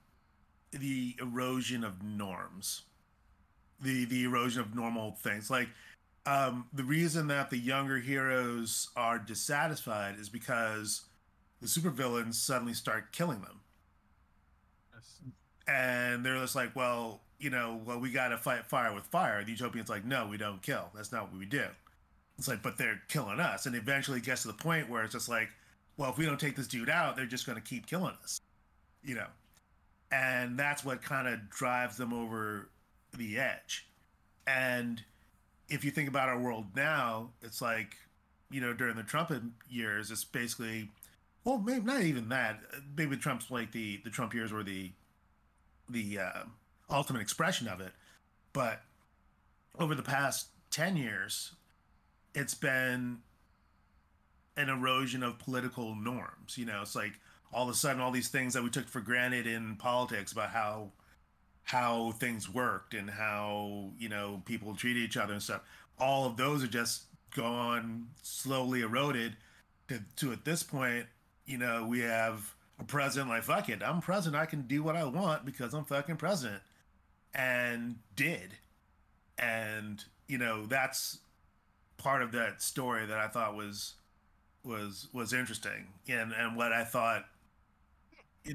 the 0.71 1.15
erosion 1.19 1.83
of 1.83 2.03
norms, 2.03 2.83
the 3.81 4.05
the 4.05 4.23
erosion 4.23 4.61
of 4.61 4.75
normal 4.75 5.11
things. 5.13 5.49
Like 5.49 5.69
um, 6.25 6.67
the 6.73 6.83
reason 6.83 7.27
that 7.27 7.49
the 7.49 7.57
younger 7.57 7.99
heroes 7.99 8.89
are 8.95 9.17
dissatisfied 9.19 10.19
is 10.19 10.29
because 10.29 11.03
the 11.61 11.67
supervillains 11.67 12.35
suddenly 12.35 12.73
start 12.73 13.11
killing 13.11 13.41
them 13.41 13.61
Yes. 14.93 15.21
and 15.67 16.25
they're 16.25 16.39
just 16.39 16.55
like, 16.55 16.75
well, 16.75 17.21
you 17.39 17.49
know, 17.49 17.79
well, 17.85 17.99
we 17.99 18.11
got 18.11 18.29
to 18.29 18.37
fight 18.37 18.65
fire 18.67 18.93
with 18.93 19.05
fire. 19.05 19.43
The 19.43 19.51
Utopians 19.51 19.89
like, 19.89 20.05
no, 20.05 20.27
we 20.27 20.37
don't 20.37 20.61
kill. 20.61 20.89
That's 20.95 21.11
not 21.11 21.29
what 21.31 21.39
we 21.39 21.45
do. 21.45 21.65
It's 22.37 22.47
like, 22.47 22.61
but 22.61 22.77
they're 22.77 23.01
killing 23.07 23.39
us, 23.39 23.65
and 23.65 23.75
eventually 23.75 24.19
it 24.19 24.23
gets 24.25 24.43
to 24.43 24.47
the 24.49 24.53
point 24.53 24.89
where 24.89 25.03
it's 25.03 25.13
just 25.13 25.29
like, 25.29 25.49
well, 25.97 26.11
if 26.11 26.17
we 26.17 26.25
don't 26.25 26.39
take 26.39 26.55
this 26.55 26.67
dude 26.67 26.89
out, 26.89 27.15
they're 27.15 27.25
just 27.25 27.45
going 27.47 27.55
to 27.55 27.63
keep 27.63 27.87
killing 27.87 28.13
us, 28.23 28.39
you 29.03 29.15
know, 29.15 29.25
and 30.11 30.57
that's 30.57 30.83
what 30.83 31.01
kind 31.01 31.27
of 31.27 31.49
drives 31.49 31.97
them 31.97 32.13
over 32.13 32.69
the 33.15 33.37
edge. 33.37 33.87
And 34.45 35.03
if 35.69 35.83
you 35.83 35.91
think 35.91 36.07
about 36.07 36.29
our 36.29 36.39
world 36.39 36.67
now, 36.75 37.31
it's 37.41 37.61
like, 37.61 37.95
you 38.49 38.61
know, 38.61 38.73
during 38.73 38.95
the 38.95 39.03
Trump 39.03 39.31
years, 39.69 40.09
it's 40.09 40.23
basically, 40.23 40.89
well, 41.43 41.57
maybe 41.57 41.85
not 41.85 42.01
even 42.01 42.29
that. 42.29 42.61
Maybe 42.95 43.17
Trump's 43.17 43.51
like 43.51 43.73
the 43.73 43.99
the 44.03 44.09
Trump 44.09 44.33
years 44.33 44.53
were 44.53 44.63
the 44.63 44.91
the 45.89 46.19
uh, 46.19 46.43
ultimate 46.89 47.21
expression 47.21 47.67
of 47.67 47.81
it. 47.81 47.91
But 48.53 48.81
over 49.77 49.95
the 49.95 50.03
past 50.03 50.47
10 50.71 50.97
years, 50.97 51.53
it's 52.33 52.53
been 52.53 53.19
an 54.55 54.69
erosion 54.69 55.23
of 55.23 55.39
political 55.39 55.95
norms. 55.95 56.57
You 56.57 56.65
know, 56.65 56.81
it's 56.81 56.95
like 56.95 57.13
all 57.53 57.63
of 57.63 57.69
a 57.69 57.73
sudden, 57.73 58.01
all 58.01 58.11
these 58.11 58.29
things 58.29 58.53
that 58.53 58.63
we 58.63 58.69
took 58.69 58.87
for 58.87 59.01
granted 59.01 59.47
in 59.47 59.75
politics 59.75 60.31
about 60.31 60.49
how 60.49 60.91
how 61.63 62.11
things 62.11 62.49
worked 62.49 62.93
and 62.93 63.09
how 63.09 63.89
you 63.97 64.07
know 64.07 64.41
people 64.45 64.73
treated 64.75 65.03
each 65.03 65.17
other 65.17 65.33
and 65.33 65.43
stuff 65.43 65.61
all 65.99 66.25
of 66.25 66.37
those 66.37 66.63
are 66.63 66.67
just 66.67 67.03
gone 67.35 68.07
slowly 68.21 68.79
eroded 68.79 69.35
to, 69.89 69.99
to 70.15 70.31
at 70.31 70.45
this 70.45 70.63
point 70.63 71.05
you 71.45 71.57
know 71.57 71.85
we 71.85 71.99
have 71.99 72.55
a 72.79 72.83
president, 72.83 73.29
like 73.29 73.43
fuck 73.43 73.69
it, 73.69 73.81
I'm 73.83 74.01
president. 74.01 74.41
I 74.41 74.45
can 74.45 74.63
do 74.63 74.83
what 74.83 74.95
I 74.95 75.03
want 75.03 75.45
because 75.45 75.73
I'm 75.73 75.85
fucking 75.85 76.17
president, 76.17 76.61
and 77.33 77.97
did, 78.15 78.53
and 79.37 80.03
you 80.27 80.37
know 80.37 80.65
that's 80.65 81.19
part 81.97 82.21
of 82.21 82.31
that 82.33 82.61
story 82.61 83.05
that 83.05 83.17
I 83.17 83.27
thought 83.27 83.55
was 83.55 83.95
was 84.63 85.07
was 85.11 85.33
interesting, 85.33 85.87
and 86.07 86.33
and 86.33 86.55
what 86.55 86.71
I 86.71 86.83
thought 86.83 87.25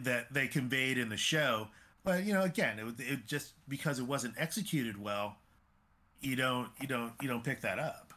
that 0.00 0.32
they 0.32 0.46
conveyed 0.46 0.98
in 0.98 1.08
the 1.08 1.16
show. 1.16 1.68
But 2.04 2.24
you 2.24 2.32
know, 2.32 2.42
again, 2.42 2.78
it, 2.78 2.94
it 2.98 3.26
just 3.26 3.52
because 3.68 3.98
it 3.98 4.04
wasn't 4.04 4.34
executed 4.38 5.00
well, 5.00 5.36
you 6.20 6.36
don't 6.36 6.68
you 6.80 6.86
don't 6.86 7.12
you 7.20 7.28
don't 7.28 7.44
pick 7.44 7.60
that 7.60 7.78
up. 7.78 8.14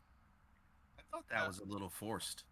I 0.97 1.01
thought 1.11 1.25
that 1.29 1.47
was 1.47 1.59
a 1.59 1.65
little 1.65 1.89
forced. 1.89 2.43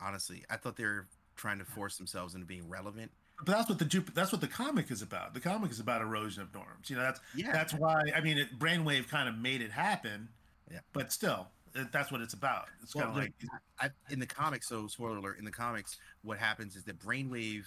Honestly, 0.00 0.44
I 0.50 0.56
thought 0.56 0.76
they 0.76 0.84
were 0.84 1.06
trying 1.36 1.58
to 1.58 1.64
force 1.64 1.96
themselves 1.96 2.34
into 2.34 2.46
being 2.46 2.68
relevant. 2.68 3.10
But 3.44 3.56
that's 3.56 3.68
what 3.68 3.78
the 3.78 4.04
that's 4.14 4.32
what 4.32 4.40
the 4.40 4.48
comic 4.48 4.90
is 4.90 5.02
about. 5.02 5.34
The 5.34 5.40
comic 5.40 5.70
is 5.70 5.80
about 5.80 6.02
erosion 6.02 6.42
of 6.42 6.52
norms. 6.54 6.90
You 6.90 6.96
know, 6.96 7.02
that's 7.02 7.20
Yeah. 7.34 7.52
that's 7.52 7.74
why 7.74 8.02
I 8.14 8.20
mean, 8.20 8.38
it, 8.38 8.58
Brainwave 8.58 9.08
kind 9.08 9.28
of 9.28 9.36
made 9.38 9.62
it 9.62 9.70
happen. 9.70 10.28
Yeah. 10.70 10.80
But 10.92 11.12
still, 11.12 11.48
that's 11.92 12.12
what 12.12 12.20
it's 12.20 12.34
about. 12.34 12.66
It's 12.82 12.92
kind 12.92 13.08
of 13.08 13.16
like 13.16 13.32
I, 13.80 13.90
in 14.10 14.20
the 14.20 14.26
comics, 14.26 14.68
so 14.68 14.86
spoiler 14.86 15.16
alert, 15.16 15.38
in 15.38 15.44
the 15.44 15.50
comics, 15.50 15.98
what 16.22 16.38
happens 16.38 16.76
is 16.76 16.84
that 16.84 16.98
Brainwave 16.98 17.64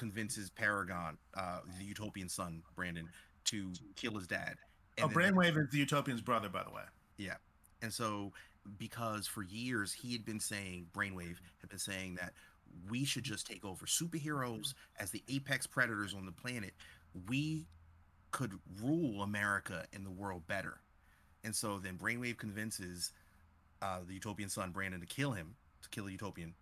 convinces 0.00 0.48
Paragon, 0.48 1.18
uh, 1.36 1.58
the 1.78 1.84
utopian 1.84 2.26
son, 2.26 2.62
Brandon, 2.74 3.06
to 3.44 3.70
kill 3.96 4.14
his 4.14 4.26
dad. 4.26 4.56
oh, 5.02 5.08
Brainwave 5.08 5.58
is 5.58 5.70
the 5.70 5.78
Utopian's 5.78 6.22
brother, 6.22 6.48
by 6.48 6.64
the 6.64 6.70
way. 6.70 6.82
Yeah. 7.18 7.34
And 7.82 7.92
so, 7.92 8.32
because 8.78 9.26
for 9.26 9.42
years 9.42 9.92
he 9.92 10.12
had 10.12 10.24
been 10.24 10.40
saying, 10.40 10.86
Brainwave 10.94 11.36
had 11.60 11.68
been 11.68 11.78
saying 11.78 12.14
that 12.14 12.32
we 12.88 13.04
should 13.04 13.24
just 13.24 13.46
take 13.46 13.62
over 13.62 13.84
superheroes 13.84 14.72
as 14.98 15.10
the 15.10 15.22
apex 15.28 15.66
predators 15.66 16.14
on 16.14 16.24
the 16.24 16.32
planet. 16.32 16.72
We 17.28 17.66
could 18.30 18.54
rule 18.82 19.22
America 19.22 19.84
and 19.92 20.06
the 20.06 20.10
world 20.10 20.46
better. 20.46 20.80
And 21.44 21.54
so 21.54 21.78
then 21.78 21.98
Brainwave 21.98 22.38
convinces 22.38 23.12
uh, 23.82 23.98
the 24.06 24.14
Utopian 24.14 24.48
son, 24.48 24.70
Brandon, 24.70 25.00
to 25.00 25.06
kill 25.06 25.32
him, 25.32 25.56
to 25.82 25.90
kill 25.90 26.06
the 26.06 26.12
Utopian. 26.12 26.54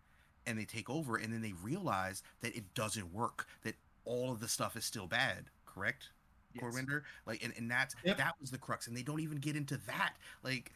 And 0.48 0.58
they 0.58 0.64
take 0.64 0.88
over, 0.88 1.16
and 1.16 1.30
then 1.32 1.42
they 1.42 1.52
realize 1.62 2.22
that 2.40 2.56
it 2.56 2.72
doesn't 2.74 3.12
work, 3.12 3.46
that 3.64 3.74
all 4.06 4.32
of 4.32 4.40
the 4.40 4.48
stuff 4.48 4.76
is 4.76 4.84
still 4.86 5.06
bad, 5.06 5.44
correct? 5.66 6.08
Yes. 6.54 6.64
Corwinder? 6.64 7.02
Like, 7.26 7.44
and, 7.44 7.52
and 7.58 7.70
that's 7.70 7.94
Yep. 8.02 8.16
that 8.16 8.34
was 8.40 8.50
the 8.50 8.56
crux, 8.56 8.86
and 8.86 8.96
they 8.96 9.02
don't 9.02 9.20
even 9.20 9.36
get 9.38 9.56
into 9.56 9.76
that. 9.86 10.14
Like, 10.42 10.72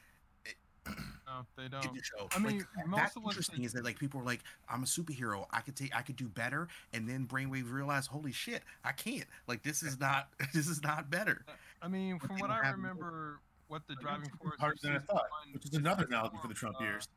No, 0.86 1.46
they 1.56 1.68
don't. 1.68 1.82
the 1.94 2.02
show. 2.02 2.28
I 2.34 2.38
mean, 2.38 2.58
like, 2.76 2.86
most 2.86 2.98
that's 3.00 3.16
of 3.16 3.22
interesting 3.24 3.60
they- 3.60 3.64
is 3.64 3.72
that 3.72 3.82
like 3.84 3.98
people 3.98 4.20
are 4.20 4.24
like, 4.24 4.40
I'm 4.68 4.82
a 4.82 4.86
superhero. 4.86 5.46
I 5.50 5.60
could 5.60 5.74
take, 5.76 5.96
I 5.96 6.02
could 6.02 6.16
do 6.16 6.28
better, 6.28 6.68
and 6.92 7.08
then 7.08 7.26
Brainwave 7.26 7.72
realized, 7.72 8.08
holy 8.10 8.32
shit, 8.32 8.62
I 8.84 8.92
can't. 8.92 9.24
Like 9.46 9.62
this 9.62 9.82
is 9.82 9.98
not, 9.98 10.28
this 10.52 10.66
is 10.68 10.82
not 10.82 11.08
better. 11.10 11.46
I 11.80 11.88
mean, 11.88 12.18
But 12.18 12.26
from 12.26 12.38
what 12.40 12.50
I 12.50 12.62
have- 12.62 12.74
remember, 12.76 13.40
what 13.68 13.86
the 13.88 13.94
driving 13.94 14.26
it's 14.26 14.36
force 14.36 14.60
harder 14.60 14.76
than 14.82 14.92
I 14.96 14.98
thought, 14.98 15.28
one 15.46 15.52
which 15.54 15.64
is 15.64 15.70
is 15.70 15.76
another 15.78 16.04
analogy 16.04 16.36
for 16.42 16.48
the 16.48 16.52
Trump 16.54 16.76
uh, 16.78 16.84
years. 16.84 17.08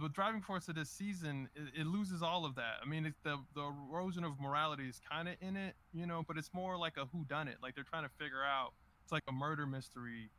The 0.00 0.08
driving 0.08 0.40
force 0.40 0.68
of 0.68 0.74
this 0.74 0.88
season 0.90 1.48
it, 1.54 1.80
it 1.82 1.86
loses 1.86 2.22
all 2.22 2.44
of 2.44 2.54
that. 2.56 2.76
I 2.82 2.88
mean, 2.88 3.04
it's 3.06 3.18
the 3.22 3.38
the 3.54 3.62
erosion 3.90 4.24
of 4.24 4.40
morality 4.40 4.88
is 4.88 5.00
kind 5.10 5.28
of 5.28 5.34
in 5.40 5.56
it, 5.56 5.74
you 5.92 6.06
know, 6.06 6.22
but 6.26 6.36
it's 6.38 6.50
more 6.54 6.76
like 6.78 6.96
a 6.96 7.06
who 7.06 7.24
done 7.24 7.48
it. 7.48 7.56
Like 7.62 7.74
they're 7.74 7.84
trying 7.84 8.04
to 8.04 8.10
figure 8.18 8.42
out. 8.44 8.72
It's 9.04 9.12
like 9.12 9.24
a 9.28 9.32
murder 9.32 9.66
mystery 9.66 10.30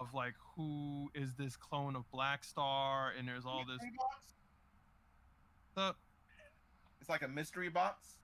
of 0.00 0.14
like 0.14 0.34
who 0.56 1.10
is 1.14 1.34
this 1.34 1.56
clone 1.56 1.96
of 1.96 2.10
Black 2.10 2.44
Star, 2.44 3.12
and 3.18 3.26
there's 3.26 3.44
all 3.44 3.64
this. 3.66 3.78
Box? 3.98 4.24
The, 5.74 5.94
It's 7.00 7.08
like 7.08 7.22
a 7.22 7.28
mystery 7.28 7.68
box. 7.68 8.18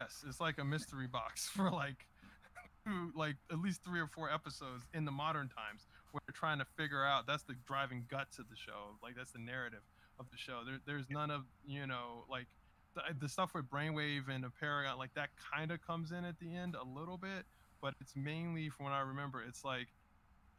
yes, 0.00 0.24
it's 0.28 0.40
like 0.40 0.58
a 0.58 0.64
mystery 0.64 1.06
box 1.06 1.48
for 1.54 1.70
like, 1.70 2.06
two- 2.86 3.12
like 3.14 3.36
at 3.50 3.58
least 3.60 3.82
three 3.84 4.00
or 4.00 4.06
four 4.08 4.30
episodes 4.32 4.84
in 4.94 5.04
the 5.04 5.12
modern 5.12 5.48
times 5.48 5.86
they're 6.12 6.34
trying 6.34 6.58
to 6.58 6.64
figure 6.76 7.04
out. 7.04 7.26
That's 7.26 7.42
the 7.42 7.54
driving 7.66 8.04
guts 8.10 8.38
of 8.38 8.48
the 8.48 8.56
show. 8.56 8.96
Like 9.02 9.14
that's 9.16 9.32
the 9.32 9.38
narrative 9.38 9.82
of 10.18 10.26
the 10.30 10.36
show. 10.36 10.60
There, 10.64 10.78
there's 10.86 11.08
none 11.10 11.30
of 11.30 11.42
you 11.66 11.86
know 11.86 12.24
like 12.30 12.46
the, 12.94 13.02
the 13.18 13.28
stuff 13.28 13.54
with 13.54 13.70
Brainwave 13.70 14.28
and 14.28 14.44
the 14.44 14.50
Paragon. 14.50 14.98
Like 14.98 15.14
that 15.14 15.30
kind 15.52 15.70
of 15.70 15.84
comes 15.86 16.12
in 16.12 16.24
at 16.24 16.38
the 16.38 16.54
end 16.54 16.74
a 16.74 16.84
little 16.84 17.16
bit, 17.16 17.44
but 17.80 17.94
it's 18.00 18.14
mainly 18.16 18.68
from 18.68 18.84
what 18.86 18.92
I 18.92 19.00
remember. 19.00 19.42
It's 19.42 19.64
like 19.64 19.88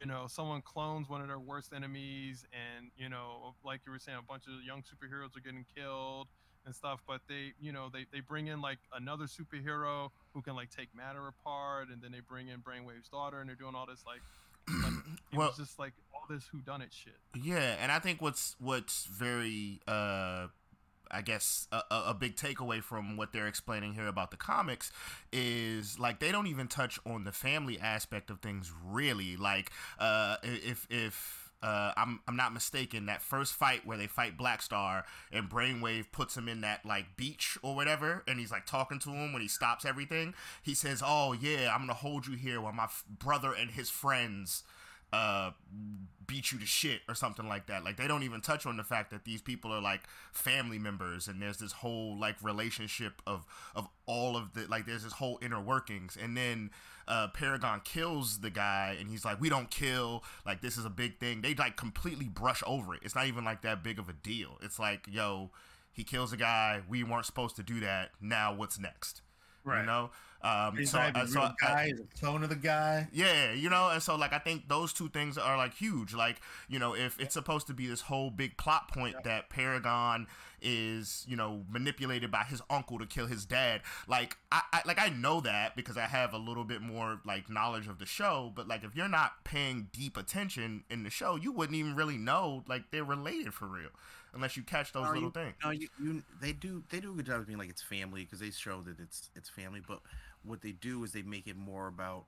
you 0.00 0.06
know 0.06 0.26
someone 0.28 0.62
clones 0.62 1.08
one 1.08 1.20
of 1.20 1.28
their 1.28 1.40
worst 1.40 1.72
enemies, 1.74 2.44
and 2.52 2.90
you 2.96 3.08
know 3.08 3.54
like 3.64 3.80
you 3.86 3.92
were 3.92 3.98
saying, 3.98 4.18
a 4.18 4.22
bunch 4.22 4.44
of 4.46 4.64
young 4.64 4.82
superheroes 4.82 5.36
are 5.36 5.40
getting 5.40 5.66
killed 5.76 6.28
and 6.64 6.72
stuff 6.72 7.00
but 7.08 7.20
they 7.28 7.52
you 7.60 7.72
know 7.72 7.88
they, 7.92 8.06
they 8.12 8.20
bring 8.20 8.46
in 8.46 8.60
like 8.60 8.78
another 8.94 9.24
superhero 9.24 10.10
who 10.32 10.40
can 10.40 10.54
like 10.54 10.70
take 10.70 10.94
matter 10.94 11.26
apart 11.26 11.88
and 11.92 12.00
then 12.00 12.12
they 12.12 12.20
bring 12.20 12.46
in 12.46 12.60
brainwave's 12.60 13.08
daughter 13.08 13.40
and 13.40 13.48
they're 13.48 13.56
doing 13.56 13.74
all 13.74 13.84
this 13.84 14.04
like, 14.06 14.20
like 14.68 14.92
it 15.32 15.36
Well- 15.38 15.48
was 15.48 15.56
just 15.56 15.78
like 15.78 15.92
all 16.14 16.24
this 16.28 16.44
who 16.52 16.58
done 16.58 16.82
it 16.82 16.92
shit 16.92 17.16
Yeah, 17.34 17.76
and 17.80 17.90
I 17.92 17.98
think 17.98 18.20
what's 18.22 18.56
what's 18.58 19.04
very 19.06 19.80
uh 19.88 20.48
I 21.14 21.20
guess 21.22 21.68
a, 21.70 21.82
a 21.90 22.02
a 22.08 22.14
big 22.14 22.36
takeaway 22.36 22.82
from 22.82 23.16
what 23.18 23.32
they're 23.34 23.46
explaining 23.46 23.92
here 23.94 24.06
about 24.06 24.30
the 24.30 24.38
comics 24.38 24.90
is 25.32 25.98
like 25.98 26.20
they 26.20 26.32
don't 26.32 26.46
even 26.46 26.68
touch 26.68 26.98
on 27.04 27.24
the 27.24 27.32
family 27.32 27.78
aspect 27.78 28.30
of 28.30 28.40
things 28.40 28.72
really. 28.84 29.36
Like 29.36 29.70
uh 29.98 30.36
if 30.42 30.86
if 30.90 31.51
uh, 31.62 31.92
I'm 31.96 32.20
I'm 32.26 32.36
not 32.36 32.52
mistaken. 32.52 33.06
That 33.06 33.22
first 33.22 33.52
fight 33.54 33.86
where 33.86 33.96
they 33.96 34.06
fight 34.06 34.36
Black 34.36 34.62
Star 34.62 35.04
and 35.30 35.48
Brainwave 35.48 36.10
puts 36.12 36.36
him 36.36 36.48
in 36.48 36.60
that 36.62 36.84
like 36.84 37.16
beach 37.16 37.56
or 37.62 37.74
whatever, 37.74 38.24
and 38.26 38.38
he's 38.40 38.50
like 38.50 38.66
talking 38.66 38.98
to 39.00 39.10
him 39.10 39.32
when 39.32 39.42
he 39.42 39.48
stops 39.48 39.84
everything. 39.84 40.34
He 40.62 40.74
says, 40.74 41.02
"Oh 41.04 41.32
yeah, 41.32 41.72
I'm 41.72 41.80
gonna 41.82 41.94
hold 41.94 42.26
you 42.26 42.36
here 42.36 42.60
while 42.60 42.72
my 42.72 42.84
f- 42.84 43.04
brother 43.08 43.52
and 43.52 43.70
his 43.70 43.90
friends 43.90 44.64
uh 45.12 45.50
beat 46.26 46.50
you 46.50 46.58
to 46.58 46.64
shit 46.64 47.02
or 47.08 47.14
something 47.14 47.46
like 47.46 47.66
that. 47.66 47.84
Like 47.84 47.96
they 47.96 48.06
don't 48.06 48.22
even 48.22 48.40
touch 48.40 48.64
on 48.64 48.78
the 48.78 48.84
fact 48.84 49.10
that 49.10 49.24
these 49.24 49.42
people 49.42 49.70
are 49.70 49.82
like 49.82 50.00
family 50.32 50.78
members 50.78 51.28
and 51.28 51.42
there's 51.42 51.58
this 51.58 51.72
whole 51.72 52.18
like 52.18 52.36
relationship 52.42 53.20
of 53.26 53.44
of 53.74 53.88
all 54.06 54.36
of 54.36 54.54
the 54.54 54.66
like 54.66 54.86
there's 54.86 55.04
this 55.04 55.14
whole 55.14 55.38
inner 55.42 55.60
workings. 55.60 56.16
And 56.20 56.36
then 56.36 56.70
uh 57.06 57.28
paragon 57.28 57.82
kills 57.84 58.40
the 58.40 58.50
guy 58.50 58.96
and 58.98 59.10
he's 59.10 59.24
like 59.24 59.40
we 59.40 59.50
don't 59.50 59.70
kill. 59.70 60.24
Like 60.46 60.62
this 60.62 60.78
is 60.78 60.86
a 60.86 60.90
big 60.90 61.18
thing. 61.18 61.42
They 61.42 61.54
like 61.54 61.76
completely 61.76 62.28
brush 62.28 62.62
over 62.66 62.94
it. 62.94 63.00
It's 63.02 63.14
not 63.14 63.26
even 63.26 63.44
like 63.44 63.62
that 63.62 63.82
big 63.82 63.98
of 63.98 64.08
a 64.08 64.14
deal. 64.14 64.58
It's 64.62 64.78
like 64.78 65.06
yo 65.10 65.50
he 65.92 66.04
kills 66.04 66.32
a 66.32 66.38
guy. 66.38 66.80
We 66.88 67.04
weren't 67.04 67.26
supposed 67.26 67.56
to 67.56 67.62
do 67.62 67.80
that. 67.80 68.12
Now 68.20 68.54
what's 68.54 68.78
next 68.78 69.20
you 69.66 69.86
know 69.86 70.10
um 70.42 70.76
He's 70.76 70.90
so, 70.90 70.98
uh, 70.98 71.26
so 71.26 71.40
I- 71.40 71.52
guy. 71.60 71.86
He's 71.86 72.00
a 72.00 72.04
clone 72.18 72.42
of 72.42 72.48
the 72.48 72.56
guy. 72.56 73.06
yeah, 73.12 73.52
you 73.52 73.70
know, 73.70 73.90
and 73.90 74.02
so 74.02 74.16
like 74.16 74.32
I 74.32 74.38
think 74.40 74.68
those 74.68 74.92
two 74.92 75.08
things 75.08 75.38
are 75.38 75.56
like 75.56 75.72
huge. 75.74 76.14
Like, 76.14 76.40
you 76.68 76.80
know, 76.80 76.94
if 76.96 77.18
it's 77.20 77.34
supposed 77.34 77.68
to 77.68 77.74
be 77.74 77.86
this 77.86 78.00
whole 78.00 78.30
big 78.30 78.56
plot 78.56 78.88
point 78.92 79.14
that 79.22 79.50
Paragon 79.50 80.26
is, 80.60 81.24
you 81.28 81.36
know, 81.36 81.62
manipulated 81.70 82.30
by 82.32 82.42
his 82.44 82.60
uncle 82.70 82.98
to 82.98 83.06
kill 83.06 83.26
his 83.26 83.44
dad, 83.44 83.82
like 84.08 84.36
I, 84.50 84.62
I 84.72 84.80
like 84.84 84.98
I 85.00 85.10
know 85.10 85.40
that 85.42 85.76
because 85.76 85.96
I 85.96 86.06
have 86.06 86.32
a 86.34 86.38
little 86.38 86.64
bit 86.64 86.82
more 86.82 87.20
like 87.24 87.48
knowledge 87.48 87.86
of 87.86 88.00
the 88.00 88.06
show, 88.06 88.52
but 88.54 88.66
like 88.66 88.82
if 88.82 88.96
you're 88.96 89.08
not 89.08 89.44
paying 89.44 89.88
deep 89.92 90.16
attention 90.16 90.82
in 90.90 91.04
the 91.04 91.10
show, 91.10 91.36
you 91.36 91.52
wouldn't 91.52 91.76
even 91.76 91.94
really 91.94 92.16
know 92.18 92.64
like 92.68 92.90
they're 92.90 93.04
related 93.04 93.54
for 93.54 93.66
real 93.66 93.90
unless 94.34 94.56
you 94.56 94.62
catch 94.62 94.92
those 94.92 95.04
No, 95.06 95.12
little 95.12 95.28
you- 95.28 95.32
things. 95.32 95.54
No, 95.64 95.70
you, 95.70 95.88
you 95.98 96.22
they 96.40 96.52
do 96.52 96.82
they 96.90 97.00
do 97.00 97.12
a 97.12 97.14
good 97.16 97.26
job 97.26 97.40
of 97.40 97.46
being 97.46 97.58
like 97.58 97.70
it's 97.70 97.82
family 97.82 98.24
because 98.24 98.40
they 98.40 98.50
show 98.50 98.82
that 98.82 98.98
it's 99.00 99.30
it's 99.34 99.48
family. 99.48 99.80
But 99.86 100.00
what 100.44 100.60
they 100.62 100.72
do 100.72 101.02
is 101.04 101.12
they 101.12 101.22
make 101.22 101.46
it 101.46 101.56
more 101.56 101.86
about 101.88 102.24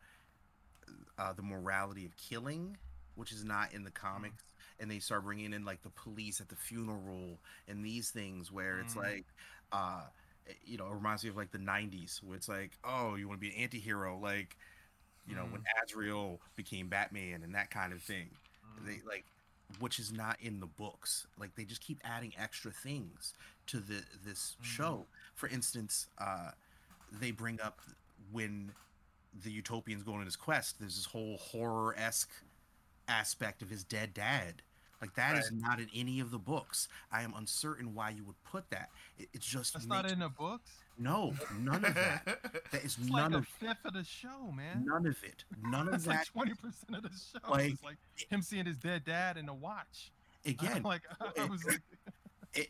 uh, 1.19 1.33
the 1.33 1.43
morality 1.43 2.05
of 2.05 2.17
killing, 2.17 2.77
which 3.15 3.33
is 3.33 3.45
not 3.45 3.73
in 3.73 3.85
the 3.85 3.91
comics. 3.91 4.45
And 4.81 4.91
they 4.91 4.99
start 4.99 5.25
bringing 5.25 5.53
in 5.53 5.65
like 5.65 5.83
the 5.83 5.91
police 5.91 6.41
at 6.41 6.49
the 6.49 6.57
funeral 6.57 7.39
and 7.69 7.85
these 7.85 8.11
things 8.11 8.51
where 8.51 8.81
it's 8.81 8.95
Mhm. 8.95 9.03
like, 9.03 9.25
uh, 9.73 10.03
you 10.65 10.77
know, 10.77 10.87
it 10.89 10.95
reminds 10.95 11.23
me 11.25 11.31
of 11.31 11.37
like 11.37 11.53
the 11.53 11.59
'90s 11.59 12.21
where 12.23 12.37
it's 12.37 12.49
like, 12.49 12.73
oh, 12.85 13.15
you 13.15 13.29
want 13.29 13.41
to 13.41 13.47
be 13.49 13.55
an 13.55 13.63
anti-hero, 13.63 14.19
like, 14.19 14.57
you 15.27 15.35
know, 15.35 15.47
when 15.47 15.63
Azrael 15.85 16.41
became 16.57 16.89
Batman 16.89 17.43
and 17.43 17.55
that 17.55 17.71
kind 17.71 17.93
of 17.93 18.03
thing. 18.03 18.31
They 18.79 19.01
like 19.07 19.25
which 19.81 19.99
is 19.99 20.13
not 20.13 20.37
in 20.41 20.61
the 20.61 20.67
books. 20.67 21.27
Like 21.39 21.55
they 21.55 21.65
just 21.65 21.81
keep 21.81 22.01
adding 22.05 22.33
extra 22.39 22.71
things 22.71 23.35
to 23.69 23.79
the 23.79 24.03
this 24.25 24.57
show. 24.63 25.07
For 25.35 25.49
instance, 25.49 26.09
uh, 26.19 26.51
they 27.21 27.31
bring 27.31 27.61
up 27.61 27.81
when 28.33 28.73
the 29.43 29.51
Utopians 29.51 30.03
go 30.03 30.15
on 30.15 30.25
his 30.25 30.37
quest. 30.37 30.79
There's 30.79 30.97
this 30.97 31.07
whole 31.07 31.39
horror 31.39 31.95
esque 31.99 32.31
aspect 33.09 33.63
of 33.63 33.71
his 33.71 33.85
dead 33.85 34.15
dad. 34.15 34.63
Like 35.01 35.15
that 35.15 35.37
is 35.37 35.51
Right. 35.53 35.61
not 35.61 35.81
in 35.81 35.89
any 35.95 36.21
of 36.21 36.31
the 36.31 36.39
books. 36.39 36.89
I 37.13 37.23
am 37.23 37.35
uncertain 37.37 37.95
why 37.95 38.11
you 38.11 38.25
would 38.25 38.43
put 38.45 38.71
that. 38.71 38.91
It, 39.19 39.29
it's 39.35 39.47
just 39.47 39.75
that's 39.75 39.87
not 39.87 40.11
in 40.11 40.19
the 40.21 40.29
books 40.29 40.71
no, 40.97 41.35
none 41.59 41.85
of 41.85 41.95
that. 41.95 42.25
That 42.71 42.85
is 42.85 42.97
it's 42.97 42.99
none 43.11 43.33
like 43.33 43.33
a 43.33 43.37
of 43.39 43.49
fifth 43.49 43.85
of 43.85 43.95
the 43.95 44.05
show 44.05 44.53
man 44.55 44.85
none 44.87 45.07
of 45.07 45.17
it. 45.25 45.43
None 45.63 45.89
of 45.89 46.05
that's 46.05 46.07
like 46.07 46.47
that. 46.47 46.57
20% 46.93 46.97
of 46.97 47.03
the 47.03 47.09
show 47.11 47.51
like- 47.51 47.73
it's 47.73 47.83
like 47.83 47.97
him 48.31 48.43
seeing 48.43 48.65
his 48.67 48.77
dead 48.77 49.05
dad 49.05 49.37
in 49.37 49.47
the 49.47 49.53
watch 49.55 50.13
Again, 50.47 50.83
like 50.85 51.03
i 51.21 51.43
it- 51.43 51.51
was 51.51 51.65
like 51.65 51.81
it, 52.55 52.69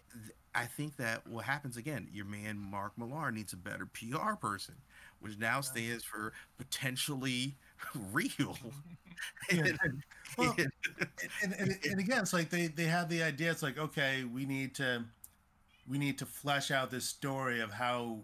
I 0.55 0.67
think 0.67 0.97
that 0.97 1.27
what 1.27 1.45
happens 1.45 1.77
again, 1.77 2.09
your 2.13 2.27
man 2.27 2.59
Mark 2.59 2.93
Millar 2.97 3.33
needs 3.33 3.53
a 3.53 3.57
better 3.57 3.87
PR 3.87 4.35
person, 4.41 4.77
which 5.21 5.39
now 5.39 5.61
stands 5.61 6.05
for 6.05 6.33
potentially 6.59 7.57
real. 8.13 8.57
Well, 10.37 10.57
and, 11.43 11.53
and, 11.59 11.79
and 11.89 12.01
again, 12.01 12.21
it's 12.23 12.33
like 12.33 12.51
they 12.51 12.67
they 12.67 12.87
have 12.87 13.09
the 13.09 13.23
idea. 13.23 13.53
It's 13.53 13.63
like 13.63 13.79
okay, 13.79 14.25
we 14.25 14.45
need 14.45 14.75
to 14.77 15.05
we 15.89 15.99
need 15.99 16.19
to 16.19 16.27
flesh 16.27 16.71
out 16.71 16.91
this 16.91 17.05
story 17.05 17.61
of 17.61 17.73
how 17.73 18.21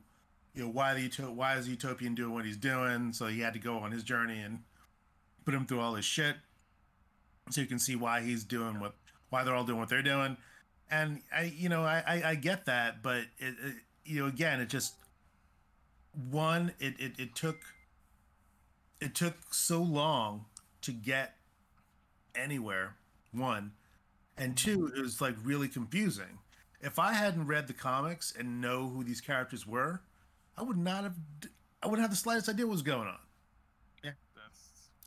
you 0.55 0.65
know 0.65 0.71
why 0.71 0.95
the 0.95 1.09
Uto- 1.09 1.35
why 1.35 1.57
is 1.57 1.69
Utopian 1.69 2.15
doing 2.15 2.33
what 2.35 2.45
he's 2.45 2.57
doing. 2.57 3.13
So 3.13 3.27
he 3.27 3.41
had 3.41 3.53
to 3.55 3.59
go 3.61 3.79
on 3.79 3.93
his 3.93 4.03
journey 4.03 4.41
and 4.41 4.61
put 5.45 5.55
him 5.55 5.67
through 5.67 5.81
all 5.81 5.95
his 5.95 6.05
shit, 6.05 6.37
so 7.51 7.61
you 7.61 7.67
can 7.67 7.79
see 7.79 7.97
why 7.97 8.21
he's 8.21 8.45
doing 8.45 8.81
what 8.81 8.95
why 9.31 9.45
they're 9.45 9.55
all 9.55 9.65
doing 9.65 9.79
what 9.79 9.89
they're 9.89 10.03
doing. 10.03 10.37
And 10.91 11.23
I 11.35 11.43
you 11.57 11.69
know 11.69 11.83
I 11.85 12.03
I, 12.07 12.23
I 12.31 12.35
get 12.35 12.67
that, 12.67 13.03
but 13.03 13.23
it, 13.39 13.55
it 13.63 13.75
you 14.05 14.21
know 14.21 14.27
again 14.27 14.61
it 14.61 14.69
just 14.69 14.95
one 16.31 16.73
it, 16.79 16.99
it 16.99 17.13
it 17.19 17.35
took 17.35 17.59
it 19.01 19.15
took 19.15 19.55
so 19.55 19.83
long 19.83 20.47
to 20.83 20.93
get 20.93 21.37
anywhere 22.35 22.97
one 23.33 23.73
and 24.37 24.57
two 24.57 24.91
it 24.97 25.01
was 25.01 25.21
like 25.21 25.37
really 25.43 25.69
confusing. 25.69 26.39
If 26.83 26.99
i 26.99 27.13
hadn't 27.13 27.47
read 27.47 27.67
the 27.67 27.75
comics 27.75 28.35
and 28.37 28.61
know 28.61 28.89
who 28.89 29.05
these 29.05 29.21
characters 29.21 29.67
were 29.67 30.01
i 30.57 30.63
would 30.63 30.79
not 30.79 31.03
have 31.05 31.15
i 31.83 31.87
wouldn't 31.87 32.01
have 32.03 32.11
the 32.11 32.17
slightest 32.17 32.49
idea 32.49 32.67
what 32.67 32.73
was 32.73 32.83
going 32.83 33.07
on 33.07 33.19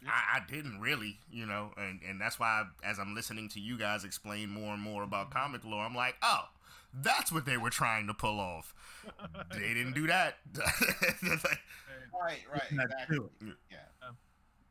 I, 0.07 0.37
I 0.37 0.41
didn't 0.51 0.79
really, 0.79 1.17
you 1.31 1.45
know, 1.45 1.71
and, 1.77 1.99
and 2.07 2.19
that's 2.19 2.39
why 2.39 2.63
as 2.83 2.99
I'm 2.99 3.13
listening 3.15 3.49
to 3.49 3.59
you 3.59 3.77
guys 3.77 4.03
explain 4.03 4.49
more 4.49 4.73
and 4.73 4.81
more 4.81 5.03
about 5.03 5.31
comic 5.31 5.63
lore, 5.65 5.83
I'm 5.83 5.95
like, 5.95 6.15
oh, 6.21 6.45
that's 6.93 7.31
what 7.31 7.45
they 7.45 7.57
were 7.57 7.69
trying 7.69 8.07
to 8.07 8.13
pull 8.13 8.39
off. 8.39 8.73
They 9.53 9.73
didn't 9.73 9.93
do 9.93 10.07
that. 10.07 10.37
Right, 12.13 12.39
right, 12.51 12.61
exactly. 12.71 13.05
true. 13.07 13.29
Yeah. 13.71 13.77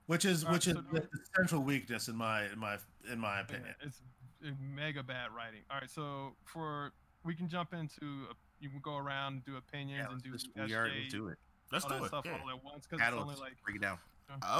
which 0.07 0.24
is 0.24 0.45
Alright, 0.45 0.55
which 0.55 0.68
is 0.68 0.74
so 0.74 0.83
the, 0.93 1.01
the 1.01 1.09
central 1.37 1.62
weakness 1.62 2.09
in 2.09 2.16
my 2.16 2.45
in 2.47 2.59
my 2.59 2.76
in 3.12 3.18
my 3.18 3.41
opinion 3.41 3.74
it's 3.83 4.01
it's 4.41 4.57
mega 4.61 5.03
bad 5.03 5.28
writing. 5.37 5.61
All 5.70 5.78
right, 5.80 5.91
so 5.91 6.35
for 6.45 6.93
we 7.24 7.35
can 7.35 7.49
jump 7.49 7.74
into 7.74 8.26
uh, 8.30 8.35
you 8.61 8.70
can 8.70 8.80
go 8.80 8.97
around 8.97 9.35
and 9.35 9.45
do 9.45 9.57
opinions 9.57 10.05
Yeah, 10.07 10.12
and 10.12 10.22
do 10.22 10.30
let's, 10.30 10.45
just- 10.45 10.57
we 10.57 10.74
are, 10.74 10.89
do 11.11 11.28
it. 11.28 11.39
Let's 11.72 11.85
all 11.85 11.91
do 11.91 11.97
that 11.97 12.05
it. 12.05 12.09
stuff 12.09 12.24
yeah. 12.26 12.39
all 12.43 12.51
at 12.51 12.64
once 12.64 12.87
because 12.87 13.07
it's 13.07 13.16
only 13.16 13.35
like 13.37 13.53
break 13.64 13.76
it 13.76 13.83
down. 13.83 13.99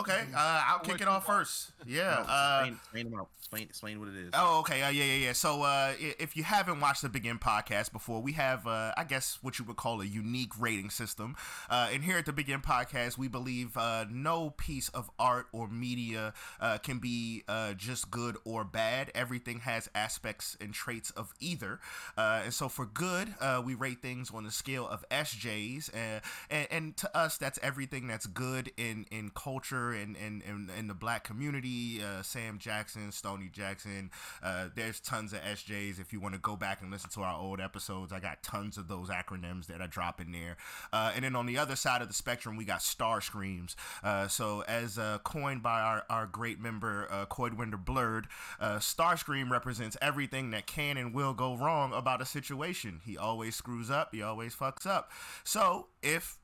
Okay, 0.00 0.24
uh, 0.36 0.62
I'll 0.66 0.80
kick 0.80 1.00
it 1.00 1.08
off 1.08 1.24
first. 1.26 1.72
Yeah. 1.86 2.02
No, 2.26 2.32
Uh, 2.32 2.64
explain, 2.66 3.06
explain. 3.06 3.26
Explain, 3.38 3.62
explain 3.68 4.00
what 4.00 4.08
it 4.08 4.16
is. 4.16 4.30
Oh, 4.34 4.60
okay. 4.60 4.82
Uh, 4.82 4.88
yeah, 4.90 5.04
yeah, 5.04 5.26
yeah. 5.26 5.32
So, 5.32 5.62
uh, 5.62 5.92
if 5.98 6.36
you 6.36 6.42
haven't 6.44 6.80
watched 6.80 7.02
the 7.02 7.08
Begin 7.08 7.38
podcast 7.38 7.92
before, 7.92 8.20
we 8.22 8.32
have, 8.32 8.66
uh, 8.66 8.92
I 8.96 9.04
guess, 9.04 9.38
what 9.42 9.58
you 9.58 9.64
would 9.66 9.76
call 9.76 10.00
a 10.00 10.04
unique 10.04 10.52
rating 10.58 10.88
system. 10.90 11.36
Uh, 11.68 11.88
and 11.92 12.02
here 12.04 12.16
at 12.18 12.24
the 12.26 12.32
Begin 12.32 12.60
podcast, 12.60 13.18
we 13.18 13.28
believe 13.28 13.76
uh, 13.76 14.06
no 14.10 14.50
piece 14.50 14.88
of 14.90 15.10
art 15.18 15.46
or 15.52 15.68
media 15.68 16.32
uh, 16.60 16.78
can 16.78 16.98
be 16.98 17.42
uh, 17.48 17.74
just 17.74 18.10
good 18.10 18.36
or 18.44 18.64
bad. 18.64 19.10
Everything 19.14 19.60
has 19.60 19.88
aspects 19.94 20.56
and 20.60 20.72
traits 20.72 21.10
of 21.10 21.32
either. 21.40 21.78
Uh, 22.16 22.42
and 22.44 22.54
so, 22.54 22.68
for 22.68 22.86
good, 22.86 23.34
uh, 23.40 23.60
we 23.64 23.74
rate 23.74 24.00
things 24.00 24.30
on 24.32 24.44
the 24.44 24.50
scale 24.50 24.86
of 24.86 25.04
SJs. 25.10 25.90
Uh, 25.94 26.20
and, 26.50 26.68
and 26.70 26.96
to 26.98 27.16
us, 27.16 27.36
that's 27.36 27.58
everything 27.62 28.06
that's 28.06 28.26
good 28.26 28.70
in, 28.76 29.06
in 29.10 29.30
culture 29.34 29.61
and 29.70 30.16
in, 30.16 30.70
in, 30.76 30.88
the 30.88 30.94
black 30.94 31.24
community. 31.24 32.02
Uh, 32.02 32.22
Sam 32.22 32.58
Jackson, 32.58 33.12
Stony 33.12 33.48
Jackson. 33.52 34.10
Uh, 34.42 34.68
there's 34.74 34.98
tons 35.00 35.32
of 35.32 35.40
SJs. 35.40 36.00
If 36.00 36.12
you 36.12 36.20
want 36.20 36.34
to 36.34 36.40
go 36.40 36.56
back 36.56 36.82
and 36.82 36.90
listen 36.90 37.10
to 37.10 37.22
our 37.22 37.38
old 37.38 37.60
episodes, 37.60 38.12
I 38.12 38.20
got 38.20 38.42
tons 38.42 38.76
of 38.76 38.88
those 38.88 39.08
acronyms 39.08 39.66
that 39.66 39.80
I 39.80 39.86
drop 39.86 40.20
in 40.20 40.32
there. 40.32 40.56
Uh, 40.92 41.12
and 41.14 41.24
then 41.24 41.36
on 41.36 41.46
the 41.46 41.58
other 41.58 41.76
side 41.76 42.02
of 42.02 42.08
the 42.08 42.14
spectrum, 42.14 42.56
we 42.56 42.64
got 42.64 42.82
Star 42.82 43.20
Screams. 43.20 43.76
Uh, 44.02 44.26
so, 44.28 44.64
as 44.66 44.98
uh, 44.98 45.18
coined 45.24 45.62
by 45.62 45.80
our, 45.80 46.04
our 46.10 46.26
great 46.26 46.60
member, 46.60 47.06
uh, 47.10 47.26
Corwinder 47.26 47.82
Blurred, 47.82 48.26
uh, 48.60 48.76
Starscream 48.78 49.50
represents 49.50 49.96
everything 50.00 50.50
that 50.50 50.66
can 50.66 50.96
and 50.96 51.14
will 51.14 51.34
go 51.34 51.56
wrong 51.56 51.92
about 51.92 52.20
a 52.20 52.26
situation. 52.26 53.00
He 53.04 53.16
always 53.16 53.54
screws 53.54 53.90
up, 53.90 54.10
he 54.12 54.22
always 54.22 54.54
fucks 54.54 54.86
up. 54.86 55.10
So, 55.44 55.88
if 56.02 56.38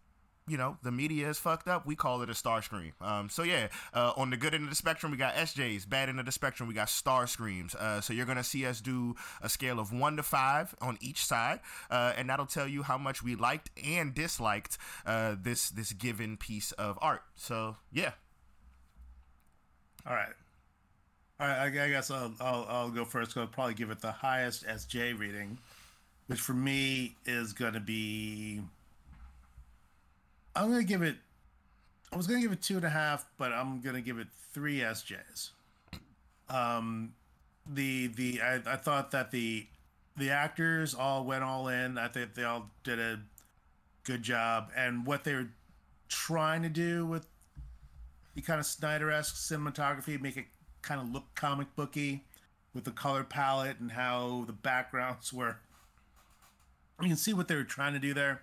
you 0.49 0.57
know 0.57 0.78
the 0.82 0.90
media 0.90 1.28
is 1.28 1.38
fucked 1.38 1.68
up, 1.68 1.86
we 1.86 1.96
call 1.96 2.22
it 2.22 2.30
a 2.30 2.34
star 2.34 2.62
scream. 2.62 2.92
Um, 3.01 3.28
so 3.28 3.42
yeah, 3.42 3.68
uh, 3.94 4.12
on 4.16 4.30
the 4.30 4.36
good 4.36 4.55
end 4.55 4.64
of 4.64 4.70
the 4.70 4.76
spectrum, 4.76 5.12
we 5.12 5.18
got 5.18 5.34
SJs. 5.34 5.88
Bad 5.88 6.09
end 6.09 6.20
of 6.20 6.26
the 6.26 6.32
spectrum, 6.32 6.68
we 6.68 6.74
got 6.74 6.88
star 6.88 7.26
screams. 7.26 7.74
Uh, 7.74 8.01
so 8.01 8.12
you're 8.12 8.26
gonna 8.26 8.44
see 8.44 8.66
us 8.66 8.80
do 8.80 9.14
a 9.42 9.49
scale 9.49 9.78
of 9.78 9.92
one 9.92 10.16
to 10.16 10.22
five 10.22 10.74
on 10.80 10.99
each 11.01 11.24
side, 11.24 11.61
uh, 11.90 12.12
and 12.16 12.28
that'll 12.28 12.46
tell 12.46 12.68
you 12.68 12.82
how 12.82 12.99
much 12.99 13.22
we 13.22 13.34
liked 13.34 13.70
and 13.84 14.14
disliked 14.14 14.78
uh, 15.07 15.36
this 15.40 15.70
this 15.70 15.92
given 15.92 16.36
piece 16.36 16.72
of 16.72 16.99
art. 17.01 17.22
So 17.34 17.76
yeah, 17.92 18.12
all 20.07 20.14
right 20.14 20.32
all 21.40 21.46
right 21.46 21.59
i, 21.59 21.84
I 21.84 21.88
guess 21.88 22.11
I'll, 22.11 22.32
I'll 22.40 22.66
i'll 22.68 22.90
go 22.90 23.05
first 23.05 23.36
i'll 23.36 23.46
probably 23.46 23.74
give 23.74 23.90
it 23.90 24.01
the 24.01 24.12
highest 24.12 24.66
sj 24.66 25.18
reading, 25.18 25.59
which 26.26 26.40
for 26.40 26.55
me 26.55 27.14
is 27.26 27.53
going 27.53 27.74
to 27.74 27.80
be 27.80 28.62
i'm 30.57 30.72
to 30.74 30.84
give 30.84 31.03
it 31.03 31.16
i 32.12 32.16
was 32.16 32.26
to 32.40 32.42
give 32.42 32.53
it 32.53 32.62
two 32.62 32.76
and 32.76 32.84
a 32.84 32.90
half 32.90 33.26
but 33.38 33.53
i'm 33.53 33.80
to 33.82 34.01
give 34.01 34.18
it 34.18 34.28
three 34.53 34.78
sjs 34.80 35.51
um 36.49 37.12
the 37.66 38.09
the 38.09 38.40
I, 38.40 38.55
I 38.66 38.76
thought 38.76 39.11
that 39.11 39.30
the 39.30 39.66
the 40.18 40.30
actors 40.30 40.94
all 40.94 41.24
went 41.24 41.44
all 41.44 41.68
in. 41.68 41.96
I 41.96 42.09
think 42.09 42.34
they 42.34 42.44
all 42.44 42.70
did 42.82 42.99
a 42.99 43.20
good 44.05 44.22
job. 44.22 44.70
And 44.76 45.07
what 45.07 45.24
they 45.24 45.34
were 45.34 45.49
trying 46.09 46.62
to 46.62 46.68
do 46.68 47.07
with 47.07 47.26
the 48.34 48.42
kind 48.42 48.59
of 48.59 48.66
snyder-esque 48.66 49.36
cinematography 49.36 50.20
make 50.20 50.36
it 50.36 50.46
kind 50.82 51.01
of 51.01 51.11
look 51.11 51.34
comic 51.34 51.68
booky 51.76 52.24
with 52.74 52.84
the 52.84 52.90
color 52.90 53.24
palette 53.24 53.78
and 53.78 53.92
how 53.92 54.44
the 54.46 54.53
backgrounds 54.53 55.32
were. 55.32 55.59
You 57.01 57.09
can 57.09 57.16
see 57.16 57.32
what 57.32 57.46
they 57.46 57.55
were 57.55 57.64
trying 57.64 57.92
to 57.92 58.01
do 58.01 58.12
there 58.12 58.42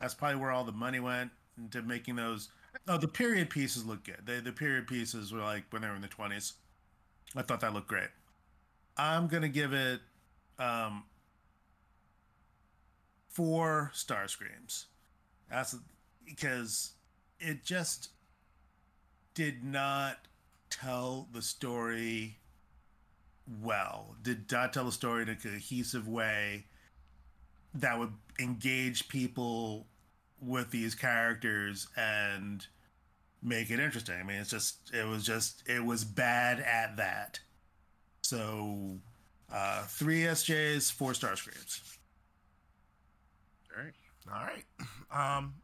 that's 0.00 0.14
probably 0.14 0.36
where 0.40 0.50
all 0.50 0.64
the 0.64 0.72
money 0.72 1.00
went 1.00 1.30
into 1.58 1.82
making 1.82 2.16
those. 2.16 2.48
Oh 2.88 2.98
the 2.98 3.08
period 3.08 3.50
pieces 3.50 3.86
look 3.86 4.04
good. 4.04 4.22
The, 4.24 4.40
the 4.40 4.52
period 4.52 4.86
pieces 4.86 5.32
were 5.32 5.40
like 5.40 5.64
when 5.70 5.82
they 5.82 5.88
were 5.88 5.96
in 5.96 6.02
the 6.02 6.08
20s 6.08 6.52
i 7.34 7.42
thought 7.42 7.60
that 7.60 7.74
looked 7.74 7.88
great. 7.88 8.08
I'm 8.96 9.26
gonna 9.28 9.48
give 9.48 9.72
it 9.72 10.00
um 10.58 11.04
four 13.28 13.90
star 13.94 14.28
screams. 14.28 14.86
That's 15.50 15.76
because 16.24 16.92
it 17.38 17.64
just 17.64 18.10
did 19.34 19.62
not 19.62 20.16
tell 20.70 21.28
the 21.32 21.42
story 21.42 22.38
well. 23.62 24.16
Did 24.22 24.50
not 24.50 24.72
tell 24.72 24.84
the 24.84 24.92
story 24.92 25.22
in 25.22 25.28
a 25.28 25.36
cohesive 25.36 26.08
way 26.08 26.64
that 27.74 27.98
would 27.98 28.12
engage 28.38 29.08
people 29.08 29.86
with 30.40 30.70
these 30.70 30.94
characters 30.94 31.88
and 31.96 32.66
make 33.42 33.70
it 33.70 33.80
interesting. 33.80 34.16
I 34.20 34.22
mean, 34.22 34.38
it's 34.38 34.50
just 34.50 34.90
it 34.92 35.06
was 35.06 35.24
just 35.24 35.62
it 35.66 35.84
was 35.84 36.04
bad 36.04 36.60
at 36.60 36.96
that. 36.96 37.40
So 38.22 38.98
uh 39.52 39.84
three 39.84 40.22
SJs, 40.22 40.92
four 40.92 41.14
star 41.14 41.36
screams. 41.36 41.80
All 43.76 43.82
right. 43.82 43.92
all 44.32 44.46
right. 44.46 45.36
Um, 45.38 45.54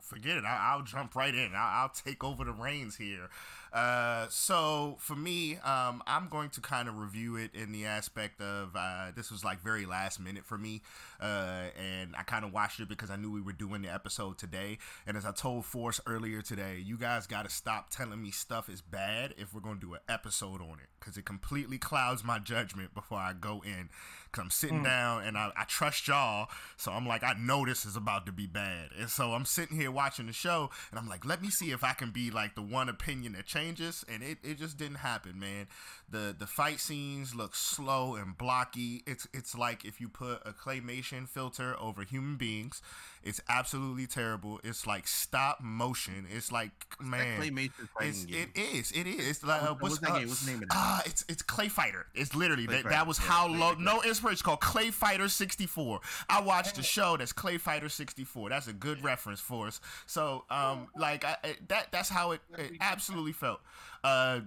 forget 0.00 0.36
it. 0.36 0.44
I, 0.44 0.72
I'll 0.72 0.82
jump 0.82 1.14
right 1.14 1.34
in. 1.34 1.52
I'll, 1.54 1.82
I'll 1.82 1.88
take 1.88 2.22
over 2.22 2.44
the 2.44 2.52
reins 2.52 2.96
here. 2.96 3.28
Uh, 3.72 4.26
so 4.28 4.96
for 4.98 5.16
me, 5.16 5.56
um, 5.58 6.02
I'm 6.06 6.28
going 6.28 6.50
to 6.50 6.60
kind 6.60 6.88
of 6.88 6.98
review 6.98 7.36
it 7.36 7.54
in 7.54 7.72
the 7.72 7.86
aspect 7.86 8.40
of 8.40 8.76
uh, 8.76 9.12
this 9.16 9.30
was 9.30 9.44
like 9.44 9.62
very 9.62 9.86
last 9.86 10.20
minute 10.20 10.44
for 10.44 10.58
me, 10.58 10.82
uh, 11.20 11.70
and 11.78 12.14
I 12.16 12.22
kind 12.22 12.44
of 12.44 12.52
watched 12.52 12.80
it 12.80 12.88
because 12.88 13.10
I 13.10 13.16
knew 13.16 13.30
we 13.30 13.40
were 13.40 13.52
doing 13.52 13.82
the 13.82 13.92
episode 13.92 14.36
today. 14.36 14.78
And 15.06 15.16
as 15.16 15.24
I 15.24 15.32
told 15.32 15.64
Force 15.64 16.00
earlier 16.06 16.42
today, 16.42 16.82
you 16.84 16.98
guys 16.98 17.26
got 17.26 17.44
to 17.44 17.50
stop 17.50 17.88
telling 17.88 18.20
me 18.20 18.30
stuff 18.30 18.68
is 18.68 18.82
bad 18.82 19.34
if 19.38 19.54
we're 19.54 19.60
going 19.60 19.80
to 19.80 19.86
do 19.86 19.94
an 19.94 20.00
episode 20.08 20.60
on 20.60 20.78
it 20.82 20.88
because 21.00 21.16
it 21.16 21.24
completely 21.24 21.78
clouds 21.78 22.22
my 22.22 22.38
judgment 22.38 22.94
before 22.94 23.18
I 23.18 23.32
go 23.32 23.62
in. 23.64 23.88
Because 24.32 24.44
I'm 24.44 24.50
sitting 24.50 24.82
down 24.82 25.24
and 25.24 25.36
I, 25.36 25.50
I 25.56 25.64
trust 25.64 26.08
y'all, 26.08 26.48
so 26.78 26.90
I'm 26.92 27.06
like, 27.06 27.22
I 27.22 27.34
know 27.38 27.66
this 27.66 27.84
is 27.84 27.96
about 27.96 28.24
to 28.26 28.32
be 28.32 28.46
bad, 28.46 28.88
and 28.98 29.10
so 29.10 29.32
I'm 29.32 29.44
sitting 29.44 29.76
here 29.76 29.90
watching 29.90 30.26
the 30.26 30.32
show, 30.32 30.70
and 30.90 30.98
I'm 30.98 31.08
like, 31.08 31.26
let 31.26 31.42
me 31.42 31.50
see 31.50 31.70
if 31.70 31.84
I 31.84 31.92
can 31.92 32.10
be 32.10 32.30
like 32.30 32.54
the 32.54 32.62
one 32.62 32.88
opinion 32.88 33.34
that 33.34 33.44
changes 33.44 33.82
changes, 33.82 34.04
and 34.08 34.22
it, 34.22 34.38
it 34.42 34.58
just 34.58 34.76
didn't 34.76 34.96
happen, 34.96 35.38
man. 35.38 35.66
The 36.08 36.34
the 36.38 36.46
fight 36.46 36.80
scenes 36.80 37.34
look 37.34 37.54
slow 37.54 38.14
and 38.14 38.36
blocky. 38.36 39.02
It's 39.06 39.26
it's 39.32 39.56
like 39.56 39.84
if 39.84 40.00
you 40.00 40.08
put 40.08 40.42
a 40.44 40.52
claymation 40.52 41.28
filter 41.28 41.76
over 41.78 42.02
human 42.02 42.36
beings. 42.36 42.82
It's 43.24 43.40
absolutely 43.48 44.08
terrible. 44.08 44.60
It's 44.64 44.84
like 44.84 45.06
stop 45.06 45.60
motion. 45.62 46.26
It's 46.28 46.50
like 46.50 46.72
man, 47.00 47.40
Claymation 47.40 47.88
fighting 47.96 48.26
it's, 48.28 48.50
it 48.54 48.60
is. 48.60 48.90
It 48.90 49.06
is. 49.06 49.28
It's 49.28 49.44
like, 49.44 49.62
uh, 49.62 49.74
what's, 49.78 49.82
what's 49.82 49.98
that 50.00 50.10
uh, 50.10 50.18
game? 50.18 50.28
What's 50.28 50.44
the 50.44 50.50
name 50.50 50.62
of 50.64 50.68
that? 50.70 50.76
Ah, 50.76 51.02
it's 51.06 51.24
it's 51.28 51.42
Clay 51.42 51.68
Fighter. 51.68 52.06
It's 52.16 52.34
literally 52.34 52.66
Clay 52.66 52.76
that, 52.76 52.82
Fighter, 52.82 52.96
that 52.96 53.06
was 53.06 53.20
yeah, 53.20 53.26
how 53.26 53.46
Clay 53.46 53.58
low. 53.58 53.68
Fighter. 53.70 53.80
No 53.80 54.00
inspiration. 54.22 54.32
It's 54.34 54.42
called 54.42 54.60
Clay 54.60 54.90
Fighter 54.90 55.28
64. 55.28 56.00
I 56.28 56.40
watched 56.40 56.76
the 56.76 56.82
show 56.82 57.16
that's 57.16 57.32
Clay 57.32 57.58
Fighter 57.58 57.88
64. 57.88 58.50
That's 58.50 58.66
a 58.68 58.72
good 58.72 59.02
reference 59.02 59.40
for 59.40 59.66
us. 59.66 59.80
So 60.06 60.44
um 60.50 60.88
like 60.96 61.24
I, 61.24 61.36
I- 61.44 61.56
that 61.68 61.88
that's 61.90 62.08
how 62.08 62.32
it, 62.32 62.40
it 62.56 62.72
absolutely 62.80 63.32
felt. 63.32 63.60
Uh, 64.04 64.40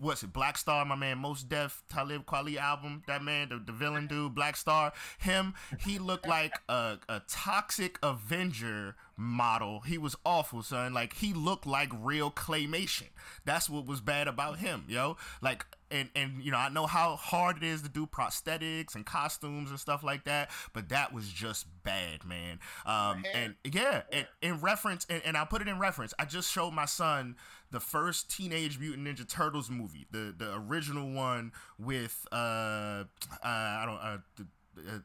what's 0.00 0.22
it? 0.22 0.32
Black 0.32 0.56
Star, 0.58 0.84
my 0.84 0.94
man, 0.94 1.18
Mos 1.18 1.42
Def 1.42 1.82
Talib 1.88 2.24
Kweli 2.26 2.56
album. 2.56 3.02
That 3.06 3.22
man, 3.22 3.48
the, 3.48 3.58
the 3.58 3.72
villain 3.72 4.06
dude, 4.06 4.34
Black 4.34 4.56
Star. 4.56 4.92
Him, 5.18 5.54
he 5.80 5.98
looked 5.98 6.26
like 6.26 6.54
a, 6.68 6.98
a 7.08 7.22
toxic 7.28 7.98
Avenger 8.02 8.96
model. 9.16 9.80
He 9.80 9.98
was 9.98 10.16
awful, 10.24 10.62
son. 10.62 10.92
Like 10.94 11.14
he 11.14 11.32
looked 11.32 11.66
like 11.66 11.90
real 11.96 12.30
claymation. 12.30 13.08
That's 13.44 13.68
what 13.68 13.86
was 13.86 14.00
bad 14.00 14.28
about 14.28 14.58
him, 14.58 14.84
yo. 14.88 15.16
Like 15.40 15.66
and 15.90 16.08
and 16.16 16.42
you 16.42 16.50
know 16.50 16.58
I 16.58 16.68
know 16.68 16.86
how 16.86 17.16
hard 17.16 17.58
it 17.58 17.62
is 17.62 17.82
to 17.82 17.88
do 17.88 18.06
prosthetics 18.06 18.94
and 18.94 19.06
costumes 19.06 19.70
and 19.70 19.78
stuff 19.78 20.02
like 20.02 20.24
that, 20.24 20.50
but 20.72 20.88
that 20.88 21.12
was 21.12 21.28
just 21.28 21.66
bad, 21.84 22.24
man. 22.24 22.58
Um, 22.86 23.24
and 23.34 23.54
yeah, 23.64 24.02
and 24.10 24.26
in 24.42 24.60
reference, 24.60 25.06
and, 25.08 25.22
and 25.24 25.36
I'll 25.36 25.46
put 25.46 25.62
it 25.62 25.68
in 25.68 25.78
reference. 25.78 26.14
I 26.18 26.24
just 26.24 26.50
showed 26.50 26.72
my 26.72 26.86
son 26.86 27.36
the 27.70 27.80
first 27.80 28.30
Teenage 28.30 28.78
Mutant 28.78 29.06
Ninja 29.06 29.28
Turtles 29.28 29.70
movie, 29.70 30.06
the 30.10 30.34
the 30.36 30.54
original 30.54 31.10
one 31.10 31.52
with 31.78 32.26
uh, 32.32 32.34
uh 32.34 33.04
I 33.42 33.84
don't 33.86 33.98
uh. 33.98 34.18
The, 34.36 34.90
uh 34.90 34.98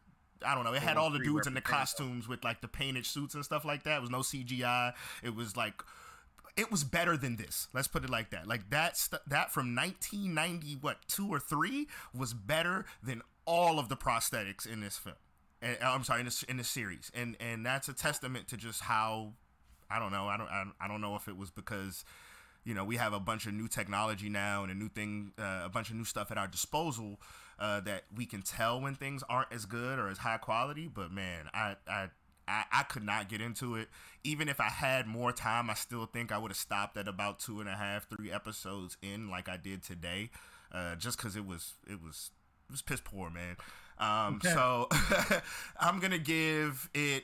I 0.46 0.56
don't 0.56 0.64
know. 0.64 0.72
It 0.72 0.82
had 0.82 0.96
all 0.96 1.10
the 1.10 1.20
dudes 1.20 1.48
in 1.48 1.54
the 1.54 1.60
costumes 1.60 2.26
with 2.26 2.46
like 2.46 2.62
the 2.62 2.70
painted 2.70 3.06
suits 3.06 3.36
and 3.36 3.44
stuff 3.44 3.66
like 3.66 3.84
that. 3.84 3.98
It 3.98 4.02
was 4.02 4.10
no 4.10 4.20
CGI. 4.20 4.94
It 5.22 5.36
was 5.36 5.58
like 5.58 5.84
it 6.60 6.72
was 6.72 6.84
better 6.84 7.16
than 7.18 7.38
this. 7.38 7.68
Let's 7.74 7.88
put 7.88 8.04
it 8.04 8.10
like 8.10 8.32
that. 8.32 8.48
Like 8.48 8.70
that 8.70 8.98
st- 8.98 9.22
that 9.28 9.52
from 9.52 9.76
1990 9.76 10.78
what 10.82 10.98
2 11.08 11.28
or 11.28 11.40
3 11.40 11.88
was 12.14 12.34
better 12.34 12.86
than 13.02 13.22
all 13.46 13.80
of 13.80 13.90
the 13.90 13.96
prosthetics 13.96 14.66
in 14.66 14.82
this 14.82 14.98
film. 14.98 15.16
And 15.62 15.78
uh, 15.82 15.92
I'm 15.92 16.04
sorry 16.04 16.22
in 16.22 16.26
the, 16.28 16.46
in 16.48 16.58
this 16.58 16.70
series. 16.70 17.12
And 17.14 17.36
and 17.40 17.66
that's 17.66 17.90
a 17.90 17.94
testament 17.94 18.48
to 18.50 18.58
just 18.58 18.82
how 18.82 19.34
I 19.90 20.00
don't 20.00 20.12
know. 20.12 20.28
I 20.28 20.38
don't 20.38 20.50
I, 20.50 20.64
I 20.82 20.88
don't 20.88 21.02
know 21.02 21.16
if 21.16 21.28
it 21.28 21.38
was 21.38 21.52
because 21.52 22.04
you 22.64 22.74
know 22.74 22.84
we 22.84 22.98
have 22.98 23.14
a 23.14 23.20
bunch 23.20 23.46
of 23.46 23.54
new 23.54 23.68
technology 23.68 24.30
now 24.30 24.64
and 24.64 24.72
a 24.72 24.76
new 24.76 24.90
thing 24.90 25.32
uh, 25.40 25.62
a 25.66 25.70
bunch 25.70 25.90
of 25.90 25.96
new 25.96 26.06
stuff 26.06 26.32
at 26.32 26.38
our 26.38 26.48
disposal 26.48 27.20
uh, 27.60 27.80
that 27.82 28.04
we 28.16 28.26
can 28.26 28.42
tell 28.42 28.80
when 28.80 28.96
things 28.96 29.24
aren't 29.30 29.52
as 29.52 29.66
good 29.66 30.00
or 30.00 30.08
as 30.10 30.20
high 30.20 30.38
quality 30.38 30.88
but 30.88 31.12
man 31.12 31.46
I, 31.54 31.76
I 31.88 32.10
I 32.48 32.64
I 32.72 32.84
could 32.84 33.04
not 33.04 33.30
get 33.30 33.42
into 33.42 33.76
it 33.76 33.90
even 34.24 34.50
if 34.50 34.60
I 34.60 34.70
had 34.70 35.08
more 35.08 35.32
time 35.32 35.70
I 35.70 35.74
still 35.74 36.06
think 36.06 36.32
I 36.32 36.38
would 36.38 36.52
have 36.52 36.58
stopped 36.58 36.98
at 36.98 37.08
about 37.08 37.40
two 37.40 37.60
and 37.60 37.70
a 37.70 37.76
half 37.76 38.08
three 38.10 38.32
episodes 38.32 38.98
in 39.02 39.30
like 39.30 39.50
I 39.50 39.58
did 39.58 39.84
today 39.84 40.30
uh, 40.72 40.96
just 40.96 41.18
because 41.18 41.36
it 41.36 41.46
was 41.46 41.74
it 41.90 42.04
was 42.04 42.32
it 42.68 42.72
was 42.72 42.82
piss 42.82 43.02
poor 43.02 43.30
man 43.30 43.56
um, 44.00 44.40
so 44.44 44.88
I'm 45.80 46.00
gonna 46.00 46.18
give 46.18 46.90
it 46.94 47.24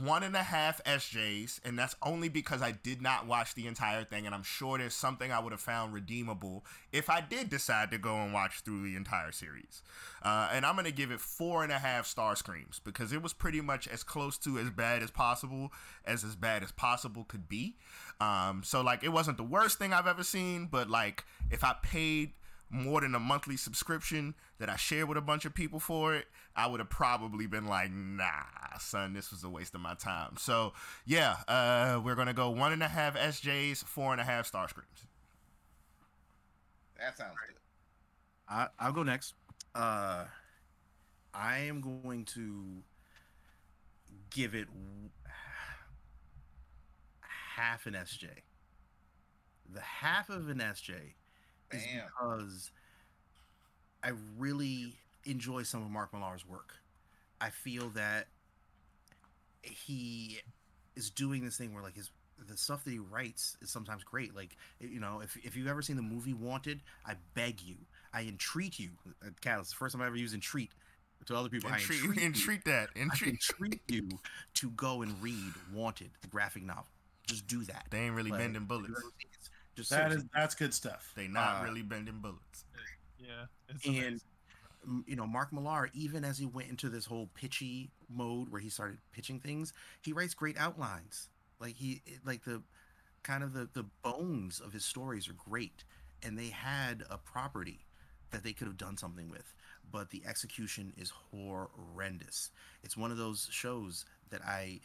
one 0.00 0.22
and 0.22 0.34
a 0.34 0.42
half 0.42 0.82
SJs, 0.84 1.60
and 1.64 1.78
that's 1.78 1.94
only 2.02 2.30
because 2.30 2.62
I 2.62 2.72
did 2.72 3.02
not 3.02 3.26
watch 3.26 3.54
the 3.54 3.66
entire 3.66 4.02
thing, 4.02 4.24
and 4.24 4.34
I'm 4.34 4.42
sure 4.42 4.78
there's 4.78 4.94
something 4.94 5.30
I 5.30 5.40
would 5.40 5.52
have 5.52 5.60
found 5.60 5.92
redeemable 5.92 6.64
if 6.90 7.10
I 7.10 7.20
did 7.20 7.50
decide 7.50 7.90
to 7.90 7.98
go 7.98 8.16
and 8.16 8.32
watch 8.32 8.60
through 8.60 8.84
the 8.84 8.96
entire 8.96 9.30
series. 9.30 9.82
Uh, 10.22 10.48
and 10.52 10.64
I'm 10.64 10.74
gonna 10.74 10.90
give 10.90 11.10
it 11.10 11.20
four 11.20 11.62
and 11.62 11.72
a 11.72 11.78
half 11.78 12.06
star 12.06 12.34
screams 12.34 12.80
because 12.82 13.12
it 13.12 13.22
was 13.22 13.34
pretty 13.34 13.60
much 13.60 13.86
as 13.86 14.02
close 14.02 14.38
to 14.38 14.58
as 14.58 14.70
bad 14.70 15.02
as 15.02 15.10
possible 15.10 15.70
as 16.04 16.24
as 16.24 16.34
bad 16.34 16.62
as 16.62 16.72
possible 16.72 17.24
could 17.24 17.48
be. 17.48 17.76
Um, 18.20 18.62
so 18.64 18.80
like 18.80 19.04
it 19.04 19.10
wasn't 19.10 19.36
the 19.36 19.44
worst 19.44 19.78
thing 19.78 19.92
I've 19.92 20.06
ever 20.06 20.24
seen, 20.24 20.66
but 20.66 20.88
like 20.88 21.24
if 21.50 21.62
I 21.62 21.74
paid 21.82 22.32
more 22.70 23.00
than 23.00 23.14
a 23.14 23.18
monthly 23.18 23.56
subscription 23.56 24.34
that 24.58 24.68
I 24.68 24.76
shared 24.76 25.08
with 25.08 25.18
a 25.18 25.22
bunch 25.22 25.44
of 25.44 25.54
people 25.54 25.80
for 25.80 26.14
it, 26.14 26.26
I 26.54 26.66
would 26.66 26.80
have 26.80 26.90
probably 26.90 27.46
been 27.46 27.66
like, 27.66 27.90
nah, 27.90 28.78
son, 28.78 29.14
this 29.14 29.30
was 29.30 29.44
a 29.44 29.48
waste 29.48 29.74
of 29.74 29.80
my 29.80 29.94
time. 29.94 30.34
So 30.38 30.72
yeah, 31.06 31.36
uh, 31.48 32.00
we're 32.04 32.14
gonna 32.14 32.34
go 32.34 32.50
one 32.50 32.72
and 32.72 32.82
a 32.82 32.88
half 32.88 33.16
SJs, 33.16 33.84
four 33.84 34.12
and 34.12 34.20
a 34.20 34.24
half 34.24 34.46
star 34.46 34.68
screams. 34.68 35.06
That 36.98 37.16
sounds 37.16 37.34
good. 37.46 37.56
I, 38.48 38.68
I'll 38.78 38.92
go 38.92 39.02
next. 39.02 39.34
Uh, 39.74 40.24
I 41.32 41.58
am 41.58 41.80
going 42.02 42.24
to 42.34 42.82
give 44.30 44.54
it 44.54 44.68
half 47.54 47.86
an 47.86 47.94
SJ. 47.94 48.28
The 49.72 49.80
half 49.80 50.30
of 50.30 50.48
an 50.48 50.58
SJ 50.58 50.94
is 51.72 51.82
Damn. 51.84 52.04
because 52.06 52.70
I 54.02 54.12
really 54.38 54.94
enjoy 55.24 55.62
some 55.62 55.82
of 55.82 55.90
Mark 55.90 56.12
Millar's 56.12 56.46
work. 56.48 56.74
I 57.40 57.50
feel 57.50 57.88
that 57.90 58.26
he 59.62 60.38
is 60.96 61.10
doing 61.10 61.44
this 61.44 61.56
thing 61.56 61.72
where 61.74 61.82
like 61.82 61.94
his 61.96 62.10
the 62.48 62.56
stuff 62.56 62.84
that 62.84 62.90
he 62.92 62.98
writes 63.00 63.56
is 63.60 63.70
sometimes 63.70 64.04
great. 64.04 64.34
Like 64.34 64.56
you 64.80 65.00
know, 65.00 65.20
if 65.22 65.36
if 65.44 65.56
you've 65.56 65.66
ever 65.66 65.82
seen 65.82 65.96
the 65.96 66.02
movie 66.02 66.34
Wanted, 66.34 66.80
I 67.06 67.14
beg 67.34 67.60
you, 67.60 67.76
I 68.12 68.22
entreat 68.22 68.78
you. 68.78 68.90
Uh, 69.24 69.30
it's 69.60 69.70
the 69.70 69.76
first 69.76 69.94
time 69.94 70.02
I 70.02 70.06
ever 70.06 70.16
used 70.16 70.34
entreat 70.34 70.70
to 71.26 71.36
other 71.36 71.48
people. 71.48 71.68
I 71.70 71.74
Entreat, 71.74 72.00
entreat, 72.00 72.20
you- 72.20 72.26
entreat 72.26 72.64
that. 72.64 72.88
I 72.96 73.00
Entreat. 73.00 73.30
entreat 73.32 73.80
you 73.88 74.08
to 74.54 74.70
go 74.70 75.02
and 75.02 75.20
read 75.22 75.52
Wanted, 75.74 76.10
the 76.22 76.28
graphic 76.28 76.62
novel. 76.62 76.86
Just 77.26 77.46
do 77.48 77.64
that. 77.64 77.86
They 77.90 77.98
ain't 77.98 78.14
really 78.14 78.30
Like, 78.30 78.40
bending 78.40 78.64
bullets. 78.64 79.02
Ever 79.78 79.84
seen 79.84 79.84
it, 79.84 79.84
Just 79.84 79.90
That 79.90 79.96
seriously. 80.10 80.24
is 80.24 80.30
that's 80.34 80.54
good 80.54 80.74
stuff. 80.74 81.12
They 81.14 81.28
not 81.28 81.60
Uh, 81.62 81.64
really 81.64 81.82
bending 81.82 82.20
bullets. 82.20 82.64
Yeah, 83.18 83.46
And- 83.84 84.20
you 85.06 85.16
know, 85.16 85.26
Mark 85.26 85.52
Millar, 85.52 85.90
even 85.92 86.24
as 86.24 86.38
he 86.38 86.46
went 86.46 86.68
into 86.70 86.88
this 86.88 87.04
whole 87.06 87.26
pitchy 87.34 87.90
mode 88.08 88.48
where 88.48 88.60
he 88.60 88.70
started 88.70 88.98
pitching 89.12 89.38
things, 89.40 89.72
he 90.00 90.12
writes 90.12 90.34
great 90.34 90.56
outlines. 90.56 91.28
Like 91.58 91.74
he, 91.74 92.00
like 92.24 92.44
the 92.44 92.62
kind 93.24 93.42
of 93.42 93.52
the 93.52 93.66
the 93.72 93.82
bones 94.02 94.60
of 94.60 94.72
his 94.72 94.84
stories 94.84 95.28
are 95.28 95.34
great, 95.34 95.84
and 96.22 96.38
they 96.38 96.48
had 96.48 97.04
a 97.10 97.18
property 97.18 97.84
that 98.30 98.44
they 98.44 98.52
could 98.52 98.66
have 98.68 98.76
done 98.76 98.96
something 98.96 99.28
with, 99.28 99.54
but 99.90 100.10
the 100.10 100.24
execution 100.24 100.92
is 100.96 101.10
horrendous. 101.10 102.50
It's 102.82 102.96
one 102.96 103.10
of 103.10 103.16
those 103.18 103.48
shows 103.50 104.04
that 104.30 104.42
I, 104.44 104.80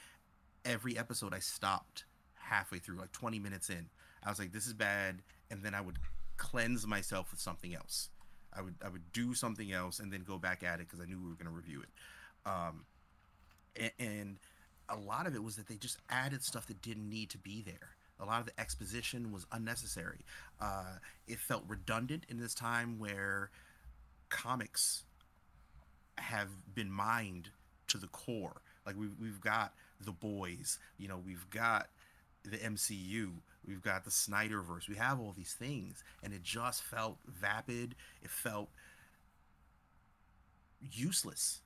every 0.65 0.97
episode 0.97 1.33
I 1.33 1.39
stopped 1.39 2.05
halfway 2.35 2.79
through, 2.79 2.97
like 2.97 3.11
20 3.11 3.37
minutes 3.39 3.69
in. 3.69 3.89
I 4.25 4.29
was 4.29 4.39
like, 4.39 4.51
this 4.51 4.67
is 4.67 4.73
bad, 4.73 5.21
and 5.51 5.61
then 5.63 5.73
I 5.73 5.81
would 5.81 5.97
cleanse 6.37 6.87
myself 6.87 7.31
with 7.31 7.39
something 7.39 7.75
else. 7.75 8.09
I 8.55 8.61
would 8.61 8.75
I 8.83 8.89
would 8.89 9.11
do 9.13 9.33
something 9.33 9.71
else 9.71 9.99
and 9.99 10.11
then 10.11 10.23
go 10.23 10.37
back 10.37 10.63
at 10.63 10.79
it 10.79 10.87
because 10.87 10.99
I 10.99 11.05
knew 11.05 11.19
we 11.19 11.29
were 11.29 11.35
going 11.35 11.47
to 11.47 11.51
review 11.51 11.81
it. 11.81 11.89
Um, 12.45 12.85
and, 13.75 13.91
and 13.99 14.37
a 14.89 14.95
lot 14.95 15.27
of 15.27 15.35
it 15.35 15.43
was 15.43 15.55
that 15.55 15.67
they 15.67 15.75
just 15.75 15.97
added 16.09 16.43
stuff 16.43 16.67
that 16.67 16.81
didn't 16.81 17.09
need 17.09 17.29
to 17.31 17.37
be 17.37 17.61
there. 17.61 17.95
A 18.19 18.25
lot 18.25 18.39
of 18.39 18.45
the 18.45 18.59
exposition 18.59 19.31
was 19.31 19.45
unnecessary. 19.51 20.19
Uh, 20.61 20.97
it 21.27 21.39
felt 21.39 21.63
redundant 21.67 22.25
in 22.29 22.39
this 22.39 22.53
time 22.53 22.99
where 22.99 23.49
comics 24.29 25.03
have 26.17 26.49
been 26.73 26.91
mined 26.91 27.49
to 27.87 27.97
the 27.97 28.07
core. 28.07 28.61
Like 28.85 28.95
we've 28.97 29.15
we've 29.19 29.41
got 29.41 29.73
the 29.99 30.11
boys, 30.11 30.79
you 30.97 31.07
know, 31.07 31.17
we've 31.25 31.49
got 31.49 31.87
the 32.43 32.57
MCU, 32.57 33.31
we've 33.67 33.81
got 33.81 34.03
the 34.05 34.09
Snyderverse, 34.11 34.87
we 34.89 34.95
have 34.95 35.19
all 35.19 35.33
these 35.35 35.53
things, 35.53 36.03
and 36.23 36.33
it 36.33 36.43
just 36.43 36.83
felt 36.83 37.17
vapid. 37.27 37.95
It 38.21 38.29
felt 38.29 38.69
useless. 40.81 41.61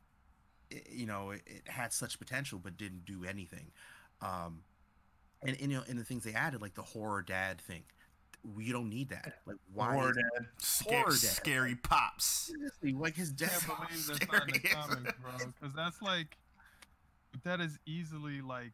It- 0.70 0.90
you 0.92 1.06
know, 1.06 1.32
it, 1.32 1.42
it 1.46 1.68
had 1.68 1.94
such 1.94 2.20
potential 2.20 2.60
but 2.62 2.78
didn't 2.78 3.06
do 3.06 3.24
anything. 3.26 3.72
Um, 4.22 4.62
and, 5.42 5.52
and 5.62 5.72
you 5.72 5.78
know, 5.78 5.84
and 5.88 5.98
the 6.00 6.04
things 6.04 6.24
they 6.24 6.34
added, 6.34 6.62
like 6.62 6.74
the 6.74 6.82
horror 6.82 7.22
dad 7.22 7.62
thing, 7.62 7.84
we 8.56 8.72
don't 8.72 8.90
need 8.90 9.10
that. 9.10 9.34
Like 9.46 9.58
why? 9.74 9.94
Horror 9.94 10.12
is- 10.12 10.18
Dad. 10.18 10.46
Scary, 10.58 10.96
Horror 11.00 11.12
dad. 11.12 11.18
scary 11.18 11.76
pops. 11.76 12.26
Seriously, 12.26 12.94
like 12.94 13.16
his 13.16 13.32
dad. 13.32 13.50
can't 13.50 13.66
believe 13.90 14.08
that's 14.08 14.28
not 14.32 14.48
in 14.48 14.54
the 14.54 14.60
Scary. 14.60 14.74
comics, 14.74 15.14
bro. 15.22 15.48
Because 15.60 15.76
that's 15.76 16.02
like, 16.02 16.38
that 17.44 17.60
is 17.62 17.78
easily 17.86 18.42
like 18.42 18.72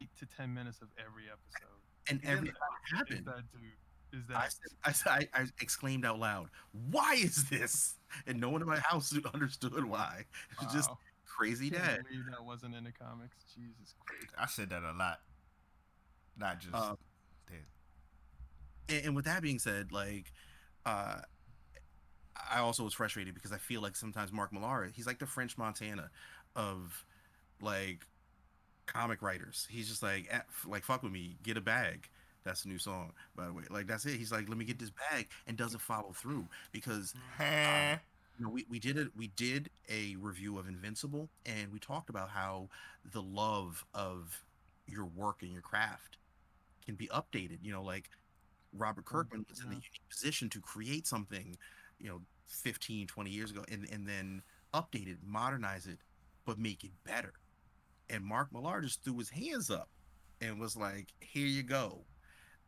eight 0.00 0.10
to 0.18 0.26
ten 0.26 0.54
minutes 0.54 0.80
of 0.82 0.88
every 0.98 1.24
episode. 1.24 1.79
And 2.10 2.20
every 2.24 2.48
Is 2.48 2.54
time 2.54 2.68
it 2.92 2.96
happened, 2.96 3.26
that 3.26 3.52
dude? 3.52 4.20
Is 4.20 4.24
I, 4.30 4.32
that? 4.32 4.52
said, 4.52 4.70
I, 4.84 4.92
said, 4.92 5.28
I, 5.34 5.40
I 5.42 5.46
exclaimed 5.60 6.04
out 6.04 6.18
loud, 6.18 6.48
"Why 6.90 7.14
is 7.14 7.48
this?" 7.48 7.94
And 8.26 8.40
no 8.40 8.50
one 8.50 8.60
in 8.60 8.68
my 8.68 8.78
house 8.80 9.16
understood 9.34 9.84
why. 9.84 10.24
It 10.52 10.64
was 10.64 10.72
just 10.72 10.90
wow. 10.90 10.98
crazy 11.26 11.70
Can't 11.70 11.82
dad. 11.82 12.00
believe 12.08 12.24
that 12.30 12.44
wasn't 12.44 12.74
in 12.74 12.84
the 12.84 12.92
comics. 12.92 13.36
Jesus 13.54 13.94
Christ. 14.04 14.32
I 14.36 14.46
said 14.46 14.70
that 14.70 14.82
a 14.82 14.92
lot. 14.92 15.20
Not 16.36 16.60
just 16.60 16.72
dead. 16.72 17.58
and, 18.88 19.06
and 19.06 19.16
with 19.16 19.26
that 19.26 19.42
being 19.42 19.58
said, 19.58 19.92
like, 19.92 20.32
uh, 20.86 21.20
I 22.50 22.60
also 22.60 22.84
was 22.84 22.94
frustrated 22.94 23.34
because 23.34 23.52
I 23.52 23.58
feel 23.58 23.80
like 23.80 23.96
sometimes 23.96 24.32
Mark 24.32 24.52
Millar, 24.52 24.90
he's 24.92 25.06
like 25.06 25.18
the 25.18 25.26
French 25.26 25.58
Montana 25.58 26.10
of 26.56 27.04
like 27.60 28.06
comic 28.92 29.22
writers. 29.22 29.66
He's 29.70 29.88
just 29.88 30.02
like, 30.02 30.28
eh, 30.30 30.40
like 30.66 30.84
fuck 30.84 31.02
with 31.02 31.12
me, 31.12 31.36
get 31.42 31.56
a 31.56 31.60
bag. 31.60 32.08
That's 32.44 32.64
a 32.64 32.68
new 32.68 32.78
song, 32.78 33.12
by 33.36 33.46
the 33.46 33.52
way. 33.52 33.64
Like 33.70 33.86
that's 33.86 34.06
it. 34.06 34.16
He's 34.16 34.32
like, 34.32 34.48
let 34.48 34.58
me 34.58 34.64
get 34.64 34.78
this 34.78 34.90
bag, 34.90 35.28
and 35.46 35.56
doesn't 35.56 35.80
follow 35.80 36.12
through 36.12 36.46
because 36.72 37.14
Heh. 37.36 37.96
you 38.38 38.44
know, 38.44 38.50
we, 38.50 38.64
we 38.68 38.78
did 38.78 38.96
it 38.96 39.08
we 39.16 39.28
did 39.28 39.70
a 39.88 40.16
review 40.16 40.58
of 40.58 40.68
invincible 40.68 41.28
and 41.44 41.72
we 41.72 41.78
talked 41.78 42.08
about 42.08 42.30
how 42.30 42.68
the 43.12 43.22
love 43.22 43.84
of 43.94 44.42
your 44.86 45.04
work 45.04 45.42
and 45.42 45.52
your 45.52 45.62
craft 45.62 46.16
can 46.84 46.94
be 46.94 47.06
updated 47.08 47.58
you 47.62 47.72
know 47.72 47.82
like 47.82 48.10
robert 48.76 49.04
kirkman 49.04 49.44
was 49.48 49.60
in 49.60 49.66
the 49.68 49.74
unique 49.74 50.00
position 50.08 50.48
to 50.48 50.60
create 50.60 51.06
something 51.06 51.56
you 51.98 52.08
know 52.08 52.20
15 52.48 53.06
20 53.06 53.30
years 53.30 53.50
ago 53.50 53.64
and, 53.70 53.86
and 53.92 54.06
then 54.08 54.42
update 54.74 55.08
it 55.08 55.18
modernize 55.24 55.86
it 55.86 55.98
but 56.44 56.58
make 56.58 56.84
it 56.84 56.90
better 57.04 57.32
and 58.10 58.24
mark 58.24 58.52
millar 58.52 58.80
just 58.80 59.02
threw 59.04 59.16
his 59.18 59.30
hands 59.30 59.70
up 59.70 59.88
and 60.40 60.58
was 60.60 60.76
like 60.76 61.06
here 61.20 61.46
you 61.46 61.62
go 61.62 62.00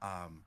um 0.00 0.42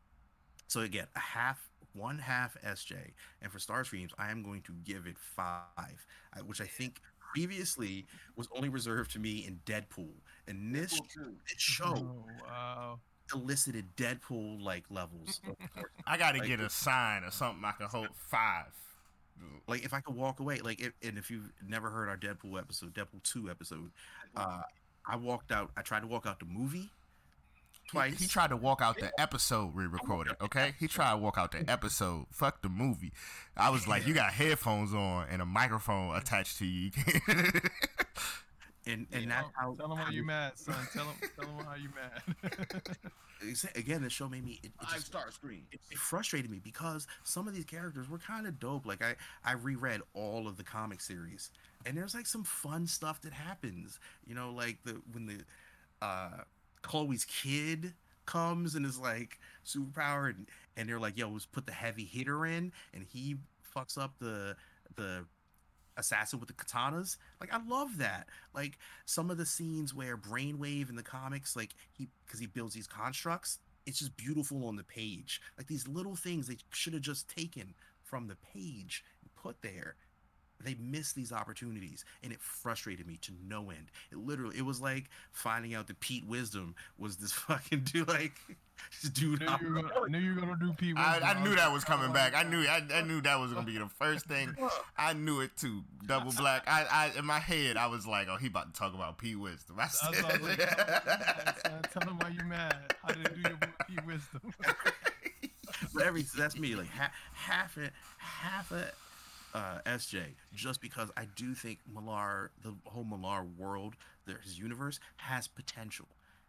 so 0.68 0.82
again 0.82 1.06
a 1.16 1.20
half 1.20 1.70
one 1.93 2.18
half 2.18 2.58
sj 2.66 2.93
and 3.41 3.52
for 3.52 3.58
Starscreams, 3.60 4.10
I 4.18 4.30
am 4.32 4.43
going 4.43 4.62
to 4.64 4.74
give 4.84 5.08
it 5.08 5.16
five, 5.18 6.06
which 6.46 6.60
I 6.60 6.66
think 6.66 7.00
previously 7.20 8.06
was 8.36 8.50
only 8.54 8.68
reserved 8.68 9.12
to 9.12 9.20
me 9.20 9.46
in 9.48 9.60
Deadpool. 9.66 10.10
And 10.48 10.76
this, 10.76 10.93
Deadpool 11.00 11.10
too. 11.14 11.36
this 11.48 11.62
show 11.62 11.93
Oh, 11.96 12.26
wow. 12.46 13.00
elicited 13.34 13.86
Deadpool 13.96 14.62
like 14.62 14.84
levels. 14.89 15.39
I 16.08 16.18
gotta 16.18 16.39
Like- 16.39 16.48
get 16.50 16.60
a 16.60 16.70
sign 16.70 17.24
or 17.24 17.32
something 17.32 17.64
I 17.64 17.72
can 17.72 17.88
hold 17.88 18.10
five. 18.30 18.74
like 19.68 19.86
if 19.86 19.93
I 19.93 20.02
could 20.02 20.16
walk 20.16 20.41
away, 20.41 20.60
like 20.60 20.82
if, 20.82 20.91
and 21.02 21.18
if 21.18 21.32
you've 21.32 21.50
never 21.66 21.89
heard 21.89 22.10
our 22.10 22.18
Deadpool 22.18 22.60
episode, 22.60 22.93
Deadpool 22.93 23.24
two 23.24 23.50
episode, 23.50 23.91
uh, 24.36 24.62
I 25.08 25.16
walked 25.18 25.51
out. 25.51 25.72
I 25.78 25.82
tried 25.82 26.01
to 26.01 26.08
walk 26.08 26.26
out 26.26 26.39
the 26.39 26.45
movie 26.45 26.89
He, 27.84 27.89
twice. 27.91 28.20
he 28.20 28.28
tried 28.28 28.49
to 28.49 28.58
walk 28.58 28.82
out 28.82 28.97
the 28.97 29.12
episode 29.20 29.76
we 29.76 29.86
recorded. 29.86 30.36
Okay, 30.41 30.74
he 30.80 30.88
tried 30.88 31.12
to 31.12 31.18
walk 31.18 31.38
out 31.38 31.51
the 31.51 31.70
episode. 31.70 32.26
Fuck 32.32 32.62
the 32.62 32.70
movie. 32.70 33.12
I 33.56 33.70
was 33.70 33.88
like, 33.88 34.08
you 34.08 34.14
got 34.14 34.34
headphones 34.34 34.93
on 34.93 35.28
and 35.30 35.41
a 35.41 35.45
microphone 35.45 36.16
attached 36.16 36.58
to 36.60 36.66
you. 36.66 36.91
And 38.88 39.08
and 39.12 39.30
Tell- 39.30 39.30
that's 39.30 39.48
how. 39.56 39.74
Tell 39.76 39.92
him 39.92 39.98
how 39.98 40.04
why 40.06 40.10
you 40.12 40.24
mad, 40.26 40.58
son. 40.60 40.76
Tell 40.94 41.06
him, 41.06 41.16
tell 41.40 41.48
him 41.50 41.66
why 41.66 41.76
you 41.78 41.90
mad. 41.96 42.98
Again, 43.76 44.02
the 44.02 44.10
show 44.10 44.28
made 44.30 44.44
me. 44.46 44.60
It, 44.64 44.68
it 44.68 44.72
Five 44.82 44.94
just- 44.96 45.08
star 45.08 45.30
screen. 45.32 45.64
it, 45.72 45.80
it 45.92 45.98
frustrated 45.98 46.50
me 46.50 46.60
because 46.64 47.06
some 47.24 47.48
of 47.48 47.54
these 47.56 47.66
characters 47.66 48.10
were 48.10 48.18
kind 48.18 48.48
of 48.48 48.60
dope. 48.60 48.86
Like 48.86 49.04
I, 49.04 49.16
I 49.44 49.54
reread 49.54 50.02
all 50.14 50.48
of 50.48 50.58
the 50.58 50.64
comic 50.64 51.02
series, 51.02 51.52
and 51.86 51.98
there's 51.98 52.16
like 52.16 52.28
some 52.28 52.44
fun 52.44 52.88
stuff 52.88 53.22
that 53.22 53.34
happens. 53.34 54.00
You 54.26 54.36
know, 54.36 54.52
like 54.52 54.78
the 54.84 55.02
when 55.12 55.26
the 55.28 55.38
uh, 56.02 56.42
Chloe's 56.82 57.26
kid 57.26 57.94
comes 58.26 58.76
and 58.76 58.86
is 58.86 58.98
like 59.00 59.40
superpower, 59.66 60.30
and, 60.30 60.48
and 60.78 60.88
they're 60.90 61.00
like, 61.00 61.18
"Yo, 61.18 61.30
let's 61.30 61.46
put 61.46 61.66
the 61.66 61.74
heavy 61.74 62.06
hitter 62.06 62.46
in," 62.46 62.72
and 62.94 63.04
he 63.04 63.36
fucks 63.76 63.98
up 63.98 64.14
the 64.20 64.56
the 64.96 65.26
assassin 65.98 66.39
with 66.39 66.48
the 66.48 66.54
katanas. 66.54 67.18
Like 67.39 67.54
I 67.54 67.60
love 67.66 67.98
that. 67.98 68.28
Like 68.54 68.78
some 69.06 69.30
of 69.30 69.38
the 69.38 69.46
scenes 69.46 69.93
where 69.93 70.18
Brainwave 70.18 70.89
in 70.89 70.96
the 70.96 71.04
comics, 71.04 71.56
like 71.56 71.76
he 71.91 72.08
because 72.26 72.39
he 72.39 72.48
builds 72.48 72.76
these 72.76 72.88
constructs, 72.88 73.60
it's 73.86 74.00
just 74.00 74.18
beautiful 74.18 74.68
on 74.68 74.76
the 74.76 74.84
page. 74.84 75.41
Like 75.58 75.68
these 75.68 75.88
little 75.88 76.16
things 76.16 76.48
they 76.48 76.58
should 76.72 76.93
have 76.93 77.02
just 77.02 77.30
taken 77.30 77.74
from 78.02 78.28
the 78.28 78.36
page 78.36 79.04
and 79.22 79.34
put 79.36 79.62
there. 79.62 79.96
They 80.66 80.76
missed 80.80 81.16
these 81.16 81.32
opportunities, 81.32 82.03
and 82.24 82.34
it 82.34 82.41
frustrated 82.41 83.07
me 83.07 83.18
to 83.22 83.32
no 83.47 83.70
end. 83.70 83.91
It 84.11 84.18
literally, 84.18 84.57
it 84.57 84.66
was 84.66 84.82
like 84.82 85.05
finding 85.32 85.74
out 85.74 85.88
that 85.88 85.99
Pete 85.99 86.26
Wisdom 86.26 86.76
was 86.97 87.18
this 87.18 87.32
fucking 87.34 87.82
dude, 87.82 88.07
like 88.07 88.34
this 89.01 89.11
dude. 89.11 89.39
knew, 89.41 89.47
you 89.61 89.74
were 89.74 89.82
gonna, 89.82 90.09
knew 90.09 90.20
you 90.20 90.36
were 90.36 90.41
gonna 90.41 90.57
do 90.59 90.74
Pete. 90.74 90.97
I, 90.97 91.20
Wisdom. 91.20 91.30
I 91.30 91.43
knew 91.43 91.55
that 91.55 91.72
was 91.72 91.84
coming 91.84 92.09
oh, 92.09 92.13
back. 92.13 92.34
I 92.36 92.43
knew 92.49 92.61
I, 92.61 92.82
I 92.93 93.01
knew 93.03 93.22
that 93.22 93.39
was 93.39 93.53
gonna 93.53 93.66
be 93.66 93.78
the 93.78 93.89
first 93.99 94.26
thing. 94.26 94.55
I 94.97 95.13
knew 95.13 95.41
it 95.41 95.51
too. 95.57 95.84
Double 96.05 96.32
black. 96.34 96.63
I, 96.68 96.86
I 96.91 97.20
in 97.20 97.26
my 97.26 97.39
head 97.39 97.78
I 97.78 97.88
was 97.88 98.05
like, 98.05 98.28
oh, 98.30 98.38
he 98.38 98.47
about 98.47 98.74
to 98.74 98.80
talk 98.80 98.93
about 98.93 99.18
Pete 99.18 99.39
Wisdom. 99.39 99.78
I 99.80 99.84
That's 99.84 100.03
what 100.03 100.26
I 100.26 100.38
was 100.38 100.41
like, 100.41 100.61
said, 100.61 100.70
tell 100.74 100.82
him 100.82 101.07
why 101.07 101.09
you 101.20 101.26
mad, 101.45 101.55
son. 101.63 101.82
Tell 101.93 102.09
him 102.09 102.18
why 102.18 102.30
you 102.30 102.45
mad. 102.45 102.95
How 103.03 103.13
did 103.13 103.26
it 103.26 103.36
do 103.36 103.41
your 103.41 103.59
Pete 103.88 104.05
Wisdom? 104.05 104.53
But 105.93 106.03
every 106.03 106.24
that's 106.38 106.57
me 106.57 106.76
like 106.76 106.88
half 106.88 107.11
half 107.34 107.78
a 107.78 107.91
half 108.18 108.72
a 108.72 108.91
uh, 109.56 109.80
SJ 109.86 110.36
just 110.53 110.82
because 110.82 111.10
I 111.16 111.28
do 111.38 111.53
think 111.53 111.80
Millar 111.91 112.51
the 112.62 112.76
whole 112.84 113.06
Millar 113.06 113.45
world 113.58 113.95
there 114.28 114.39
his 114.43 114.60
universe 114.60 114.99
has 115.16 115.47
potential. 115.47 116.08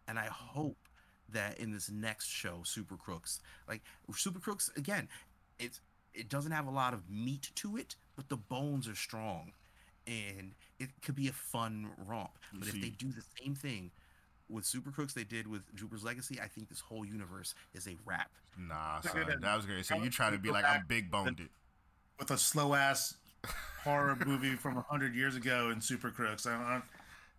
And 0.09 0.19
I 0.19 0.25
hope 0.25 0.77
that 1.29 1.57
in 1.57 1.71
this 1.71 1.89
next 1.89 2.27
show 2.27 2.59
Super 2.63 2.97
Crooks 2.97 3.39
like 3.67 3.81
Super 4.13 4.39
Crooks 4.39 4.69
again 4.75 5.07
it's 5.57 5.79
it 6.13 6.27
doesn't 6.27 6.51
have 6.51 6.67
a 6.67 6.71
lot 6.71 6.93
of 6.93 7.09
meat 7.09 7.49
to 7.55 7.77
it 7.77 7.95
but 8.17 8.27
the 8.27 8.37
bones 8.37 8.89
are 8.89 8.95
strong. 8.95 9.53
And 10.05 10.51
it 10.79 10.89
could 11.01 11.15
be 11.15 11.27
a 11.27 11.33
fun 11.33 11.89
romp. 12.05 12.31
You 12.51 12.59
but 12.59 12.67
if 12.69 12.81
they 12.81 12.89
do 12.89 13.07
the 13.07 13.23
same 13.41 13.55
thing 13.55 13.91
with 14.49 14.65
Super 14.65 14.91
Crooks 14.91 15.13
they 15.13 15.23
did 15.23 15.47
with 15.47 15.73
Jupiter's 15.75 16.03
Legacy 16.03 16.41
I 16.41 16.47
think 16.49 16.67
this 16.67 16.81
whole 16.81 17.05
universe 17.05 17.55
is 17.73 17.87
a 17.87 17.95
wrap. 18.05 18.31
Nah, 18.57 18.99
Look 19.01 19.13
son, 19.13 19.39
that 19.41 19.55
was 19.55 19.65
great. 19.65 19.85
So 19.85 19.95
you 19.95 20.09
try 20.09 20.29
to 20.29 20.37
be 20.37 20.51
like 20.51 20.65
I'm 20.65 20.83
big 20.89 21.09
boned 21.09 21.39
it. 21.39 21.51
With 22.19 22.31
a 22.31 22.37
slow 22.37 22.73
ass 22.73 23.15
horror 23.83 24.17
movie 24.25 24.55
from 24.55 24.75
hundred 24.89 25.15
years 25.15 25.35
ago 25.35 25.69
in 25.69 25.81
Super 25.81 26.11
Crooks. 26.11 26.45
I'm, 26.45 26.61
I'm 26.61 26.83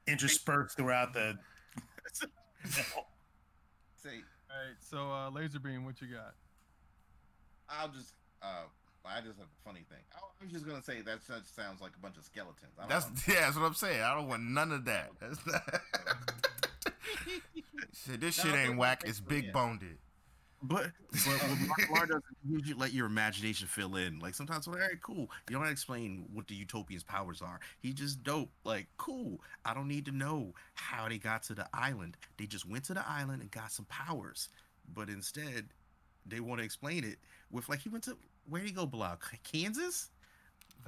interspersed 0.07 0.77
throughout 0.77 1.13
the. 1.13 1.39
See, 2.65 4.09
All 4.09 4.57
right, 4.57 4.77
so 4.81 5.11
uh, 5.11 5.31
laser 5.31 5.59
beam, 5.59 5.85
what 5.85 6.01
you 6.01 6.09
got? 6.09 6.35
I'll 7.69 7.89
just. 7.89 8.13
Uh, 8.43 8.65
I 9.05 9.21
just 9.21 9.39
have 9.39 9.47
a 9.47 9.65
funny 9.65 9.85
thing. 9.89 10.05
I 10.15 10.19
I 10.41 10.45
was 10.45 10.53
just 10.53 10.67
gonna 10.67 10.83
say 10.83 11.01
that 11.03 11.19
sounds 11.25 11.81
like 11.81 11.93
a 11.97 12.01
bunch 12.01 12.17
of 12.17 12.25
skeletons. 12.25 12.73
That's 12.89 13.07
know. 13.07 13.35
yeah, 13.35 13.41
that's 13.41 13.57
what 13.57 13.65
I'm 13.65 13.75
saying. 13.75 14.03
I 14.03 14.15
don't 14.15 14.29
want 14.29 14.43
none 14.43 14.71
of 14.71 14.85
that. 14.85 15.11
That's 15.21 15.45
not... 15.47 15.63
Shit, 17.93 18.21
this 18.21 18.39
No, 18.39 18.45
shit 18.45 18.55
ain't 18.55 18.79
whack. 18.79 19.03
It's 19.05 19.19
big 19.19 19.53
boned 19.53 19.83
it. 19.83 19.99
But 20.61 20.91
but 21.11 21.19
what 21.19 21.59
Mark 21.69 21.91
Millar 21.91 22.07
doesn't 22.07 22.25
usually 22.49 22.75
let 22.75 22.93
your 22.93 23.07
imagination 23.07 23.69
fill 23.69 23.95
in. 23.97 24.19
Like 24.19 24.35
sometimes, 24.35 24.67
like, 24.67 24.77
all 24.77 24.89
right, 24.89 25.01
cool. 25.01 25.31
You 25.49 25.53
don't 25.53 25.61
have 25.61 25.69
to 25.69 25.73
explain 25.73 26.27
what 26.33 26.49
the 26.49 26.55
utopian's 26.55 27.05
powers 27.05 27.41
are. 27.41 27.61
He 27.81 27.93
just 27.93 28.25
dope. 28.25 28.51
Like, 28.65 28.89
cool. 28.97 29.41
I 29.65 29.73
don't 29.73 29.87
need 29.87 30.05
to 30.07 30.13
know 30.13 30.55
how 30.75 31.09
they 31.09 31.19
got 31.19 31.45
to 31.45 31.55
the 31.55 31.67
island. 31.73 32.17
They 32.39 32.47
just 32.47 32.69
went 32.69 32.85
to 32.85 32.95
the 32.95 33.09
island 33.09 33.41
and 33.43 33.51
got 33.51 33.71
some 33.71 33.87
powers. 33.87 34.49
But 34.93 35.09
instead, 35.09 35.69
they 36.27 36.41
want 36.41 36.59
to 36.59 36.65
explain 36.65 37.05
it 37.05 37.19
with 37.53 37.69
like 37.69 37.81
he 37.81 37.89
went 37.89 38.05
to 38.05 38.17
where 38.49 38.61
did 38.61 38.69
he 38.69 38.75
go? 38.75 38.87
Block 38.87 39.31
Kansas. 39.45 40.11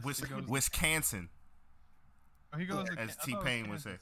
Wis- 0.04 0.20
goes- 0.20 0.48
Wisconsin. 0.48 1.28
Oh, 2.52 2.58
he 2.58 2.64
goes 2.64 2.80
As 2.80 2.84
Kan- 2.88 2.98
I 2.98 3.06
thought 3.06 3.28
it 3.28 3.34
was 3.36 3.44
T-Pain 3.44 3.70
would 3.70 3.80
say. 3.80 3.96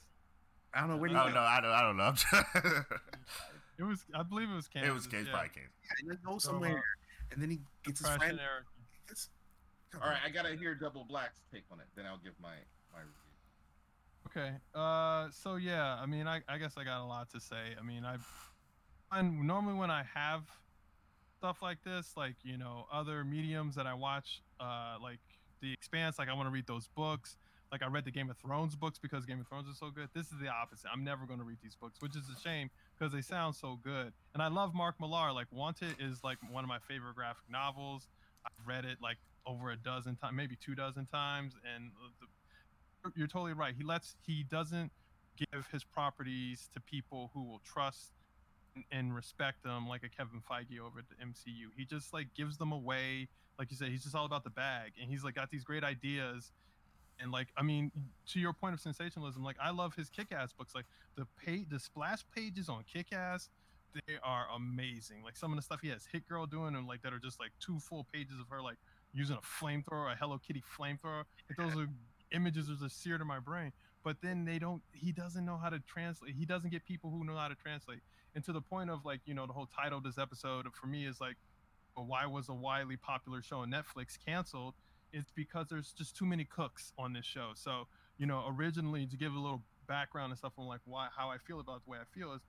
I 0.72 0.80
don't 0.80 0.90
know 0.90 0.96
where 0.96 1.10
Oh 1.10 1.12
no. 1.12 1.40
I 1.40 1.60
don't. 1.60 1.70
Know. 1.70 1.70
I 1.70 1.82
don't 1.82 1.96
know. 1.96 2.82
I'm 3.78 3.84
trying- 3.84 3.88
It 3.88 3.90
was, 3.90 4.04
I 4.14 4.22
believe 4.22 4.50
it 4.50 4.54
was 4.54 4.68
Kansas. 4.68 4.90
it 4.90 4.92
was 4.94 5.06
Case 5.06 5.26
yeah. 5.26 5.32
probably 5.32 5.48
Kansas. 5.50 5.72
And 6.00 6.10
then 6.10 6.18
go 6.24 6.38
So, 6.38 6.50
somewhere, 6.50 6.78
uh, 6.78 7.32
and 7.32 7.42
then 7.42 7.50
he 7.50 7.60
gets 7.84 8.00
his 8.00 8.08
friend. 8.08 8.32
and 8.32 8.40
Eric. 8.40 8.64
It's- 9.06 9.30
come 9.90 10.02
All 10.02 10.08
on. 10.08 10.14
right, 10.14 10.22
I 10.24 10.28
gotta 10.30 10.54
hear 10.56 10.74
Double 10.74 11.04
Black's 11.04 11.40
take 11.52 11.64
on 11.70 11.80
it. 11.80 11.86
Then 11.94 12.06
I'll 12.06 12.18
give 12.18 12.38
my 12.40 12.54
my 12.92 13.00
review. 13.00 13.14
Okay. 14.26 14.56
Uh, 14.74 15.30
so 15.30 15.56
yeah, 15.56 15.94
I 16.00 16.06
mean, 16.06 16.26
I, 16.26 16.42
I 16.48 16.58
guess 16.58 16.76
I 16.76 16.84
got 16.84 17.00
a 17.02 17.04
lot 17.04 17.30
to 17.30 17.40
say. 17.40 17.74
I 17.78 17.82
mean, 17.82 18.04
I've, 18.04 18.26
and 19.12 19.46
normally 19.46 19.74
when 19.74 19.90
I 19.90 20.02
have 20.14 20.42
stuff 21.38 21.62
like 21.62 21.82
this, 21.82 22.16
like 22.16 22.34
you 22.42 22.56
know, 22.58 22.86
other 22.92 23.24
mediums 23.24 23.74
that 23.76 23.86
I 23.86 23.94
watch, 23.94 24.42
uh, 24.60 24.96
like 25.00 25.20
The 25.60 25.72
Expanse, 25.72 26.18
like 26.18 26.28
I 26.28 26.34
want 26.34 26.46
to 26.46 26.50
read 26.50 26.66
those 26.66 26.88
books. 26.88 27.36
Like 27.72 27.82
I 27.82 27.86
read 27.86 28.04
the 28.04 28.10
Game 28.10 28.30
of 28.30 28.36
Thrones 28.38 28.74
books 28.76 28.98
because 28.98 29.24
Game 29.26 29.40
of 29.40 29.46
Thrones 29.48 29.68
is 29.68 29.78
so 29.78 29.90
good. 29.90 30.08
This 30.14 30.26
is 30.32 30.38
the 30.40 30.48
opposite. 30.48 30.88
I'm 30.92 31.04
never 31.04 31.26
going 31.26 31.38
to 31.38 31.44
read 31.44 31.58
these 31.62 31.74
books, 31.76 32.00
which 32.00 32.16
is 32.16 32.24
a 32.34 32.38
shame 32.40 32.70
because 32.98 33.12
they 33.12 33.20
sound 33.20 33.54
so 33.54 33.78
good. 33.82 34.12
And 34.34 34.42
I 34.42 34.48
love 34.48 34.74
Mark 34.74 34.96
Millar. 35.00 35.32
Like 35.32 35.46
Wanted 35.50 35.96
is 36.00 36.22
like 36.24 36.38
one 36.50 36.64
of 36.64 36.68
my 36.68 36.78
favorite 36.78 37.14
graphic 37.14 37.44
novels. 37.50 38.08
I've 38.44 38.66
read 38.66 38.84
it 38.84 38.98
like 39.02 39.18
over 39.46 39.70
a 39.70 39.76
dozen 39.76 40.16
times, 40.16 40.34
maybe 40.36 40.56
two 40.56 40.74
dozen 40.74 41.06
times, 41.06 41.54
and 41.74 41.90
uh, 42.02 42.08
the, 42.20 42.26
you're- 43.04 43.12
you're 43.16 43.28
totally 43.28 43.52
right. 43.52 43.74
He 43.76 43.84
lets 43.84 44.16
he 44.26 44.42
doesn't 44.42 44.90
give 45.52 45.66
his 45.72 45.84
properties 45.84 46.68
to 46.74 46.80
people 46.80 47.30
who 47.34 47.42
will 47.44 47.60
trust 47.64 48.10
and, 48.74 48.84
and 48.90 49.14
respect 49.14 49.62
them, 49.62 49.88
like 49.88 50.02
a 50.02 50.08
Kevin 50.08 50.40
Feige 50.50 50.78
over 50.80 50.98
at 50.98 51.04
the 51.08 51.14
MCU. 51.24 51.68
He 51.76 51.84
just 51.84 52.12
like 52.12 52.28
gives 52.34 52.56
them 52.58 52.72
away. 52.72 53.28
Like 53.58 53.70
you 53.70 53.76
said, 53.76 53.88
he's 53.88 54.02
just 54.04 54.14
all 54.14 54.24
about 54.26 54.44
the 54.44 54.50
bag, 54.50 54.92
and 55.00 55.10
he's 55.10 55.24
like 55.24 55.34
got 55.34 55.50
these 55.50 55.64
great 55.64 55.84
ideas. 55.84 56.52
And 57.20 57.32
like, 57.32 57.48
I 57.56 57.62
mean, 57.62 57.90
to 58.28 58.40
your 58.40 58.52
point 58.52 58.74
of 58.74 58.80
sensationalism, 58.80 59.42
like 59.42 59.56
I 59.60 59.70
love 59.70 59.94
his 59.94 60.08
Kick-Ass 60.08 60.52
books. 60.52 60.74
Like 60.74 60.86
the 61.16 61.26
page, 61.44 61.66
the 61.68 61.80
splash 61.80 62.24
pages 62.34 62.68
on 62.68 62.84
Kick-Ass 62.92 63.48
they 63.94 64.14
are 64.22 64.46
amazing. 64.54 65.22
Like 65.24 65.36
some 65.36 65.52
of 65.52 65.56
the 65.56 65.62
stuff 65.62 65.80
he 65.80 65.88
has 65.88 66.06
Hit 66.10 66.28
Girl 66.28 66.46
doing 66.46 66.74
and 66.74 66.86
like 66.86 67.02
that 67.02 67.12
are 67.12 67.18
just 67.18 67.40
like 67.40 67.52
two 67.60 67.78
full 67.78 68.06
pages 68.12 68.38
of 68.40 68.48
her 68.50 68.60
like 68.60 68.76
using 69.12 69.36
a 69.36 69.40
flamethrower, 69.40 70.12
a 70.12 70.16
Hello 70.16 70.38
Kitty 70.38 70.62
flamethrower. 70.78 71.24
Like 71.48 71.56
those 71.56 71.76
are 71.82 71.88
images 72.32 72.68
that 72.68 72.74
are 72.74 72.88
just 72.88 73.02
seared 73.02 73.20
in 73.20 73.26
my 73.26 73.38
brain. 73.38 73.72
But 74.04 74.16
then 74.22 74.44
they 74.44 74.58
don't. 74.58 74.82
He 74.92 75.12
doesn't 75.12 75.44
know 75.44 75.56
how 75.56 75.70
to 75.70 75.80
translate. 75.80 76.34
He 76.38 76.44
doesn't 76.44 76.70
get 76.70 76.84
people 76.84 77.10
who 77.10 77.24
know 77.24 77.36
how 77.36 77.48
to 77.48 77.54
translate. 77.54 78.00
And 78.34 78.44
to 78.44 78.52
the 78.52 78.60
point 78.60 78.90
of 78.90 79.04
like 79.04 79.20
you 79.26 79.34
know 79.34 79.46
the 79.46 79.52
whole 79.52 79.66
title 79.66 79.98
of 79.98 80.04
this 80.04 80.18
episode 80.18 80.66
for 80.72 80.86
me 80.86 81.06
is 81.06 81.20
like, 81.20 81.36
why 81.94 82.26
was 82.26 82.48
a 82.48 82.54
widely 82.54 82.96
popular 82.96 83.42
show 83.42 83.58
on 83.58 83.70
Netflix 83.70 84.16
canceled? 84.24 84.74
It's 85.12 85.32
because 85.34 85.66
there's 85.70 85.92
just 85.92 86.16
too 86.16 86.26
many 86.26 86.44
cooks 86.44 86.92
on 86.98 87.12
this 87.12 87.26
show. 87.26 87.50
So 87.54 87.86
you 88.18 88.26
know 88.26 88.44
originally 88.48 89.06
to 89.06 89.16
give 89.16 89.34
a 89.34 89.38
little 89.38 89.62
background 89.86 90.30
and 90.30 90.38
stuff 90.38 90.52
on 90.58 90.66
like 90.66 90.80
why 90.84 91.08
how 91.16 91.28
I 91.28 91.38
feel 91.38 91.60
about 91.60 91.84
the 91.84 91.90
way 91.90 91.98
I 91.98 92.18
feel 92.18 92.34
is 92.34 92.42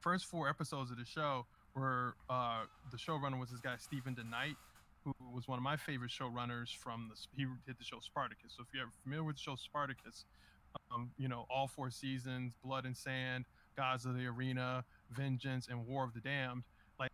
first 0.00 0.26
four 0.26 0.48
episodes 0.48 0.90
of 0.90 0.98
the 0.98 1.04
show 1.04 1.46
were 1.74 2.16
uh, 2.28 2.64
the 2.90 2.96
showrunner 2.98 3.38
was 3.38 3.50
this 3.50 3.60
guy 3.60 3.76
Steven 3.78 4.14
DeKnight, 4.14 4.56
who 5.04 5.14
was 5.34 5.48
one 5.48 5.58
of 5.58 5.62
my 5.62 5.76
favorite 5.76 6.10
showrunners 6.10 6.74
from 6.76 7.10
the 7.10 7.16
he 7.34 7.46
did 7.66 7.78
the 7.78 7.84
show 7.84 7.98
Spartacus. 8.00 8.52
So 8.56 8.62
if 8.62 8.74
you're 8.74 8.90
familiar 9.02 9.24
with 9.24 9.36
the 9.36 9.42
show 9.42 9.56
Spartacus, 9.56 10.24
um, 10.90 11.10
you 11.16 11.28
know 11.28 11.46
all 11.48 11.68
four 11.68 11.90
seasons, 11.90 12.54
Blood 12.62 12.84
and 12.84 12.96
Sand, 12.96 13.44
Gods 13.76 14.04
of 14.04 14.14
the 14.14 14.26
Arena, 14.26 14.84
Vengeance, 15.10 15.68
and 15.70 15.86
War 15.86 16.04
of 16.04 16.12
the 16.12 16.20
Damned. 16.20 16.64
Like 17.02 17.12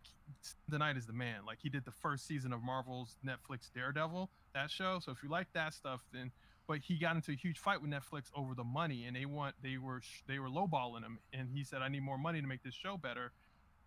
DeKnight 0.71 0.97
is 0.97 1.07
the 1.07 1.13
man. 1.13 1.45
Like 1.47 1.57
he 1.61 1.69
did 1.69 1.83
the 1.83 1.91
first 1.91 2.27
season 2.27 2.53
of 2.53 2.61
Marvel's 2.61 3.17
Netflix 3.25 3.71
Daredevil, 3.73 4.29
that 4.53 4.69
show. 4.69 4.99
So 5.01 5.11
if 5.11 5.23
you 5.23 5.29
like 5.29 5.47
that 5.53 5.73
stuff, 5.73 6.01
then 6.13 6.31
but 6.67 6.79
he 6.79 6.99
got 6.99 7.15
into 7.15 7.31
a 7.31 7.35
huge 7.35 7.57
fight 7.57 7.81
with 7.81 7.89
Netflix 7.89 8.25
over 8.35 8.53
the 8.53 8.63
money, 8.63 9.05
and 9.05 9.15
they 9.15 9.25
want 9.25 9.55
they 9.63 9.77
were 9.77 10.01
they 10.27 10.37
were 10.37 10.47
lowballing 10.47 11.01
him, 11.01 11.17
and 11.33 11.49
he 11.51 11.63
said, 11.63 11.81
"I 11.81 11.87
need 11.87 12.03
more 12.03 12.19
money 12.19 12.39
to 12.39 12.47
make 12.47 12.61
this 12.61 12.75
show 12.75 12.97
better." 12.97 13.31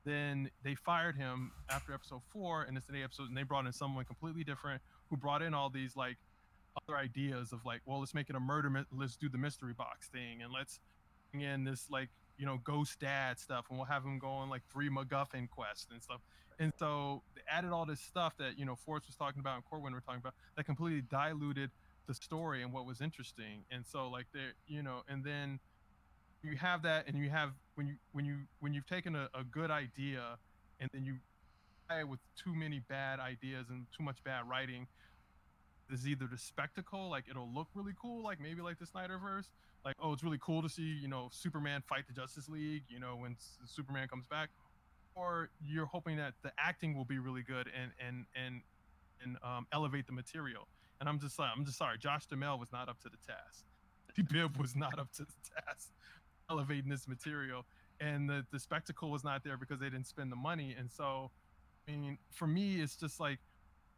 Then 0.04 0.50
they 0.64 0.74
fired 0.74 1.16
him 1.16 1.52
after 1.70 1.94
episode 1.94 2.22
four, 2.32 2.62
and 2.62 2.76
it's 2.76 2.86
the 2.88 3.04
episode, 3.04 3.28
and 3.28 3.36
they 3.36 3.44
brought 3.44 3.66
in 3.66 3.72
someone 3.72 4.04
completely 4.04 4.42
different 4.42 4.82
who 5.08 5.16
brought 5.16 5.42
in 5.42 5.54
all 5.54 5.70
these 5.70 5.94
like 5.94 6.16
other 6.82 6.98
ideas 6.98 7.52
of 7.52 7.64
like, 7.64 7.82
well, 7.86 8.00
let's 8.00 8.14
make 8.14 8.28
it 8.28 8.34
a 8.34 8.40
murder, 8.40 8.84
let's 8.90 9.16
do 9.16 9.28
the 9.28 9.38
mystery 9.38 9.74
box 9.74 10.08
thing, 10.08 10.42
and 10.42 10.52
let's 10.52 10.80
bring 11.30 11.44
in 11.44 11.62
this 11.62 11.88
like 11.88 12.08
you 12.42 12.48
know 12.48 12.58
ghost 12.64 12.98
dad 12.98 13.38
stuff, 13.38 13.66
and 13.70 13.78
we'll 13.78 13.86
have 13.86 14.02
him 14.02 14.18
go 14.18 14.26
on 14.26 14.50
like 14.50 14.62
three 14.72 14.90
MacGuffin 14.90 15.48
quests 15.48 15.86
and 15.92 16.02
stuff. 16.02 16.20
And 16.58 16.72
so 16.76 17.22
they 17.36 17.42
added 17.48 17.70
all 17.70 17.86
this 17.86 18.00
stuff 18.00 18.36
that 18.38 18.58
you 18.58 18.64
know 18.64 18.74
Forrest 18.74 19.06
was 19.06 19.14
talking 19.14 19.38
about 19.38 19.54
and 19.54 19.64
Corwin 19.64 19.94
were 19.94 20.00
talking 20.00 20.18
about 20.18 20.34
that 20.56 20.64
completely 20.64 21.02
diluted 21.02 21.70
the 22.08 22.14
story 22.14 22.64
and 22.64 22.72
what 22.72 22.84
was 22.84 23.00
interesting 23.00 23.62
and 23.70 23.86
so 23.86 24.08
like 24.08 24.26
there 24.34 24.54
you 24.66 24.82
know 24.82 25.02
and 25.08 25.22
then 25.22 25.60
you 26.42 26.56
have 26.56 26.82
that 26.82 27.06
and 27.06 27.16
you 27.16 27.30
have 27.30 27.50
when 27.76 27.86
you 27.86 27.94
when 28.10 28.24
you 28.24 28.38
when 28.58 28.74
you've 28.74 28.88
taken 28.88 29.14
a, 29.14 29.28
a 29.38 29.44
good 29.44 29.70
idea 29.70 30.36
and 30.80 30.90
then 30.92 31.04
you 31.04 31.14
with 32.08 32.18
too 32.42 32.54
many 32.54 32.80
bad 32.88 33.20
ideas 33.20 33.66
and 33.68 33.86
too 33.96 34.02
much 34.02 34.16
bad 34.24 34.48
writing 34.48 34.86
is 35.92 36.08
either 36.08 36.26
the 36.26 36.38
spectacle 36.38 37.08
like 37.10 37.24
it'll 37.30 37.50
look 37.54 37.68
really 37.74 37.92
cool 38.00 38.24
like 38.24 38.40
maybe 38.40 38.62
like 38.62 38.78
the 38.78 38.86
snyderverse 38.86 39.48
like 39.84 39.96
oh 40.00 40.12
it's 40.12 40.22
really 40.22 40.38
cool 40.40 40.62
to 40.62 40.68
see 40.68 40.82
you 41.00 41.08
know 41.08 41.28
superman 41.32 41.82
fight 41.86 42.04
the 42.06 42.12
justice 42.12 42.48
league 42.48 42.84
you 42.88 43.00
know 43.00 43.16
when 43.16 43.32
S- 43.32 43.58
superman 43.66 44.08
comes 44.08 44.24
back 44.26 44.50
or 45.14 45.50
you're 45.60 45.86
hoping 45.86 46.16
that 46.16 46.34
the 46.42 46.52
acting 46.58 46.96
will 46.96 47.04
be 47.04 47.18
really 47.18 47.42
good 47.42 47.68
and 47.80 47.92
and 47.98 48.26
and 48.34 48.62
and 49.22 49.36
um, 49.44 49.66
elevate 49.72 50.06
the 50.06 50.12
material 50.12 50.66
and 51.02 51.08
I'm 51.08 51.18
just 51.18 51.36
like, 51.36 51.50
I'm 51.54 51.64
just 51.64 51.78
sorry. 51.78 51.98
Josh 51.98 52.26
Duhamel 52.26 52.60
was 52.60 52.70
not 52.70 52.88
up 52.88 53.00
to 53.00 53.08
the 53.08 53.16
task. 53.26 53.64
Bibb 54.32 54.56
was 54.56 54.76
not 54.76 55.00
up 55.00 55.10
to 55.14 55.24
the 55.24 55.32
task, 55.66 55.90
elevating 56.50 56.88
this 56.88 57.08
material, 57.08 57.66
and 57.98 58.30
the 58.30 58.46
the 58.52 58.60
spectacle 58.60 59.10
was 59.10 59.24
not 59.24 59.42
there 59.42 59.56
because 59.56 59.80
they 59.80 59.90
didn't 59.90 60.06
spend 60.06 60.30
the 60.30 60.36
money. 60.36 60.76
And 60.78 60.88
so, 60.88 61.32
I 61.88 61.96
mean, 61.96 62.18
for 62.30 62.46
me, 62.46 62.80
it's 62.80 62.94
just 62.94 63.18
like, 63.18 63.40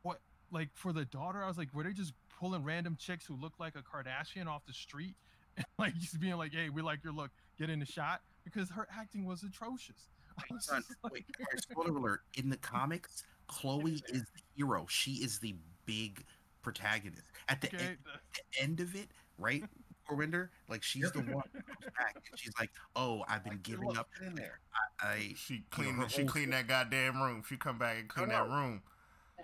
what, 0.01 0.20
like 0.51 0.70
for 0.72 0.95
the 0.95 1.05
daughter, 1.05 1.45
I 1.45 1.47
was 1.47 1.59
like, 1.59 1.74
were 1.74 1.82
they 1.82 1.93
just 1.93 2.14
pulling 2.41 2.64
random 2.64 2.97
chicks 2.99 3.26
who 3.26 3.37
look 3.37 3.53
like 3.61 3.74
a 3.76 3.82
Kardashian 3.82 4.47
off 4.47 4.64
the 4.66 4.72
street, 4.72 5.14
like 5.78 5.94
just 5.96 6.20
being 6.20 6.36
like, 6.36 6.52
hey, 6.52 6.68
we 6.70 6.82
like 6.82 7.02
your 7.05 7.12
look, 7.12 7.30
get 7.59 7.70
in 7.70 7.78
the 7.80 7.86
shot 7.86 8.20
because 8.44 8.70
her 8.70 8.86
acting 8.98 9.24
was 9.24 9.42
atrocious. 9.42 10.09
I 10.38 10.42
was 10.52 10.64
Son, 10.66 10.82
like, 11.02 11.12
wait, 11.12 11.24
spoiler 11.57 11.96
alert. 11.96 12.20
In 12.36 12.48
the 12.48 12.57
comics, 12.57 13.22
Chloe 13.46 14.02
is 14.09 14.22
the 14.22 14.42
hero. 14.57 14.86
She 14.88 15.12
is 15.14 15.38
the 15.38 15.55
big 15.86 16.24
protagonist. 16.62 17.30
At 17.48 17.61
the, 17.61 17.68
okay, 17.68 17.84
end, 17.84 17.98
the 18.05 18.62
end 18.62 18.80
of 18.80 18.94
it, 18.94 19.09
right? 19.38 19.62
Corwinder, 20.11 20.48
like 20.68 20.82
she's 20.82 21.11
the 21.12 21.20
one 21.20 21.42
who 21.52 21.61
back 21.96 22.14
and 22.14 22.38
she's 22.38 22.52
like, 22.61 22.70
"Oh, 22.94 23.24
I've 23.26 23.42
been 23.42 23.55
Like, 23.55 23.62
giving 23.62 23.96
up. 23.96 24.09
get 24.18 24.28
in 24.28 24.34
there. 24.34 24.61
I 25.00 25.32
She 25.36 25.55
know, 25.55 25.61
cleaned. 25.70 25.96
her 25.96 26.09
she 26.11 26.22
whole 26.22 26.30
cleaned 26.30 26.52
that 26.52 26.66
goddamn 26.68 27.22
room. 27.22 27.42
She 27.48 27.57
come 27.57 27.78
back 27.78 27.98
and 28.00 28.09
clean 28.09 28.28
that 28.28 28.46
room. 28.48 28.82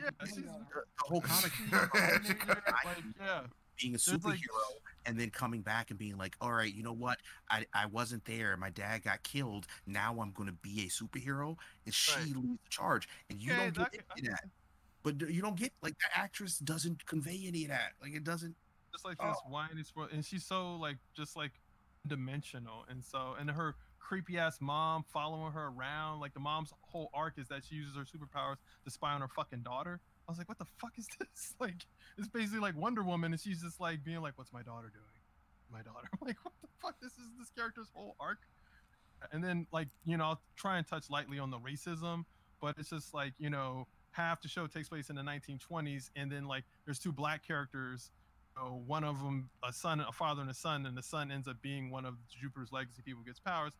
yeah, 0.00 0.10
she's, 0.26 0.36
the, 0.36 0.42
the 0.42 0.82
whole 0.98 1.20
comic 1.22 1.52
like, 1.72 3.04
yeah. 3.20 3.40
Being 3.80 3.94
a 3.94 3.98
There's, 3.98 4.24
like- 4.24 4.38
superhero 4.38 4.76
and 5.06 5.18
then 5.18 5.30
coming 5.30 5.62
back 5.62 5.90
and 5.90 5.98
being 5.98 6.18
like, 6.18 6.36
all 6.40 6.52
right, 6.52 6.72
you 6.72 6.82
know 6.82 6.92
what? 6.92 7.18
I, 7.50 7.64
I 7.72 7.86
wasn't 7.86 8.24
there. 8.26 8.56
My 8.58 8.68
dad 8.70 9.02
got 9.02 9.22
killed. 9.22 9.66
Now 9.86 10.20
I'm 10.20 10.32
going 10.32 10.48
to 10.48 10.54
be 10.54 10.82
a 10.86 10.88
superhero. 10.90 11.56
And 11.86 11.94
she 11.94 12.12
Right. 12.14 12.26
leads 12.26 12.58
the 12.62 12.68
charge. 12.68 13.08
And 13.30 13.40
you 13.40 13.52
Okay, 13.52 13.70
don't 13.70 13.90
get 13.92 14.02
I 14.10 14.18
any 14.18 14.28
of 14.28 14.34
that. 14.34 14.44
But 15.02 15.30
you 15.30 15.40
don't 15.40 15.56
get, 15.56 15.72
like, 15.82 15.94
that 16.00 16.10
actress 16.18 16.58
doesn't 16.58 17.06
convey 17.06 17.44
any 17.46 17.62
of 17.64 17.70
that. 17.70 17.92
Like, 18.02 18.12
it 18.14 18.24
doesn't. 18.24 18.54
just 18.92 19.04
like 19.04 19.16
Oh. 19.20 19.28
this 19.28 19.38
whiny 19.48 19.82
swirl, 19.84 20.08
and 20.12 20.24
she's 20.24 20.44
so 20.44 20.74
like 20.74 20.96
just 21.14 21.36
like 21.36 21.52
dimensional, 22.08 22.84
and 22.88 23.04
so 23.04 23.36
and 23.38 23.48
her 23.50 23.76
creepy 24.00 24.36
ass 24.38 24.60
mom 24.60 25.04
following 25.12 25.52
her 25.52 25.66
around. 25.68 26.18
Like 26.20 26.34
the 26.34 26.40
mom's 26.40 26.72
whole 26.82 27.08
arc 27.14 27.38
is 27.38 27.46
that 27.48 27.64
she 27.64 27.76
uses 27.76 27.94
her 27.94 28.02
superpowers 28.04 28.56
to 28.84 28.90
spy 28.90 29.12
on 29.12 29.20
her 29.20 29.28
fucking 29.28 29.60
daughter. 29.62 30.00
I 30.30 30.32
was 30.32 30.38
like, 30.38 30.48
what 30.48 30.58
the 30.58 30.66
fuck 30.78 30.92
is 30.96 31.08
this? 31.18 31.54
Like, 31.58 31.86
it's 32.16 32.28
basically 32.28 32.60
like 32.60 32.76
Wonder 32.76 33.02
Woman, 33.02 33.32
and 33.32 33.40
she's 33.40 33.60
just 33.60 33.80
like 33.80 34.04
being 34.04 34.20
like, 34.20 34.34
what's 34.36 34.52
my 34.52 34.62
daughter 34.62 34.92
doing? 34.92 35.04
My 35.72 35.82
daughter. 35.82 36.08
I'm 36.20 36.26
like, 36.26 36.36
what 36.42 36.54
the 36.62 36.68
fuck? 36.80 36.94
This 37.00 37.12
is 37.12 37.26
this 37.38 37.50
character's 37.50 37.88
whole 37.92 38.16
arc. 38.20 38.38
And 39.32 39.42
then 39.42 39.66
like 39.72 39.88
you 40.06 40.16
know, 40.16 40.24
I'll 40.24 40.40
try 40.56 40.78
and 40.78 40.86
touch 40.86 41.10
lightly 41.10 41.38
on 41.38 41.50
the 41.50 41.58
racism, 41.58 42.24
but 42.60 42.76
it's 42.78 42.90
just 42.90 43.12
like 43.12 43.34
you 43.38 43.50
know, 43.50 43.86
half 44.12 44.40
the 44.40 44.48
show 44.48 44.66
takes 44.66 44.88
place 44.88 45.10
in 45.10 45.16
the 45.16 45.22
1920s, 45.22 46.10
and 46.16 46.30
then 46.30 46.46
like 46.46 46.64
there's 46.86 46.98
two 46.98 47.12
black 47.12 47.46
characters 47.46 48.10
know, 48.60 48.82
one 48.86 49.04
of 49.04 49.18
them, 49.18 49.50
a 49.66 49.72
son, 49.72 50.00
a 50.00 50.12
father, 50.12 50.42
and 50.42 50.50
a 50.50 50.54
son, 50.54 50.86
and 50.86 50.96
the 50.96 51.02
son 51.02 51.30
ends 51.30 51.48
up 51.48 51.60
being 51.62 51.90
one 51.90 52.04
of 52.04 52.14
Jupiter's 52.28 52.72
legacy 52.72 53.02
people 53.04 53.22
gets 53.22 53.40
powers. 53.40 53.72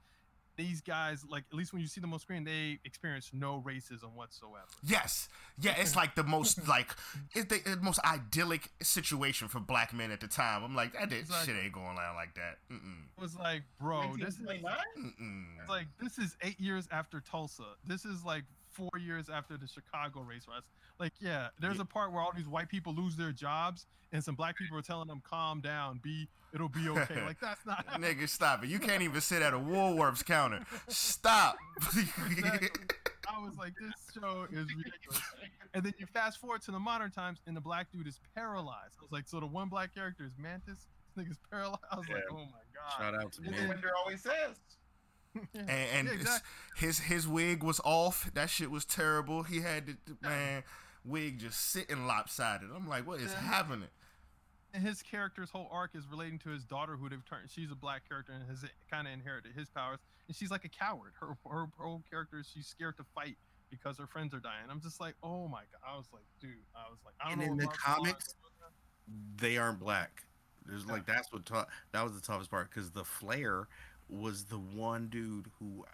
These 0.61 0.83
guys, 0.83 1.25
like 1.27 1.45
at 1.51 1.57
least 1.57 1.73
when 1.73 1.81
you 1.81 1.89
see 1.89 2.03
them 2.03 2.13
on 2.13 2.19
screen, 2.19 2.45
they 2.45 2.79
experience 2.85 3.31
no 3.33 3.63
racism 3.67 4.13
whatsoever. 4.15 4.67
Yes, 4.83 5.29
yeah, 5.59 5.75
it's 5.79 5.97
like 5.97 6.15
the 6.15 6.23
most 6.23 6.69
like 6.69 6.95
it's 7.35 7.47
the, 7.47 7.77
the 7.77 7.81
most 7.83 7.99
idyllic 8.05 8.69
situation 8.83 9.49
for 9.49 9.59
black 9.59 9.95
men 9.95 10.11
at 10.11 10.21
the 10.21 10.29
time. 10.29 10.63
I'm 10.63 10.75
like, 10.77 10.93
that 10.93 11.09
did- 11.09 11.21
Exactly. 11.21 11.55
shit 11.55 11.65
ain't 11.65 11.73
going 11.73 11.87
on 11.97 12.15
like 12.15 12.35
that. 12.35 12.59
Mm-mm. 12.71 13.05
It 13.17 13.21
was 13.23 13.37
like, 13.37 13.63
bro, 13.81 14.03
this 14.19 14.35
is 14.35 14.41
1929? 14.47 15.57
It's 15.61 15.69
like 15.71 15.87
this 15.99 16.19
is 16.19 16.37
eight 16.43 16.61
years 16.61 16.87
after 16.91 17.21
Tulsa. 17.21 17.65
This 17.87 18.05
is 18.05 18.23
like 18.25 18.45
four 18.89 18.99
years 19.01 19.29
after 19.29 19.57
the 19.57 19.67
Chicago 19.69 20.21
race 20.23 20.47
riots. 20.49 20.67
Like, 20.99 21.13
yeah, 21.21 21.49
there's 21.59 21.77
Yeah. 21.77 21.83
a 21.83 21.87
part 21.87 22.13
where 22.13 22.21
all 22.23 22.33
these 22.35 22.49
white 22.49 22.69
people 22.69 22.95
lose 22.95 23.17
their 23.17 23.33
jobs, 23.33 23.87
and 24.13 24.23
some 24.25 24.35
black 24.35 24.57
people 24.57 24.77
are 24.77 24.83
telling 24.83 25.09
them, 25.09 25.21
"Calm 25.23 25.61
down, 25.61 25.99
be 26.03 26.29
it'll 26.53 26.69
be 26.69 26.89
okay." 26.89 27.23
like 27.27 27.41
that's 27.41 27.65
not. 27.67 27.87
Nigga, 28.01 28.29
stop 28.29 28.65
it. 28.65 28.69
You 28.69 28.79
can't 28.79 29.03
even 29.03 29.21
sit 29.21 29.43
at 29.43 29.55
a 29.55 29.59
Woolworths 29.59 30.25
counter. 30.25 30.65
Stop. 30.89 31.57
Exactly. 31.77 32.69
I 33.33 33.39
was 33.45 33.57
like, 33.57 33.75
this 33.81 33.95
show 34.21 34.47
is 34.51 34.67
ridiculous. 34.75 35.23
And 35.73 35.85
then 35.85 35.95
you 35.99 36.07
fast 36.07 36.41
forward 36.41 36.63
to 36.63 36.73
the 36.73 36.81
modern 36.81 37.13
times, 37.13 37.39
and 37.47 37.57
the 37.57 37.61
black 37.61 37.93
dude 37.93 38.09
is 38.09 38.19
paralyzed. 38.35 38.97
I 38.99 39.03
was 39.03 39.13
like, 39.13 39.29
so 39.29 39.39
the 39.39 39.47
one 39.47 39.69
black 39.69 39.95
character 39.95 40.25
is 40.25 40.33
Mantis. 40.37 40.89
This 41.15 41.25
nigga's 41.27 41.39
paralyzed. 41.49 41.79
I 41.93 41.97
was 41.97 42.09
like, 42.09 42.25
oh 42.33 42.37
my 42.39 42.43
god. 42.75 42.99
Shout 42.99 43.15
out 43.15 43.33
to 43.35 43.43
As 43.45 43.51
man. 43.53 43.69
Winder 43.69 43.91
always 43.97 44.21
says. 44.23 44.57
Yeah. 45.35 45.61
and, 45.61 45.71
and 45.71 46.09
Yeah, 46.09 46.15
exactly. 46.15 46.49
his 46.77 46.99
his 47.01 47.29
wig 47.29 47.63
was 47.63 47.81
off. 47.85 48.31
That 48.35 48.51
shit 48.51 48.71
was 48.71 48.85
terrible. 48.85 49.43
He 49.45 49.61
had 49.61 49.87
the 49.87 49.97
man 50.21 50.65
wig 51.05 51.39
just 51.39 51.61
sitting 51.71 52.07
lopsided. 52.07 52.69
I'm 52.75 52.89
like, 52.89 53.07
what 53.07 53.21
is 53.21 53.31
Yeah. 53.33 53.41
happening? 53.41 53.89
And 54.73 54.83
his 54.85 55.03
character's 55.03 55.51
whole 55.51 55.69
arc 55.73 55.95
is 55.95 56.07
relating 56.09 56.39
to 56.41 56.51
his 56.51 56.65
daughter, 56.65 56.97
who 56.97 57.09
they've 57.09 57.25
turned. 57.25 57.51
She's 57.51 57.71
a 57.73 57.75
black 57.75 58.09
character 58.09 58.33
and 58.33 58.49
has 58.49 58.65
kind 58.91 59.07
of 59.09 59.13
inherited 59.15 59.53
his 59.57 59.69
powers, 59.69 59.99
and 60.29 60.37
she's 60.37 60.51
like 60.51 60.65
a 60.65 60.69
coward. 60.69 61.13
Her 61.21 61.37
her, 61.51 61.67
whole 61.79 62.03
character 62.11 62.39
is 62.39 62.49
she's 62.53 62.67
scared 62.67 62.97
to 62.99 63.05
fight 63.15 63.37
because 63.71 63.99
her 63.99 64.07
friends 64.07 64.33
are 64.35 64.41
dying. 64.41 64.67
I'm 64.69 64.81
just 64.81 65.01
like, 65.01 65.15
oh 65.23 65.49
my 65.49 65.63
god. 65.73 65.81
I 65.89 65.97
was 65.97 66.07
like, 66.13 66.23
dude. 66.41 66.51
I 66.75 66.89
was 66.91 66.99
like, 67.05 67.15
I 67.21 67.31
don't 67.31 67.41
And 67.41 67.47
know. 67.47 67.53
in 67.53 67.59
the 67.59 67.67
comics, 67.69 68.35
they 69.37 69.59
aren't 69.59 69.81
black. 69.81 70.25
There's 70.67 70.87
like 70.87 71.07
that's 71.07 71.33
what 71.33 71.47
tou- 71.47 71.65
that 71.93 72.05
was 72.05 72.15
the 72.15 72.21
toughest 72.21 72.51
part 72.51 72.69
because 72.71 72.91
the 72.91 73.05
Flare 73.05 73.67
was 74.11 74.45
the 74.45 74.59
one 74.59 75.09
dude 75.09 75.47
who 75.59 75.85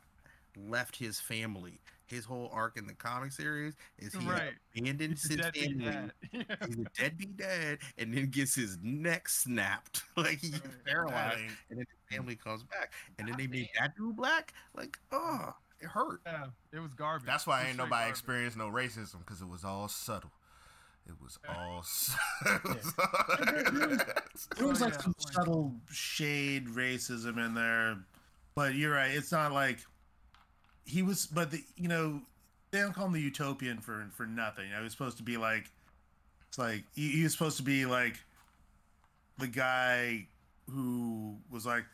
left 0.69 0.97
his 0.97 1.21
family. 1.21 1.79
His 2.07 2.25
whole 2.25 2.49
arc 2.53 2.77
in 2.79 2.87
the 2.87 2.95
comic 2.95 3.33
series 3.33 3.75
is 3.99 4.13
he 4.15 4.25
Right. 4.27 4.55
abandoned 4.77 5.15
He's 5.19 5.29
his 5.29 5.41
family. 5.41 5.85
dad. 5.85 6.13
Yeah. 6.33 6.43
He's 6.67 6.79
a 6.79 6.85
deadbeat 6.97 7.37
dad, 7.37 7.79
and 7.99 8.15
then 8.15 8.27
gets 8.31 8.55
his 8.55 8.79
neck 8.81 9.29
snapped, 9.29 10.05
like 10.17 10.39
he's 10.39 10.53
Right. 10.53 10.85
paralyzed, 10.85 11.37
That 11.37 11.41
ain't- 11.43 11.53
and 11.71 11.79
then 11.81 11.87
his 12.09 12.17
family 12.17 12.37
comes 12.37 12.63
back, 12.63 12.93
and 13.19 13.29
then 13.29 13.37
they 13.37 13.47
made 13.49 13.71
that 13.79 13.97
dude 13.97 14.17
black. 14.17 14.53
Like, 14.75 14.99
oh, 15.13 15.55
It 15.81 15.89
hurt. 15.89 16.23
Yeah, 16.25 16.47
it 16.73 16.79
was 16.79 16.93
garbage. 16.95 17.27
That's 17.27 17.47
why 17.47 17.65
ain't 17.67 17.77
nobody 17.77 17.91
garbage. 18.05 18.11
experienced 18.13 18.57
no 18.57 18.71
racism 18.71 19.19
because 19.19 19.43
it 19.43 19.49
was 19.49 19.63
all 19.65 19.89
subtle. 19.89 20.31
It 21.09 21.15
was 21.23 21.39
all. 21.49 21.83
su- 21.85 22.13
it 22.47 22.65
was 22.65 22.95
There 24.57 24.67
was 24.67 24.81
like 24.81 25.01
some 25.01 25.15
subtle 25.19 25.73
shade 25.91 26.67
racism 26.69 27.45
in 27.45 27.55
there, 27.55 27.97
but 28.55 28.75
you're 28.75 28.93
right. 28.93 29.11
It's 29.13 29.33
not 29.33 29.53
like 29.53 29.79
he 30.85 31.03
was. 31.03 31.27
But 31.27 31.51
the, 31.51 31.63
you 31.77 31.89
know, 31.89 32.21
they 32.71 32.81
don't 32.81 32.93
call 32.95 33.07
him 33.07 33.13
the 33.13 33.21
utopian 33.21 33.79
for 33.79 34.07
for 34.17 34.27
nothing. 34.27 34.67
You 34.67 34.73
know, 34.73 34.79
he 34.79 34.85
was 34.85 34.93
supposed 34.93 35.17
to 35.19 35.23
be 35.23 35.37
like, 35.37 35.71
it's 36.49 36.59
like 36.59 36.85
he, 36.95 37.09
he 37.11 37.23
was 37.23 37.33
supposed 37.33 37.57
to 37.59 37.63
be 37.63 37.87
like 37.87 38.17
the 39.39 39.47
guy 39.47 40.27
who 40.71 41.37
was 41.51 41.65
like, 41.67 41.85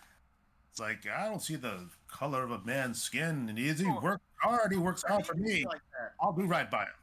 it's 0.71 0.81
like 0.81 1.07
I 1.07 1.25
don't 1.29 1.43
see 1.43 1.57
the 1.57 1.87
color 2.09 2.43
of 2.43 2.51
a 2.51 2.61
man's 2.65 3.01
skin, 3.03 3.47
and 3.49 3.59
he, 3.59 3.69
he 3.69 3.75
Sure. 3.85 4.01
worked 4.01 4.25
hard. 4.41 4.73
He 4.73 4.79
works 4.79 5.05
hard 5.07 5.27
for 5.27 5.35
me. 5.35 5.65
Like. 5.67 5.81
I'll 6.21 6.33
do 6.33 6.45
right 6.47 6.71
by 6.71 6.85
him. 6.85 7.02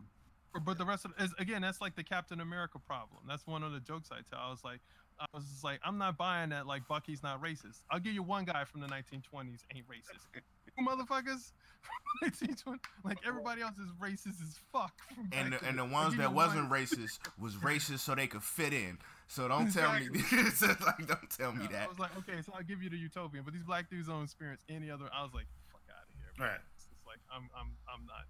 But 0.65 0.77
the 0.77 0.85
rest 0.85 1.05
of 1.05 1.13
is 1.19 1.33
again, 1.39 1.61
that's 1.61 1.79
like 1.81 1.95
the 1.95 2.03
Captain 2.03 2.41
America 2.41 2.79
problem. 2.79 3.21
That's 3.27 3.45
one 3.45 3.63
of 3.63 3.71
the 3.71 3.79
jokes 3.79 4.09
I 4.11 4.21
tell. 4.29 4.39
I 4.39 4.49
was 4.49 4.63
like, 4.63 4.79
I 5.19 5.25
was 5.33 5.45
just 5.45 5.63
like, 5.63 5.79
I'm 5.83 5.97
not 5.97 6.17
buying 6.17 6.49
that. 6.49 6.65
Like 6.65 6.87
Bucky's 6.87 7.21
not 7.21 7.41
racist. 7.41 7.81
I'll 7.91 7.99
give 7.99 8.13
you 8.13 8.23
one 8.23 8.45
guy 8.45 8.63
from 8.63 8.81
the 8.81 8.87
1920s 8.87 9.59
ain't 9.75 9.87
racist. 9.87 10.25
You 10.77 10.85
motherfuckers, 10.85 11.51
1920, 12.21 12.79
like 13.03 13.17
everybody 13.25 13.61
else 13.61 13.75
is 13.79 13.91
racist 13.99 14.39
as 14.41 14.55
fuck. 14.71 14.93
and 15.33 15.51
the, 15.51 15.65
and 15.67 15.77
the 15.77 15.83
ones 15.83 16.15
that 16.17 16.31
wasn't 16.31 16.69
one- 16.69 16.79
racist 16.79 17.19
was 17.37 17.55
racist 17.65 17.99
so 17.99 18.15
they 18.15 18.27
could 18.27 18.43
fit 18.43 18.71
in. 18.71 18.97
So 19.27 19.47
don't 19.49 19.73
tell 19.73 19.91
me. 19.93 20.07
it's 20.13 20.61
like 20.61 21.05
don't 21.07 21.29
tell 21.29 21.51
me 21.51 21.63
Yeah, 21.65 21.71
that. 21.79 21.85
I 21.85 21.89
was 21.89 21.99
like, 21.99 22.15
okay, 22.19 22.41
so 22.45 22.53
I'll 22.55 22.63
give 22.63 22.81
you 22.81 22.89
the 22.89 22.97
utopian, 22.97 23.43
but 23.43 23.53
these 23.53 23.63
black 23.63 23.89
dudes 23.89 24.07
don't 24.07 24.23
experience 24.23 24.61
any 24.69 24.89
other. 24.89 25.05
I 25.13 25.21
was 25.23 25.33
like, 25.33 25.47
fuck 25.71 25.81
out 25.89 26.05
of 26.07 26.15
here. 26.15 26.31
man. 26.37 26.47
Right. 26.49 26.61
It's 26.77 26.87
like 27.05 27.19
I'm, 27.33 27.49
I'm, 27.59 27.73
I'm 27.91 28.05
not. 28.05 28.23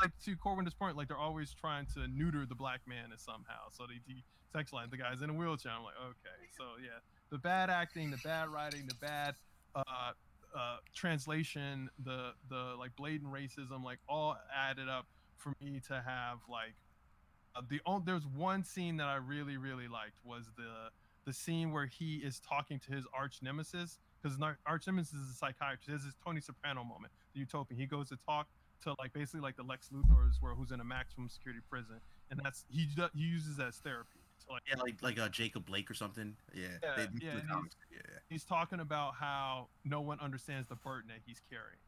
Like 0.00 0.12
to 0.24 0.36
Corwin's 0.36 0.74
point, 0.74 0.96
like 0.96 1.08
they're 1.08 1.18
always 1.18 1.52
trying 1.52 1.86
to 1.94 2.08
neuter 2.08 2.46
the 2.46 2.54
black 2.54 2.80
man 2.86 3.10
somehow, 3.16 3.68
so 3.70 3.86
they 3.86 4.00
text 4.54 4.72
line 4.72 4.88
the 4.90 4.96
guys 4.96 5.22
in 5.22 5.30
a 5.30 5.32
wheelchair. 5.32 5.72
I'm 5.72 5.84
like, 5.84 5.94
okay, 6.02 6.48
so 6.56 6.64
yeah, 6.82 6.98
the 7.30 7.38
bad 7.38 7.70
acting, 7.70 8.10
the 8.10 8.18
bad 8.18 8.48
writing, 8.48 8.86
the 8.86 8.94
bad 8.94 9.34
uh, 9.74 9.82
uh, 10.56 10.76
translation, 10.94 11.90
the 12.04 12.32
the 12.48 12.74
like 12.78 12.94
blatant 12.96 13.32
racism, 13.32 13.84
like 13.84 13.98
all 14.08 14.36
added 14.54 14.88
up 14.88 15.06
for 15.36 15.52
me 15.60 15.80
to 15.88 16.02
have 16.06 16.38
like 16.48 16.74
uh, 17.54 17.62
the 17.68 17.80
only 17.86 18.02
there's 18.06 18.26
one 18.26 18.64
scene 18.64 18.96
that 18.98 19.06
I 19.06 19.16
really 19.16 19.56
really 19.56 19.88
liked 19.88 20.16
was 20.24 20.46
the 20.56 20.90
the 21.26 21.32
scene 21.32 21.72
where 21.72 21.86
he 21.86 22.16
is 22.16 22.40
talking 22.40 22.78
to 22.80 22.92
his 22.92 23.04
arch 23.14 23.38
nemesis 23.42 23.98
because 24.22 24.38
arch 24.66 24.86
nemesis 24.86 25.14
is 25.14 25.30
a 25.30 25.34
psychiatrist. 25.34 25.88
This 25.88 26.02
is 26.02 26.14
Tony 26.24 26.40
Soprano 26.40 26.84
moment, 26.84 27.12
the 27.34 27.40
utopian. 27.40 27.78
He 27.78 27.86
goes 27.86 28.08
to 28.08 28.16
talk 28.26 28.48
to 28.82 28.94
like 28.98 29.12
basically 29.12 29.40
like 29.40 29.56
the 29.56 29.62
Lex 29.62 29.88
Luthor's 29.92 30.38
where 30.40 30.54
who's 30.54 30.70
in 30.70 30.80
a 30.80 30.84
maximum 30.84 31.28
security 31.28 31.60
prison, 31.68 32.00
and 32.30 32.40
that's 32.42 32.64
he 32.68 32.86
he 33.14 33.20
uses 33.20 33.56
that 33.58 33.68
as 33.68 33.76
therapy. 33.76 34.20
So 34.38 34.52
like 34.54 34.62
Yeah, 34.68 34.76
like 34.82 35.02
like 35.02 35.18
uh, 35.18 35.28
Jacob 35.28 35.66
Blake 35.66 35.90
or 35.90 35.94
something. 35.94 36.36
Yeah, 36.54 36.68
Yeah, 36.82 36.96
they, 36.96 37.02
yeah, 37.02 37.32
he's- 37.32 37.44
yeah. 37.92 38.00
he's 38.28 38.44
talking 38.44 38.80
about 38.80 39.14
how 39.14 39.68
no 39.84 40.00
one 40.00 40.18
understands 40.20 40.68
the 40.68 40.76
burden 40.76 41.08
that 41.08 41.20
he's 41.26 41.40
carrying 41.50 41.78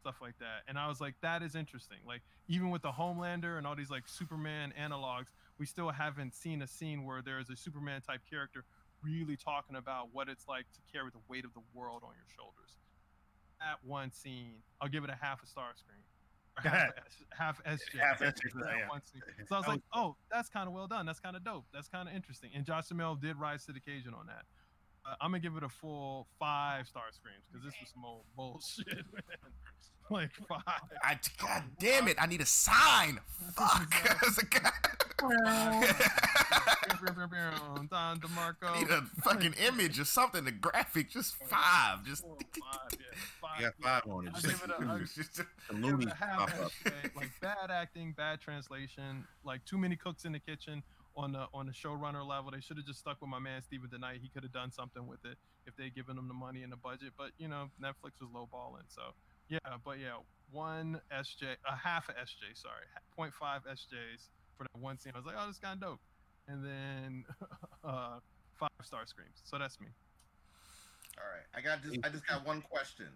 stuff 0.00 0.14
like 0.22 0.38
that 0.38 0.62
and 0.68 0.78
i 0.78 0.86
was 0.86 1.00
like 1.00 1.12
that 1.22 1.42
is 1.42 1.56
interesting 1.56 1.98
like 2.06 2.22
even 2.46 2.70
with 2.70 2.82
the 2.82 2.90
homelander 2.90 3.58
and 3.58 3.66
all 3.66 3.74
these 3.74 3.90
like 3.90 4.06
superman 4.06 4.72
analogs 4.80 5.26
we 5.58 5.66
still 5.66 5.90
haven't 5.90 6.32
seen 6.36 6.62
a 6.62 6.68
scene 6.68 7.04
where 7.04 7.20
there's 7.20 7.50
a 7.50 7.56
superman 7.56 8.00
type 8.00 8.20
character 8.30 8.64
really 9.02 9.36
talking 9.36 9.74
about 9.74 10.08
what 10.12 10.28
it's 10.28 10.46
like 10.46 10.66
to 10.72 10.78
carry 10.92 11.10
the 11.10 11.18
weight 11.28 11.44
of 11.44 11.52
the 11.52 11.60
world 11.74 12.02
on 12.04 12.12
your 12.14 12.28
shoulders 12.32 12.78
that 13.58 13.76
one 13.84 14.12
scene 14.12 14.62
i'll 14.80 14.88
give 14.88 15.02
it 15.02 15.10
a 15.10 15.18
half 15.20 15.42
a 15.42 15.46
star 15.46 15.70
screen 15.74 15.98
half, 16.68 16.90
half 17.30 17.64
sj 17.64 17.98
Half 17.98 18.20
SJ 18.20 18.50
for 18.50 18.58
that, 18.58 18.66
that 18.66 19.02
yeah. 19.14 19.44
so 19.48 19.56
i 19.56 19.58
was 19.58 19.68
like 19.68 19.80
oh 19.92 20.16
that's 20.30 20.48
kind 20.48 20.66
of 20.66 20.74
well 20.74 20.86
done 20.86 21.06
that's 21.06 21.20
kind 21.20 21.36
of 21.36 21.44
dope 21.44 21.64
that's 21.72 21.88
kind 21.88 22.08
of 22.08 22.14
interesting 22.14 22.50
and 22.54 22.64
josh 22.64 22.88
Duhamel 22.88 23.16
did 23.16 23.36
rise 23.36 23.64
to 23.66 23.72
the 23.72 23.78
occasion 23.78 24.14
on 24.14 24.26
that 24.26 24.44
uh, 25.08 25.14
I'm 25.20 25.30
gonna 25.30 25.40
give 25.40 25.56
it 25.56 25.62
a 25.62 25.68
full 25.68 26.26
five 26.38 26.86
star 26.86 27.04
screams 27.12 27.44
because 27.50 27.64
this 27.64 27.74
was 27.80 27.90
some 27.90 28.04
old 28.04 28.24
bullshit, 28.36 28.86
man. 29.12 29.22
like 30.10 30.30
five. 30.48 30.80
I 31.02 31.18
God 31.40 31.62
damn 31.78 32.08
it! 32.08 32.16
I 32.20 32.26
need 32.26 32.40
a 32.40 32.46
sign. 32.46 33.18
Fuck. 33.56 33.94
Don 37.90 37.90
I 37.92 38.14
DeMarco. 38.16 38.78
need 38.78 38.90
a 38.90 39.02
fucking 39.22 39.54
image 39.66 39.98
or 39.98 40.04
something. 40.04 40.44
The 40.44 40.52
graphic, 40.52 41.10
just 41.10 41.36
five. 41.36 42.04
Just. 42.04 42.24
Five, 42.24 42.90
yeah, 42.92 42.98
five, 43.40 43.60
You 43.60 43.66
got 43.66 43.74
yeah. 43.80 44.00
five 44.00 44.10
on 44.12 44.26
it. 44.26 44.32
I'll 44.34 44.40
give 44.42 44.62
it 44.62 44.70
a- 44.70 44.84
I'll 44.90 44.98
just- 45.14 45.16
the 45.36 45.46
Give 45.80 46.00
it 46.00 46.08
a 46.08 46.14
half. 46.14 46.84
Like 47.16 47.30
bad 47.40 47.70
acting, 47.70 48.12
bad 48.12 48.40
translation, 48.40 49.24
like 49.44 49.64
too 49.64 49.78
many 49.78 49.96
cooks 49.96 50.24
in 50.24 50.32
the 50.32 50.40
kitchen 50.40 50.82
on 51.16 51.32
the 51.32 51.46
on 51.52 51.66
the 51.66 51.72
showrunner 51.72 52.26
level. 52.26 52.50
They 52.52 52.60
should 52.60 52.76
have 52.76 52.86
just 52.86 53.00
stuck 53.00 53.20
with 53.20 53.28
my 53.30 53.38
man 53.38 53.62
Steven 53.62 53.88
DeKnight. 53.90 54.20
He 54.22 54.28
could 54.28 54.42
have 54.44 54.52
done 54.52 54.70
something 54.70 55.06
with 55.06 55.24
it 55.24 55.36
if 55.66 55.74
they'd 55.76 55.94
given 55.94 56.16
him 56.16 56.28
the 56.28 56.34
money 56.34 56.62
and 56.62 56.72
the 56.72 56.76
budget. 56.76 57.12
But 57.16 57.30
you 57.38 57.48
know, 57.48 57.70
Netflix 57.82 58.20
was 58.20 58.30
lowballing. 58.34 58.86
So 58.88 59.02
yeah, 59.48 59.58
but 59.84 59.98
yeah, 59.98 60.16
one 60.52 61.00
SJ, 61.12 61.56
a 61.66 61.76
half 61.76 62.08
a 62.08 62.12
SJ, 62.12 62.54
sorry, 62.54 62.84
0.5 63.18 63.32
SJs 63.66 64.28
for 64.56 64.64
that 64.64 64.78
one 64.80 64.98
scene. 64.98 65.12
I 65.14 65.18
was 65.18 65.26
like, 65.26 65.36
oh, 65.38 65.46
this 65.46 65.56
is 65.56 65.60
kind 65.60 65.82
of 65.82 65.88
dope. 65.88 66.00
And 66.46 66.64
then 66.64 67.24
uh, 67.84 68.18
five 68.58 68.68
star 68.82 69.06
screams. 69.06 69.40
So 69.44 69.58
that's 69.58 69.80
me. 69.80 69.88
All 71.18 71.26
right, 71.26 71.46
I 71.54 71.60
got 71.60 71.82
just 71.82 71.98
I 72.04 72.08
just 72.08 72.26
got 72.26 72.46
one 72.46 72.62
question. 72.62 73.08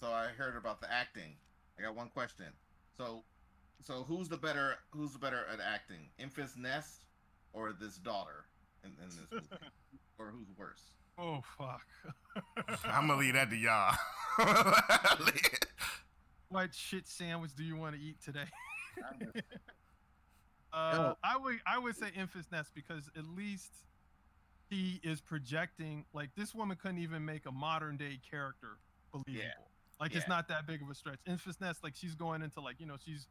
So 0.00 0.08
I 0.08 0.26
heard 0.36 0.56
about 0.56 0.80
the 0.80 0.92
acting. 0.92 1.36
I 1.78 1.82
got 1.82 1.94
one 1.94 2.08
question. 2.08 2.46
So, 2.96 3.22
so 3.82 4.04
who's 4.06 4.28
the 4.28 4.36
better 4.36 4.76
who's 4.90 5.12
the 5.12 5.18
better 5.18 5.44
at 5.52 5.60
acting, 5.60 6.08
Infus 6.20 6.56
Nest 6.56 7.06
or 7.52 7.72
this 7.72 7.96
daughter 7.96 8.46
in, 8.84 8.90
in 9.02 9.08
this 9.08 9.26
movie, 9.30 9.46
or 10.18 10.26
who's 10.26 10.48
worse? 10.56 10.82
Oh 11.16 11.42
fuck. 11.56 11.86
I'm 12.84 13.06
gonna 13.06 13.20
leave 13.20 13.34
that 13.34 13.50
to 13.50 13.56
y'all. 13.56 13.94
what 16.48 16.74
shit 16.74 17.06
sandwich 17.06 17.54
do 17.56 17.64
you 17.64 17.76
want 17.76 17.96
to 17.96 18.00
eat 18.00 18.20
today? 18.22 18.46
I'm 19.08 19.32
Uh, 20.72 21.14
I 21.24 21.36
would 21.36 21.60
I 21.66 21.78
would 21.78 21.96
say 21.96 22.10
Infus 22.16 22.50
Nest 22.52 22.72
because 22.74 23.10
at 23.16 23.24
least 23.24 23.72
he 24.70 25.00
is 25.02 25.20
projecting 25.20 26.04
like 26.12 26.30
this 26.36 26.54
woman 26.54 26.76
couldn't 26.80 26.98
even 26.98 27.24
make 27.24 27.46
a 27.46 27.52
modern 27.52 27.96
day 27.96 28.18
character 28.30 28.78
believable. 29.12 29.70
Like 30.00 30.14
it's 30.14 30.28
not 30.28 30.48
that 30.48 30.66
big 30.66 30.82
of 30.82 30.90
a 30.90 30.94
stretch. 30.94 31.18
Infus 31.28 31.60
Nest 31.60 31.82
like 31.82 31.96
she's 31.96 32.14
going 32.14 32.42
into 32.42 32.60
like 32.60 32.76
you 32.78 32.86
know 32.86 32.96
she's 33.04 33.26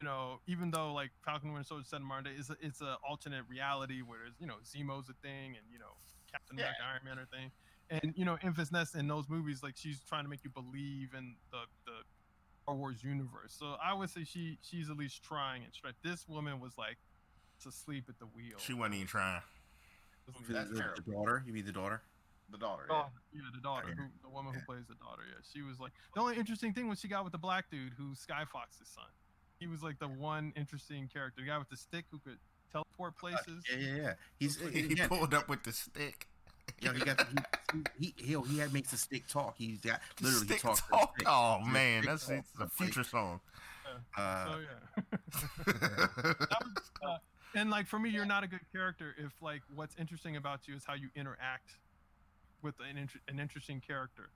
you 0.00 0.06
know 0.06 0.40
even 0.46 0.70
though 0.70 0.92
like 0.92 1.10
Falcon 1.24 1.52
Winter 1.52 1.66
Soldier 1.66 1.84
set 1.86 2.00
in 2.00 2.06
modern 2.06 2.24
day 2.24 2.30
is 2.38 2.50
a, 2.50 2.56
it's 2.60 2.80
a 2.80 2.96
alternate 3.08 3.44
reality 3.48 4.02
where 4.02 4.18
there's 4.24 4.34
you 4.40 4.46
know 4.46 4.56
Zemo's 4.64 5.08
a 5.08 5.14
thing 5.22 5.54
and 5.56 5.64
you 5.70 5.78
know 5.78 5.94
Captain 6.30 6.56
Yeah. 6.58 6.64
America 6.64 6.82
Iron 6.90 7.00
Man 7.04 7.18
are 7.18 7.26
thing. 7.26 7.50
And 7.90 8.14
you 8.16 8.24
know, 8.24 8.38
Infus 8.42 8.72
Nest 8.72 8.94
in 8.94 9.06
those 9.06 9.28
movies, 9.28 9.62
like 9.62 9.74
she's 9.76 10.00
trying 10.00 10.24
to 10.24 10.30
make 10.30 10.42
you 10.44 10.50
believe 10.50 11.10
in 11.16 11.36
the 11.50 11.58
the 11.84 11.92
Star 12.62 12.74
Wars 12.74 13.04
universe. 13.04 13.54
So 13.58 13.76
I 13.84 13.92
would 13.92 14.08
say 14.08 14.24
she 14.24 14.58
she's 14.62 14.88
at 14.88 14.96
least 14.96 15.22
trying 15.22 15.62
and 15.62 15.72
trying. 15.74 15.94
This 16.02 16.26
woman 16.26 16.58
was 16.58 16.72
like 16.78 16.96
asleep 17.66 18.06
at 18.08 18.18
the 18.18 18.24
wheel. 18.26 18.56
she 18.58 18.72
wasn't 18.74 18.94
even 18.96 19.06
trying. 19.06 19.42
Wasn't 20.26 20.46
The, 20.46 20.52
That's 20.54 20.70
the- 20.70 20.76
terrible. 20.78 21.02
the 21.04 21.12
daughter? 21.12 21.42
You 21.46 21.52
mean 21.52 21.64
the 21.66 21.72
daughter? 21.72 22.02
The 22.50 22.58
daughter. 22.58 22.86
Oh, 22.90 23.08
Yeah. 23.32 23.40
yeah, 23.42 23.48
the 23.54 23.60
daughter, 23.60 23.88
Okay. 23.88 23.96
who, 23.96 24.08
the 24.22 24.28
woman 24.28 24.52
Yeah. 24.52 24.60
who 24.60 24.66
plays 24.66 24.86
the 24.86 24.94
daughter. 24.96 25.22
Yeah, 25.26 25.38
she 25.52 25.62
was 25.62 25.80
like 25.80 25.92
the 26.14 26.20
only 26.20 26.36
interesting 26.36 26.72
thing 26.74 26.88
was 26.88 27.00
she 27.00 27.08
got 27.08 27.24
with 27.24 27.32
the 27.32 27.38
black 27.38 27.70
dude 27.70 27.94
who's 27.94 28.18
Sky 28.20 28.44
Fox's 28.44 28.88
son. 28.88 29.06
He 29.58 29.66
was 29.66 29.82
like 29.82 29.98
the 29.98 30.08
one 30.08 30.52
interesting 30.56 31.08
character, 31.08 31.40
the 31.40 31.46
guy 31.46 31.56
with 31.58 31.68
the 31.70 31.76
stick 31.76 32.04
who 32.10 32.18
could 32.18 32.38
teleport 32.70 33.16
places. 33.16 33.64
Yeah, 33.70 33.76
yeah, 33.78 33.94
yeah. 33.96 34.14
He's 34.38 34.56
He 34.60 34.92
again, 34.92 35.08
pulled 35.08 35.32
up 35.34 35.48
with 35.48 35.62
the 35.62 35.72
stick. 35.72 36.28
you 36.80 36.88
know, 36.88 36.94
he 36.94 37.04
got 37.04 37.26
he 37.72 37.82
he 37.98 38.14
he, 38.16 38.40
he 38.48 38.58
had 38.58 38.72
makes 38.72 38.90
the 38.90 38.96
stick 38.98 39.26
talk. 39.28 39.56
He's 39.56 39.80
got 39.80 40.00
literally 40.20 40.46
he 40.46 40.52
stick 40.52 40.62
talks. 40.62 40.80
to 40.82 40.86
the 40.90 40.96
talk. 40.96 41.14
stick. 41.16 41.28
Oh 41.28 41.58
Yeah, 41.64 41.70
man, 41.70 42.02
stick 42.02 42.10
that's 42.10 42.26
talk. 42.26 42.36
it's 42.38 42.60
a 42.60 42.68
future 42.68 43.04
song. 43.04 43.40
Uh, 44.16 44.44
So 44.46 44.58
yeah. 44.60 45.16
That 45.66 46.62
was, 46.64 46.90
uh, 47.06 47.18
and 47.54 47.70
like 47.70 47.86
for 47.86 47.98
me, 47.98 48.10
you're 48.10 48.26
not 48.26 48.44
a 48.44 48.48
good 48.48 48.64
character 48.72 49.14
if 49.18 49.32
like 49.40 49.62
what's 49.74 49.96
interesting 49.98 50.36
about 50.36 50.66
you 50.66 50.74
is 50.74 50.84
how 50.86 50.94
you 50.94 51.08
interact 51.14 51.70
with 52.62 52.74
an 52.88 52.96
inter- 52.96 53.20
an 53.28 53.38
interesting 53.38 53.80
character. 53.80 54.30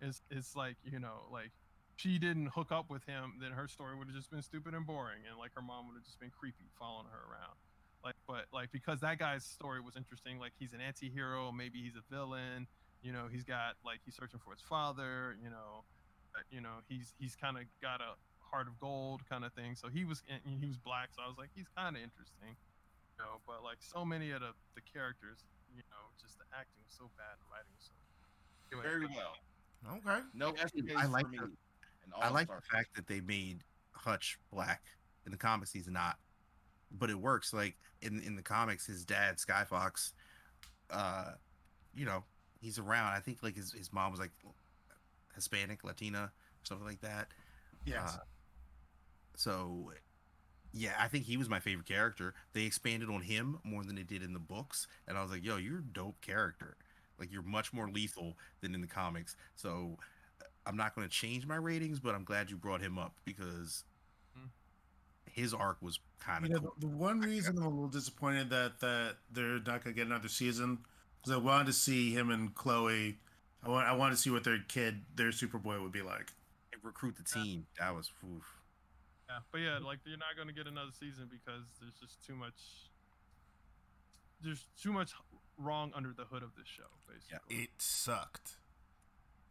Is 0.00 0.22
it's 0.30 0.54
like 0.54 0.76
you 0.84 0.98
know 0.98 1.26
like 1.32 1.50
she 1.96 2.18
didn't 2.18 2.46
hook 2.48 2.70
up 2.70 2.90
with 2.90 3.04
him, 3.04 3.34
then 3.40 3.50
her 3.50 3.66
story 3.66 3.96
would 3.96 4.06
have 4.06 4.16
just 4.16 4.30
been 4.30 4.42
stupid 4.42 4.72
and 4.74 4.86
boring, 4.86 5.18
and 5.28 5.36
like 5.38 5.50
her 5.54 5.62
mom 5.62 5.88
would 5.88 5.94
have 5.94 6.04
just 6.04 6.20
been 6.20 6.30
creepy 6.30 6.70
following 6.78 7.06
her 7.10 7.18
around. 7.30 7.58
Like, 8.04 8.14
but 8.28 8.46
like 8.52 8.70
because 8.70 9.00
that 9.00 9.18
guy's 9.18 9.44
story 9.44 9.80
was 9.80 9.96
interesting, 9.96 10.38
like 10.38 10.52
he's 10.58 10.72
an 10.72 10.80
anti-hero, 10.80 11.50
maybe 11.50 11.82
he's 11.82 11.96
a 11.96 12.14
villain. 12.14 12.68
You 13.02 13.12
know, 13.12 13.26
he's 13.30 13.44
got 13.44 13.74
like 13.84 13.98
he's 14.04 14.14
searching 14.14 14.38
for 14.38 14.52
his 14.52 14.62
father. 14.62 15.36
You 15.42 15.50
know, 15.50 15.82
but, 16.32 16.42
you 16.50 16.60
know 16.60 16.86
he's 16.88 17.12
he's 17.18 17.34
kind 17.34 17.56
of 17.56 17.64
got 17.82 18.00
a 18.00 18.14
heart 18.50 18.66
of 18.66 18.78
gold 18.80 19.20
kind 19.28 19.44
of 19.44 19.52
thing. 19.52 19.74
So 19.76 19.88
he 19.88 20.04
was 20.04 20.22
he 20.44 20.66
was 20.66 20.76
black, 20.78 21.10
so 21.14 21.22
I 21.22 21.28
was 21.28 21.38
like 21.38 21.50
he's 21.54 21.68
kind 21.76 21.96
of 21.96 22.02
interesting. 22.02 22.56
You 23.18 23.24
know, 23.24 23.40
but 23.46 23.62
like 23.64 23.78
so 23.80 24.04
many 24.04 24.30
of 24.30 24.40
the 24.40 24.52
the 24.74 24.80
characters, 24.80 25.44
you 25.74 25.82
know, 25.90 26.04
just 26.20 26.38
the 26.38 26.44
acting 26.52 26.80
was 26.84 26.94
so 26.96 27.10
bad, 27.16 27.36
the 27.40 27.46
writing 27.52 27.70
was 27.76 27.88
so. 27.88 27.94
Anyway, 28.70 28.84
Very 28.86 29.06
well. 29.06 29.34
okay. 29.96 30.22
No 30.34 30.50
Actually, 30.60 30.94
I 30.94 31.06
like 31.06 31.24
for 31.26 31.30
me. 31.32 31.38
the- 31.38 31.44
And 32.04 32.12
I 32.20 32.28
like 32.30 32.48
the 32.48 32.60
fact 32.70 32.94
that 32.96 33.06
they 33.06 33.20
made 33.20 33.64
Hutch 33.92 34.38
black. 34.52 34.82
In 35.26 35.32
the 35.32 35.38
comics, 35.38 35.72
he's 35.72 35.88
not, 35.88 36.16
but 36.90 37.10
it 37.10 37.18
works. 37.18 37.52
Like 37.52 37.76
in 38.00 38.22
in 38.22 38.34
the 38.36 38.42
comics, 38.42 38.86
his 38.86 39.04
dad 39.04 39.38
Sky 39.38 39.64
Fox, 39.64 40.14
uh, 40.90 41.32
you 41.94 42.06
know, 42.06 42.24
he's 42.62 42.78
around. 42.78 43.12
I 43.12 43.20
think 43.20 43.42
like 43.42 43.56
his 43.56 43.72
his 43.72 43.92
mom 43.92 44.10
was 44.10 44.20
like 44.20 44.30
Hispanic, 45.34 45.84
Latina, 45.84 46.30
something 46.62 46.86
like 46.86 47.00
that. 47.02 47.28
Yeah. 47.84 48.04
Uh, 48.04 48.16
so, 49.38 49.92
yeah, 50.72 50.94
I 50.98 51.08
think 51.08 51.24
he 51.24 51.36
was 51.36 51.48
my 51.48 51.60
favorite 51.60 51.86
character. 51.88 52.34
They 52.52 52.64
expanded 52.64 53.10
on 53.10 53.22
him 53.22 53.58
more 53.64 53.84
than 53.84 53.96
they 53.96 54.02
did 54.04 54.22
in 54.22 54.32
the 54.34 54.38
books, 54.40 54.86
and 55.06 55.18
I 55.18 55.22
was 55.22 55.30
like, 55.30 55.44
"Yo, 55.44 55.56
you're 55.56 55.80
a 55.80 55.82
dope 55.82 56.20
character. 56.22 56.76
Like, 57.18 57.32
you're 57.32 57.42
much 57.42 57.72
more 57.72 57.88
lethal 57.90 58.36
than 58.60 58.74
in 58.74 58.82
the 58.82 58.88
comics." 58.88 59.36
So, 59.56 59.98
I'm 60.66 60.76
not 60.76 60.94
going 60.94 61.08
to 61.08 61.14
change 61.14 61.46
my 61.46 61.56
ratings, 61.56 62.00
but 62.00 62.14
I'm 62.14 62.24
glad 62.24 62.50
you 62.50 62.56
brought 62.58 62.82
him 62.82 62.98
up 62.98 63.16
because 63.24 63.84
Mhm. 64.36 64.50
his 65.26 65.54
arc 65.54 65.82
was 65.82 66.00
kind 66.20 66.44
You 66.44 66.46
of 66.46 66.52
know, 66.52 66.58
cool. 66.60 66.74
the, 66.78 66.86
the 66.86 66.86
one 66.88 67.20
reason 67.20 67.56
I'm 67.58 67.64
a 67.64 67.68
little 67.68 67.88
disappointed 67.88 68.50
that 68.50 68.80
that 68.80 69.16
they're 69.30 69.58
not 69.60 69.82
gonna 69.84 69.94
get 69.94 70.06
another 70.06 70.28
season 70.28 70.84
because 71.20 71.32
I 71.32 71.38
wanted 71.38 71.66
to 71.66 71.72
see 71.72 72.12
him 72.12 72.30
and 72.30 72.54
Chloe. 72.54 73.18
I 73.62 73.68
want 73.68 73.86
I 73.88 73.92
wanted 73.92 74.16
to 74.16 74.20
see 74.20 74.30
what 74.30 74.44
their 74.44 74.58
kid, 74.60 75.04
their 75.14 75.30
Superboy, 75.30 75.82
would 75.82 75.92
be 75.92 76.02
like. 76.02 76.32
And 76.72 76.82
recruit 76.84 77.16
the 77.16 77.22
team. 77.24 77.66
That 77.78 77.94
was 77.94 78.10
oof. 78.24 78.57
Yeah, 79.28 79.38
but 79.52 79.58
yeah, 79.58 79.78
like 79.84 79.98
you're 80.04 80.16
not 80.18 80.36
gonna 80.36 80.52
get 80.52 80.66
another 80.66 80.90
season 80.98 81.28
because 81.30 81.64
there's 81.80 81.94
just 82.00 82.24
too 82.26 82.34
much. 82.34 82.90
There's 84.42 84.64
too 84.80 84.92
much 84.92 85.12
wrong 85.58 85.92
under 85.94 86.12
the 86.16 86.24
hood 86.24 86.42
of 86.42 86.50
this 86.56 86.66
show, 86.66 86.84
basically. 87.08 87.64
It 87.64 87.70
sucked. 87.78 88.56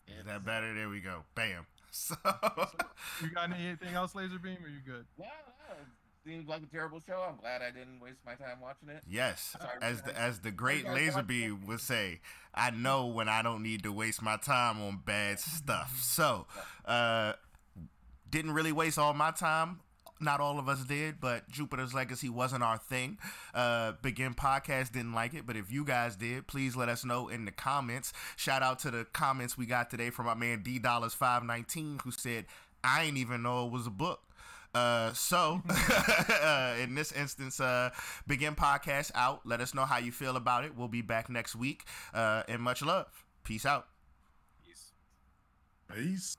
Is 0.08 0.14
Yeah, 0.16 0.24
that 0.34 0.46
better? 0.46 0.74
There 0.74 0.90
we 0.90 1.00
go. 1.02 1.24
Bam. 1.36 1.66
So, 1.90 2.16
You 3.24 3.30
got 3.34 3.52
anything 3.52 3.96
else, 3.96 4.14
Laser 4.14 4.38
Beam? 4.38 4.58
Or 4.64 4.68
you 4.68 4.80
good? 4.86 5.06
No, 5.18 5.26
no, 5.26 5.74
it 5.74 5.88
seems 6.30 6.48
like 6.48 6.62
a 6.62 6.66
terrible 6.68 7.00
show. 7.00 7.26
I'm 7.28 7.38
glad 7.38 7.62
I 7.64 7.72
didn't 7.72 8.00
waste 8.02 8.20
my 8.26 8.36
time 8.36 8.60
watching 8.62 8.90
it. 8.90 9.02
yes, 9.10 9.56
Sorry, 9.60 9.78
as 9.82 10.02
the 10.04 10.16
as 10.20 10.40
the 10.42 10.52
great 10.52 10.84
guys 10.84 10.94
laser 10.96 11.24
beam 11.24 11.66
would 11.66 11.80
say, 11.80 12.20
I 12.54 12.70
know 12.72 13.08
when 13.08 13.30
I 13.30 13.42
don't 13.42 13.64
need 13.64 13.84
to 13.84 13.92
waste 13.92 14.22
my 14.22 14.38
time 14.38 14.82
on 14.82 15.02
bad 15.06 15.40
stuff. 15.40 15.98
So, 16.02 16.46
uh, 16.86 17.34
didn't 18.38 18.52
really 18.52 18.72
waste 18.72 19.00
all 19.00 19.16
my 19.16 19.32
time. 19.32 19.80
Not 20.20 20.40
all 20.40 20.60
of 20.60 20.70
us 20.70 20.84
did, 20.84 21.20
but 21.20 21.50
Jupiter's 21.50 21.96
Legacy 21.96 22.30
wasn't 22.30 22.62
our 22.62 22.78
thing. 22.78 23.18
Uh, 23.52 23.94
Begin 24.04 24.36
Podcast 24.36 24.92
didn't 24.92 25.14
like 25.14 25.34
it, 25.34 25.48
but 25.48 25.56
if 25.56 25.72
you 25.72 25.84
guys 25.84 26.16
did, 26.16 26.46
please 26.46 26.76
let 26.76 26.88
us 26.88 27.04
know 27.04 27.30
in 27.30 27.46
the 27.46 27.52
comments. 27.52 28.14
Shout 28.36 28.62
out 28.62 28.78
to 28.80 28.92
the 28.92 29.06
comments 29.06 29.58
we 29.58 29.66
got 29.66 29.90
today 29.90 30.12
from 30.12 30.28
my 30.28 30.36
man 30.36 30.62
D 30.62 30.78
Dollars 30.78 31.16
five 31.16 31.44
nineteen 31.44 32.00
who 32.04 32.12
said, 32.12 32.46
"I 32.84 33.06
ain't 33.06 33.18
even 33.18 33.42
know 33.42 33.66
it 33.66 33.72
was 33.72 33.88
a 33.88 33.92
book." 33.92 34.22
Uh, 34.76 35.14
so 35.14 35.62
uh, 36.44 36.76
in 36.80 36.94
this 36.94 37.12
instance, 37.12 37.60
uh, 37.60 37.90
Begin 38.28 38.54
Podcast 38.54 39.12
out. 39.16 39.42
Let 39.46 39.62
us 39.62 39.74
know 39.74 39.86
how 39.86 39.98
you 39.98 40.12
feel 40.12 40.36
about 40.36 40.64
it. 40.64 40.76
We'll 40.76 40.88
be 40.88 41.02
back 41.02 41.28
next 41.28 41.56
week. 41.56 41.86
Uh, 42.14 42.44
and 42.48 42.62
much 42.62 42.84
love. 42.84 43.08
Peace 43.44 43.66
out. 43.66 43.88
Peace. 44.64 44.92
Peace. 45.92 46.38